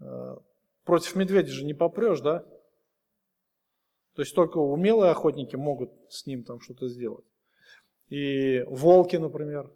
Э, 0.00 0.36
против 0.84 1.16
медведя 1.16 1.50
же 1.50 1.64
не 1.64 1.74
попрешь, 1.74 2.20
да? 2.20 2.44
То 4.14 4.22
есть 4.22 4.34
только 4.34 4.58
умелые 4.58 5.12
охотники 5.12 5.56
могут 5.56 5.90
с 6.08 6.26
ним 6.26 6.44
там 6.44 6.60
что-то 6.60 6.88
сделать. 6.88 7.24
И 8.08 8.62
волки, 8.66 9.16
например, 9.16 9.70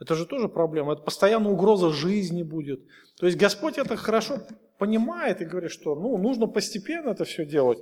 это 0.00 0.14
же 0.14 0.26
тоже 0.26 0.48
проблема. 0.48 0.94
Это 0.94 1.02
постоянно 1.02 1.50
угроза 1.50 1.90
жизни 1.90 2.42
будет. 2.42 2.80
То 3.16 3.26
есть 3.26 3.38
Господь 3.38 3.78
это 3.78 3.96
хорошо 3.96 4.38
понимает 4.78 5.42
и 5.42 5.44
говорит, 5.44 5.72
что 5.72 5.94
ну, 5.94 6.16
нужно 6.18 6.46
постепенно 6.46 7.10
это 7.10 7.24
все 7.24 7.44
делать. 7.44 7.78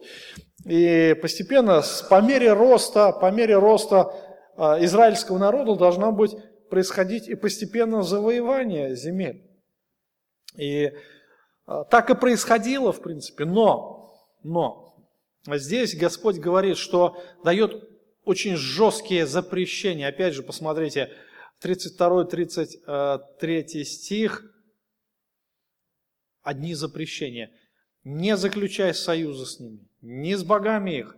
И 0.65 1.17
постепенно, 1.21 1.83
по 2.09 2.21
мере 2.21 2.53
роста, 2.53 3.13
по 3.13 3.31
мере 3.31 3.57
роста 3.57 4.13
э, 4.57 4.85
израильского 4.85 5.39
народа 5.39 5.77
должно 5.77 6.11
быть 6.13 6.35
происходить 6.71 7.29
и 7.29 7.35
постепенно 7.35 8.03
завоевание 8.03 8.97
земель. 8.97 9.43
И 10.57 10.87
э, 10.87 10.93
так 11.91 12.09
и 12.11 12.15
происходило, 12.15 12.93
в 12.93 13.03
принципе. 13.03 13.45
Но, 13.45 14.15
но, 14.43 14.97
здесь 15.47 15.95
Господь 15.97 16.39
говорит, 16.39 16.79
что 16.79 17.19
дает 17.45 17.85
очень 18.25 18.57
жесткие 18.57 19.27
запрещения. 19.27 20.09
Опять 20.09 20.33
же, 20.35 20.43
посмотрите, 20.43 21.11
32-33 21.63 23.85
стих, 23.85 24.56
одни 26.47 26.75
запрещения. 26.75 27.51
Не 28.05 28.37
заключай 28.37 28.95
союза 28.95 29.47
с 29.47 29.59
ними, 29.59 29.81
не 30.01 30.37
с 30.37 30.45
богами 30.45 30.99
их. 30.99 31.17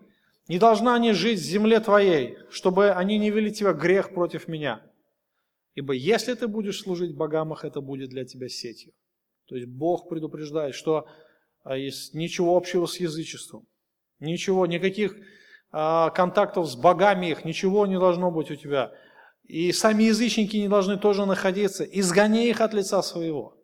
Не 0.49 0.59
должна 0.59 0.95
они 0.95 1.12
жить 1.12 1.39
в 1.39 1.43
земле 1.43 1.79
твоей, 1.81 2.39
чтобы 2.51 2.91
они 2.93 3.18
не 3.18 3.31
вели 3.31 3.53
тебя 3.53 3.74
грех 3.74 4.14
против 4.14 4.49
меня. 4.49 4.81
Ибо 5.74 5.93
если 5.93 6.33
ты 6.33 6.49
будешь 6.49 6.81
служить 6.81 7.14
богам 7.14 7.53
их, 7.53 7.66
это 7.66 7.83
будет 7.83 8.09
для 8.09 8.24
тебя 8.24 8.49
сетью. 8.49 8.95
То 9.47 9.57
есть 9.57 9.68
Бог 9.68 10.09
предупреждает, 10.09 10.74
что 10.74 11.07
а, 11.62 11.76
ничего 11.76 12.57
общего 12.57 12.87
с 12.87 12.99
язычеством. 12.99 13.66
Ничего, 14.18 14.66
никаких 14.66 15.14
а, 15.70 16.09
контактов 16.11 16.66
с 16.66 16.74
богами 16.74 17.26
их, 17.26 17.45
ничего 17.45 17.87
не 17.87 17.99
должно 17.99 18.31
быть 18.31 18.51
у 18.51 18.57
тебя. 18.57 18.93
И 19.45 19.72
сами 19.72 20.05
язычники 20.05 20.57
не 20.57 20.68
должны 20.68 20.97
тоже 20.97 21.26
находиться. 21.26 21.85
Изгони 21.85 22.49
их 22.49 22.62
от 22.62 22.72
лица 22.72 23.03
своего. 23.03 23.57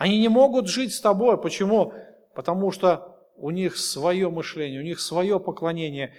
Они 0.00 0.18
не 0.18 0.30
могут 0.30 0.66
жить 0.66 0.94
с 0.94 1.00
тобой. 1.02 1.38
Почему? 1.38 1.92
Потому 2.34 2.70
что 2.70 3.22
у 3.36 3.50
них 3.50 3.76
свое 3.76 4.30
мышление, 4.30 4.80
у 4.80 4.82
них 4.82 4.98
свое 4.98 5.38
поклонение. 5.38 6.14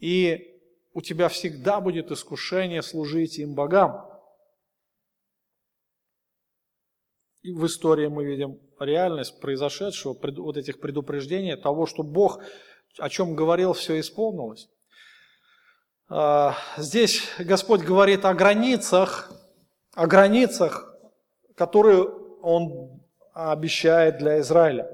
И 0.00 0.60
у 0.92 1.00
тебя 1.00 1.30
всегда 1.30 1.80
будет 1.80 2.10
искушение 2.10 2.82
служить 2.82 3.38
им 3.38 3.54
богам. 3.54 4.06
И 7.40 7.52
в 7.52 7.64
истории 7.64 8.06
мы 8.08 8.26
видим 8.26 8.60
реальность 8.78 9.40
произошедшего, 9.40 10.14
вот 10.36 10.58
этих 10.58 10.78
предупреждений, 10.78 11.56
того, 11.56 11.86
что 11.86 12.02
Бог, 12.02 12.38
о 12.98 13.08
чем 13.08 13.34
говорил, 13.34 13.72
все 13.72 13.98
исполнилось. 13.98 14.68
А, 16.10 16.54
здесь 16.76 17.22
Господь 17.38 17.80
говорит 17.80 18.26
о 18.26 18.34
границах, 18.34 19.32
о 19.94 20.06
границах, 20.06 20.94
которые 21.56 22.04
Он 22.42 23.01
обещает 23.32 24.18
для 24.18 24.40
Израиля. 24.40 24.90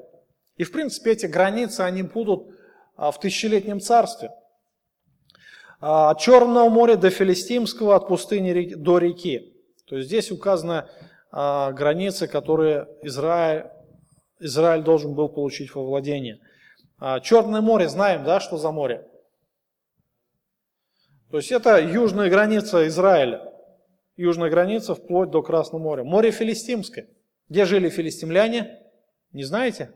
И 0.56 0.64
в 0.64 0.72
принципе 0.72 1.12
эти 1.12 1.26
границы, 1.26 1.80
они 1.82 2.02
будут 2.02 2.48
а, 2.96 3.10
в 3.10 3.20
тысячелетнем 3.20 3.80
царстве. 3.80 4.30
А, 5.80 6.10
от 6.10 6.20
Черного 6.20 6.68
моря 6.68 6.96
до 6.96 7.10
Филистимского, 7.10 7.94
от 7.94 8.08
пустыни 8.08 8.74
до 8.74 8.98
реки. 8.98 9.54
То 9.86 9.96
есть 9.96 10.08
здесь 10.08 10.30
указаны 10.30 10.84
границы, 11.30 12.26
которые 12.26 12.88
Израиль, 13.02 13.66
Израиль 14.38 14.82
должен 14.82 15.14
был 15.14 15.28
получить 15.28 15.74
во 15.74 15.82
владение. 15.82 16.40
Черное 17.22 17.60
море, 17.60 17.88
знаем, 17.88 18.24
да, 18.24 18.40
что 18.40 18.56
за 18.56 18.70
море? 18.70 19.06
То 21.30 21.36
есть 21.36 21.52
это 21.52 21.78
южная 21.78 22.30
граница 22.30 22.86
Израиля. 22.86 23.52
Южная 24.16 24.50
граница 24.50 24.94
вплоть 24.94 25.30
до 25.30 25.42
Красного 25.42 25.82
моря. 25.82 26.04
Море 26.04 26.30
Филистимское. 26.30 27.08
Где 27.48 27.64
жили 27.64 27.88
филистимляне? 27.88 28.78
Не 29.32 29.44
знаете? 29.44 29.92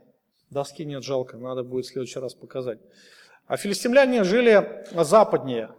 Доски 0.49 0.83
нет, 0.83 1.03
жалко, 1.03 1.37
надо 1.37 1.63
будет 1.63 1.85
в 1.85 1.89
следующий 1.89 2.19
раз 2.19 2.33
показать. 2.33 2.79
А 3.47 3.57
филистимляне 3.57 4.23
жили 4.23 4.85
западнее. 4.91 5.71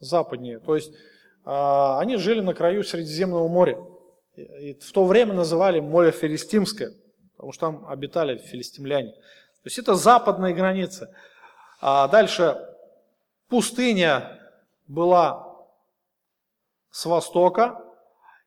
Западнее. 0.00 0.58
То 0.60 0.74
есть 0.74 0.92
а, 1.44 1.98
они 2.00 2.16
жили 2.16 2.40
на 2.40 2.54
краю 2.54 2.84
Средиземного 2.84 3.48
моря. 3.48 3.78
И 4.36 4.74
в 4.74 4.92
то 4.92 5.04
время 5.04 5.32
называли 5.34 5.80
море 5.80 6.12
Филистимское, 6.12 6.92
потому 7.36 7.52
что 7.52 7.66
там 7.66 7.88
обитали 7.88 8.38
филистимляне. 8.38 9.12
То 9.12 9.64
есть 9.64 9.78
это 9.78 9.94
западная 9.94 10.54
граница. 10.54 11.12
А 11.80 12.06
дальше 12.06 12.56
пустыня 13.48 14.38
была 14.86 15.56
с 16.90 17.04
востока, 17.06 17.82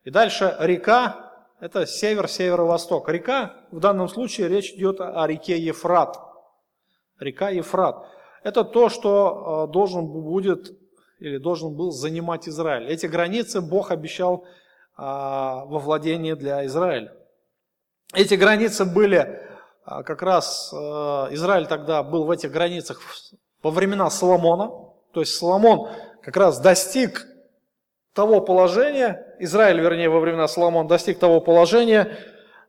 и 0.03 0.09
дальше 0.09 0.55
река, 0.59 1.20
это 1.61 1.85
север-северо-восток. 1.85 3.07
Река, 3.07 3.53
в 3.71 3.79
данном 3.79 4.09
случае 4.09 4.49
речь 4.49 4.71
идет 4.73 4.99
о 4.99 5.25
реке 5.27 5.57
Ефрат. 5.57 6.17
Река 7.19 7.49
Ефрат. 7.49 8.03
Это 8.43 8.63
то, 8.63 8.89
что 8.89 9.67
э, 9.69 9.71
должен 9.71 10.07
будет 10.07 10.75
или 11.19 11.37
должен 11.37 11.75
был 11.75 11.91
занимать 11.91 12.49
Израиль. 12.49 12.87
Эти 12.87 13.05
границы 13.05 13.61
Бог 13.61 13.91
обещал 13.91 14.43
а, 14.97 15.65
во 15.65 15.77
владение 15.77 16.35
для 16.35 16.65
Израиля. 16.65 17.13
Эти 18.15 18.33
границы 18.33 18.85
были 18.85 19.47
а, 19.85 20.01
как 20.01 20.23
раз, 20.23 20.73
э, 20.73 20.77
Израиль 20.77 21.67
тогда 21.67 22.01
был 22.01 22.25
в 22.25 22.31
этих 22.31 22.51
границах 22.51 22.99
во 23.61 23.69
времена 23.69 24.09
Соломона. 24.09 24.71
То 25.13 25.19
есть 25.19 25.35
Соломон 25.35 25.89
как 26.23 26.35
раз 26.37 26.59
достиг 26.59 27.27
того 28.13 28.41
положения, 28.41 29.35
Израиль, 29.39 29.79
вернее, 29.79 30.09
во 30.09 30.19
времена 30.19 30.47
Соломона 30.47 30.87
достиг 30.87 31.19
того 31.19 31.39
положения, 31.39 32.17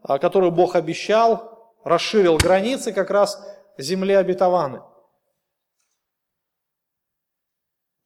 а, 0.03 0.19
которое 0.19 0.51
Бог 0.51 0.77
обещал, 0.77 1.75
расширил 1.85 2.37
границы 2.37 2.93
как 2.93 3.11
раз 3.11 3.43
земли 3.79 4.15
обетованной. 4.15 4.81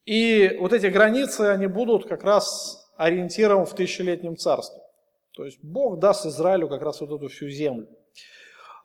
И 0.05 0.57
вот 0.59 0.73
эти 0.73 0.87
границы, 0.87 1.41
они 1.41 1.67
будут 1.67 2.07
как 2.07 2.23
раз 2.23 2.89
ориентиром 2.97 3.65
в 3.65 3.75
тысячелетнем 3.75 4.37
царстве. 4.37 4.81
То 5.35 5.45
есть 5.45 5.59
Бог 5.61 5.99
даст 5.99 6.25
Израилю 6.25 6.67
как 6.69 6.81
раз 6.81 7.01
вот 7.01 7.11
эту 7.11 7.27
всю 7.27 7.49
землю. 7.49 7.87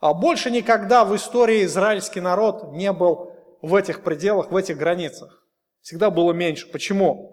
А 0.01 0.15
больше 0.15 0.51
никогда 0.51 1.05
в 1.05 1.15
истории 1.15 1.65
израильский 1.65 2.21
народ 2.21 2.73
не 2.73 2.93
был 2.93 3.33
в 3.63 3.75
этих 3.77 4.03
пределах, 4.03 4.51
в 4.51 4.57
этих 4.57 4.77
границах. 4.77 5.47
Всегда 5.81 6.11
было 6.11 6.33
меньше. 6.33 6.67
Почему? 6.71 7.32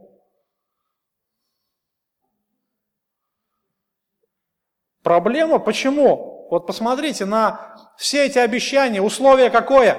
Проблема 5.10 5.57
почему? 5.57 6.45
Вот 6.51 6.68
посмотрите 6.68 7.26
на 7.26 7.76
все 7.97 8.28
эти 8.28 8.38
обещания, 8.38 9.01
условие 9.01 9.49
какое? 9.49 9.97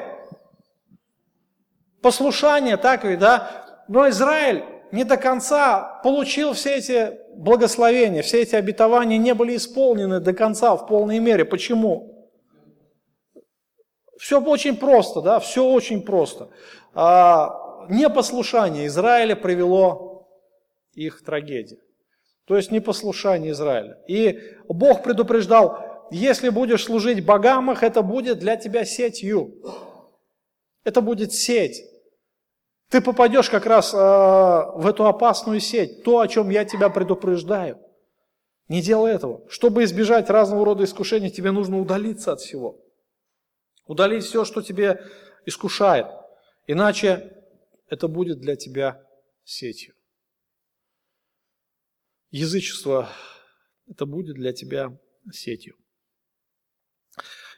Послушание, 2.00 2.76
так 2.76 3.02
ведь, 3.02 3.18
да? 3.18 3.82
Но 3.88 4.08
Израиль 4.08 4.64
не 4.92 5.02
до 5.02 5.16
конца 5.16 6.00
получил 6.04 6.52
все 6.52 6.76
эти 6.76 7.18
благословения, 7.34 8.22
все 8.22 8.42
эти 8.42 8.54
обетования 8.54 9.18
не 9.18 9.34
были 9.34 9.56
исполнены 9.56 10.20
до 10.20 10.32
конца 10.32 10.76
в 10.76 10.86
полной 10.86 11.18
мере. 11.18 11.44
Почему? 11.44 12.30
Все 14.16 14.40
очень 14.40 14.76
просто, 14.76 15.22
да, 15.22 15.40
все 15.40 15.64
очень 15.64 16.02
просто. 16.02 16.50
А, 16.94 17.84
непослушание 17.88 18.86
Израиля 18.86 19.34
привело 19.34 20.28
их 20.94 21.18
к 21.18 21.24
трагедии. 21.24 21.80
То 22.50 22.56
есть 22.56 22.72
непослушание 22.72 23.52
Израиля. 23.52 23.96
И 24.08 24.40
Бог 24.66 25.04
предупреждал, 25.04 26.08
если 26.10 26.48
будешь 26.48 26.82
служить 26.82 27.24
богам 27.24 27.70
их, 27.70 27.84
это 27.84 28.02
будет 28.02 28.40
для 28.40 28.56
тебя 28.56 28.84
сетью. 28.84 29.54
Это 30.82 31.00
будет 31.00 31.32
сеть. 31.32 31.80
Ты 32.88 33.02
попадешь 33.02 33.48
как 33.48 33.66
раз 33.66 33.94
э, 33.94 33.96
в 33.96 34.84
эту 34.84 35.06
опасную 35.06 35.60
сеть, 35.60 36.02
то, 36.02 36.18
о 36.18 36.26
чем 36.26 36.50
я 36.50 36.64
тебя 36.64 36.88
предупреждаю. 36.88 37.78
Не 38.66 38.82
делай 38.82 39.12
этого. 39.12 39.48
Чтобы 39.48 39.84
избежать 39.84 40.28
разного 40.28 40.64
рода 40.64 40.82
искушений, 40.82 41.30
тебе 41.30 41.52
нужно 41.52 41.78
удалиться 41.78 42.32
от 42.32 42.40
всего. 42.40 42.80
Удалить 43.86 44.24
все, 44.24 44.44
что 44.44 44.60
тебе 44.60 45.04
искушает. 45.46 46.08
Иначе 46.66 47.32
это 47.88 48.08
будет 48.08 48.40
для 48.40 48.56
тебя 48.56 49.00
сетью. 49.44 49.94
Язычество– 52.30 53.08
это 53.88 54.06
будет 54.06 54.36
для 54.36 54.52
тебя 54.52 54.96
сетью. 55.32 55.76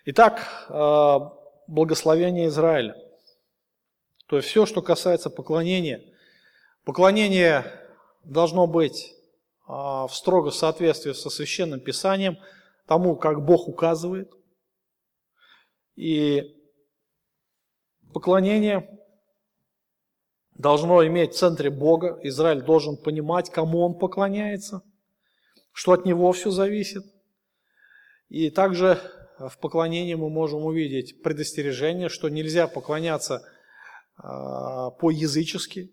Итак, 0.04 0.66
э, 0.68 1.18
благословение 1.68 2.48
Израиля– 2.48 2.96
то 4.32 4.36
есть 4.36 4.48
все, 4.48 4.64
что 4.64 4.80
касается 4.80 5.28
поклонения. 5.28 6.02
Поклонение 6.84 7.66
должно 8.24 8.66
быть 8.66 9.14
а, 9.66 10.06
в 10.06 10.16
строго 10.16 10.48
соответствии 10.48 11.12
со 11.12 11.28
священным 11.28 11.80
писанием, 11.80 12.38
тому, 12.86 13.14
как 13.14 13.44
Бог 13.44 13.68
указывает. 13.68 14.32
И 15.96 16.56
поклонение 18.14 19.01
должно 20.62 21.04
иметь 21.06 21.34
в 21.34 21.38
центре 21.38 21.70
Бога. 21.70 22.18
Израиль 22.22 22.62
должен 22.62 22.96
понимать, 22.96 23.50
кому 23.50 23.80
он 23.80 23.98
поклоняется, 23.98 24.82
что 25.72 25.92
от 25.92 26.06
него 26.06 26.30
все 26.32 26.50
зависит. 26.50 27.04
И 28.28 28.48
также 28.48 28.98
в 29.38 29.58
поклонении 29.58 30.14
мы 30.14 30.30
можем 30.30 30.64
увидеть 30.64 31.20
предостережение, 31.22 32.08
что 32.08 32.28
нельзя 32.28 32.68
поклоняться 32.68 33.42
а, 34.16 34.90
по-язычески. 34.90 35.92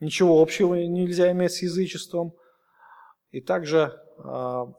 Ничего 0.00 0.40
общего 0.40 0.74
нельзя 0.74 1.30
иметь 1.32 1.52
с 1.52 1.62
язычеством. 1.62 2.34
И 3.30 3.42
также 3.42 4.00
а, 4.18 4.72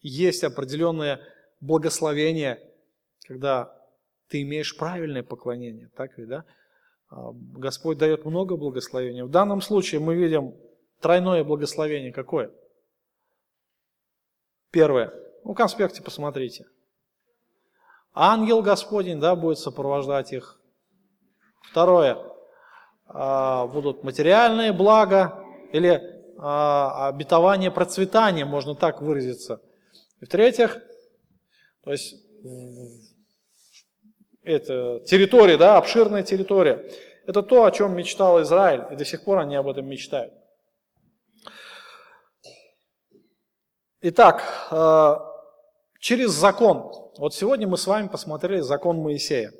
есть 0.00 0.44
определенное 0.44 1.20
благословение, 1.60 2.58
когда 3.26 3.72
ты 4.28 4.42
имеешь 4.42 4.76
правильное 4.76 5.22
поклонение. 5.22 5.90
Так 5.94 6.16
ведь, 6.16 6.28
да? 6.28 6.44
А, 7.08 7.32
Господь 7.32 7.98
дает 7.98 8.24
много 8.24 8.56
благословений. 8.56 9.22
В 9.22 9.30
данном 9.30 9.60
случае 9.60 10.00
мы 10.00 10.14
видим 10.14 10.54
тройное 11.00 11.44
благословение. 11.44 12.12
Какое? 12.12 12.50
Первое. 14.70 15.12
Ну, 15.44 15.52
в 15.52 15.54
конспекте 15.54 16.02
посмотрите. 16.02 16.66
Ангел 18.12 18.62
Господень, 18.62 19.20
да, 19.20 19.36
будет 19.36 19.58
сопровождать 19.58 20.32
их. 20.32 20.60
Второе, 21.70 22.18
а, 23.06 23.66
будут 23.66 24.02
материальные 24.02 24.72
блага 24.72 25.44
или 25.72 26.00
а, 26.38 27.08
обетование 27.08 27.70
процветания, 27.70 28.44
можно 28.44 28.74
так 28.74 29.02
выразиться. 29.02 29.60
И 30.20 30.24
в-третьих, 30.24 30.78
то 31.84 31.92
есть 31.92 32.14
это 34.46 35.00
территория, 35.00 35.56
да, 35.56 35.76
обширная 35.76 36.22
территория. 36.22 36.88
Это 37.26 37.42
то, 37.42 37.64
о 37.64 37.70
чем 37.72 37.96
мечтал 37.96 38.40
Израиль, 38.42 38.84
и 38.92 38.96
до 38.96 39.04
сих 39.04 39.24
пор 39.24 39.38
они 39.38 39.56
об 39.56 39.68
этом 39.68 39.86
мечтают. 39.86 40.32
Итак, 44.00 44.44
а, 44.70 45.20
через 45.98 46.30
закон. 46.30 46.92
Вот 47.18 47.34
сегодня 47.34 47.66
мы 47.66 47.76
с 47.76 47.86
вами 47.86 48.06
посмотрели 48.08 48.60
закон 48.60 48.98
Моисея. 48.98 49.52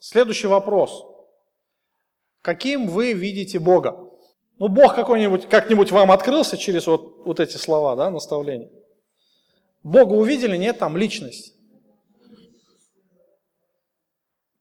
Следующий 0.00 0.48
вопрос. 0.48 1.06
Каким 2.42 2.88
вы 2.88 3.14
видите 3.14 3.58
Бога? 3.58 4.10
Ну, 4.58 4.68
Бог 4.68 4.94
какой-нибудь, 4.94 5.48
как-нибудь 5.48 5.90
вам 5.92 6.10
открылся 6.10 6.58
через 6.58 6.86
вот, 6.86 7.24
вот 7.24 7.40
эти 7.40 7.56
слова, 7.56 7.96
да, 7.96 8.10
наставления? 8.10 8.70
Бога 9.82 10.12
увидели? 10.12 10.56
Нет, 10.56 10.78
там 10.78 10.96
личность. 10.96 11.57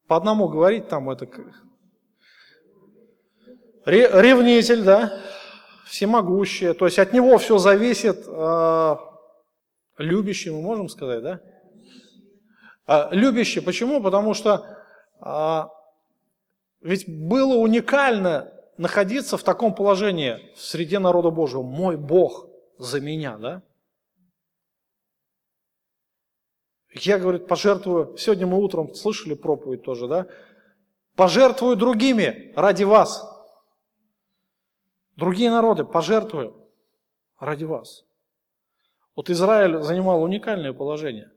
По 0.08 0.16
одному 0.16 0.48
говорить 0.48 0.88
там 0.88 1.10
это... 1.10 1.28
Ревнитель, 3.86 4.84
да, 4.84 5.22
всемогущее. 5.86 6.74
То 6.74 6.86
есть 6.86 7.00
от 7.00 7.14
него 7.14 7.38
все 7.38 7.58
зависит. 7.58 8.26
Э, 8.28 8.98
любящий, 9.98 10.50
мы 10.50 10.62
можем 10.62 10.90
сказать, 10.90 11.24
да? 11.24 11.40
А, 12.86 13.10
любящий. 13.12 13.62
Почему? 13.62 14.02
Потому 14.04 14.34
что 14.34 14.66
а, 15.22 15.70
ведь 16.82 17.06
было 17.08 17.56
уникально 17.56 18.52
находиться 18.78 19.38
в 19.38 19.44
таком 19.44 19.74
положении 19.74 20.54
в 20.56 20.62
среде 20.62 21.00
народа 21.00 21.32
Божьего. 21.32 21.64
Мой 21.64 21.98
Бог 21.98 22.48
за 22.78 23.02
меня, 23.02 23.38
да? 23.38 23.62
Я, 26.94 27.20
говорит, 27.20 27.48
пожертвую, 27.48 28.18
сегодня 28.18 28.48
мы 28.48 28.62
утром 28.62 28.94
слышали 28.94 29.34
проповедь 29.34 29.84
тоже, 29.84 30.08
да? 30.08 30.28
Пожертвую 31.16 31.76
другими 31.76 32.54
ради 32.56 32.84
вас. 32.84 33.24
Другие 35.16 35.50
народы 35.50 35.84
пожертвую 35.84 36.56
ради 37.40 37.64
вас. 37.64 38.06
Вот 39.16 39.30
Израиль 39.30 39.82
занимал 39.82 40.22
уникальное 40.22 40.74
положение. 40.74 41.32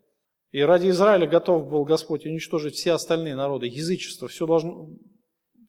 И 0.52 0.60
ради 0.60 0.90
Израиля 0.90 1.26
готов 1.26 1.68
был 1.68 1.84
Господь 1.84 2.26
уничтожить 2.26 2.74
все 2.74 2.92
остальные 2.92 3.36
народы, 3.36 3.66
язычество, 3.66 4.28
все, 4.28 4.46
должно, 4.46 4.90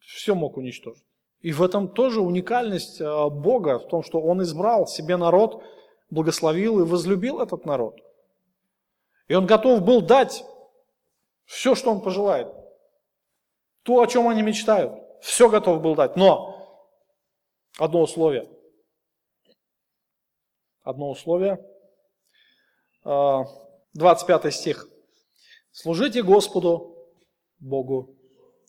все 0.01 0.35
мог 0.35 0.57
уничтожить. 0.57 1.05
И 1.39 1.53
в 1.53 1.63
этом 1.63 1.87
тоже 1.87 2.19
уникальность 2.19 2.99
а, 2.99 3.29
Бога, 3.29 3.79
в 3.79 3.87
том, 3.87 4.03
что 4.03 4.19
Он 4.19 4.41
избрал 4.43 4.87
себе 4.87 5.17
народ, 5.17 5.63
благословил 6.09 6.79
и 6.79 6.83
возлюбил 6.83 7.39
этот 7.39 7.65
народ. 7.65 7.99
И 9.27 9.33
Он 9.33 9.45
готов 9.45 9.81
был 9.83 10.01
дать 10.01 10.43
все, 11.45 11.75
что 11.75 11.91
Он 11.91 12.01
пожелает. 12.01 12.47
То, 13.83 14.01
о 14.01 14.07
чем 14.07 14.27
они 14.27 14.41
мечтают. 14.41 14.93
Все 15.21 15.49
готов 15.49 15.81
был 15.81 15.95
дать. 15.95 16.15
Но 16.15 16.87
одно 17.77 18.01
условие. 18.01 18.49
Одно 20.83 21.11
условие 21.11 21.63
а,– 23.03 23.43
25 23.93 24.53
стих. 24.53 24.87
Служите 25.71 26.23
Господу, 26.23 26.95
Богу 27.59 28.15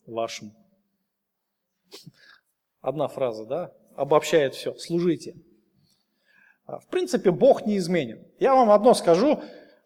вашему. 0.07 0.53
Одна 2.81 3.09
фраза, 3.09 3.47
да, 3.47 3.75
обобщает 3.97 4.55
все. 4.55 4.75
Служите. 4.77 5.37
А, 6.67 6.81
в 6.81 6.89
принципе, 6.89 7.31
Бог 7.31 7.65
не 7.67 7.77
изменен. 7.79 8.27
Я 8.39 8.55
вам 8.55 8.71
одно 8.71 8.95
скажу, 8.95 9.43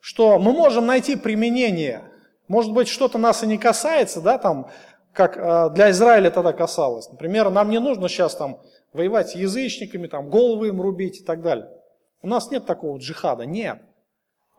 что 0.06 0.38
мы 0.38 0.52
можем 0.52 0.86
найти 0.86 1.16
применение. 1.16 2.04
Может 2.46 2.72
быть, 2.72 2.86
что-то 2.86 3.18
нас 3.18 3.42
и 3.42 3.46
не 3.48 3.58
касается, 3.58 4.20
да, 4.20 4.38
там, 4.38 4.70
как 5.12 5.36
а, 5.36 5.68
для 5.70 5.90
Израиля 5.90 6.30
тогда 6.30 6.52
касалось. 6.52 7.10
Например, 7.10 7.50
нам 7.50 7.70
не 7.70 7.80
нужно 7.80 8.08
сейчас 8.08 8.36
там 8.36 8.60
воевать 8.92 9.30
с 9.30 9.34
язычниками, 9.34 10.06
там, 10.06 10.30
головы 10.30 10.68
им 10.68 10.80
рубить 10.80 11.22
и 11.22 11.24
так 11.24 11.42
далее. 11.42 11.68
У 12.22 12.28
нас 12.28 12.52
нет 12.52 12.66
такого 12.66 12.98
джихада, 12.98 13.46
нет. 13.46 13.82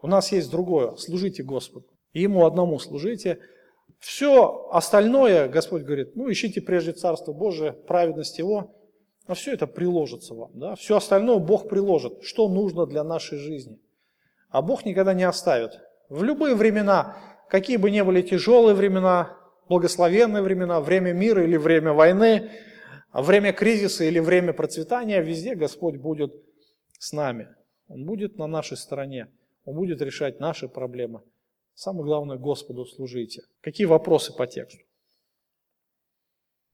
У 0.01 0.07
нас 0.07 0.33
есть 0.33 0.51
другое. 0.51 0.97
Служите 0.97 1.43
Господу. 1.43 1.85
И 2.11 2.19
Ему 2.19 2.45
одному 2.45 2.77
служите. 2.77 3.39
Все 3.99 4.67
остальное, 4.69 5.47
Господь 5.47 5.83
говорит, 5.83 6.13
ну 6.17 6.29
ищите 6.29 6.59
прежде 6.59 6.91
Царство 6.91 7.31
Божие, 7.31 7.71
праведность 7.71 8.37
Его, 8.37 8.75
а 9.27 9.33
все 9.33 9.53
это 9.53 9.65
приложится 9.65 10.33
вам. 10.33 10.51
Да? 10.55 10.75
Все 10.75 10.97
остальное 10.97 11.37
Бог 11.37 11.69
приложит, 11.69 12.21
что 12.23 12.49
нужно 12.49 12.85
для 12.85 13.05
нашей 13.05 13.37
жизни. 13.37 13.79
А 14.49 14.61
Бог 14.61 14.85
никогда 14.85 15.13
не 15.13 15.23
оставит. 15.23 15.71
В 16.09 16.23
любые 16.23 16.55
времена, 16.55 17.17
какие 17.49 17.77
бы 17.77 17.91
ни 17.91 18.01
были 18.01 18.21
тяжелые 18.21 18.75
времена, 18.75 19.37
благословенные 19.67 20.41
времена, 20.41 20.79
время 20.79 21.13
мира 21.13 21.43
или 21.43 21.57
время 21.57 21.93
войны, 21.93 22.49
время 23.13 23.51
кризиса 23.53 24.05
или 24.05 24.19
время 24.19 24.53
процветания, 24.53 25.21
везде 25.21 25.55
Господь 25.55 25.97
будет 25.97 26.33
с 26.97 27.11
нами. 27.11 27.49
Он 27.89 28.05
будет 28.05 28.37
на 28.37 28.47
нашей 28.47 28.77
стороне. 28.77 29.27
Он 29.65 29.75
будет 29.75 30.01
решать 30.01 30.39
наши 30.39 30.67
проблемы. 30.67 31.21
Самое 31.73 32.05
главное, 32.05 32.37
Господу 32.37 32.85
служите. 32.85 33.41
Какие 33.61 33.85
вопросы 33.85 34.33
по 34.33 34.47
тексту? 34.47 34.86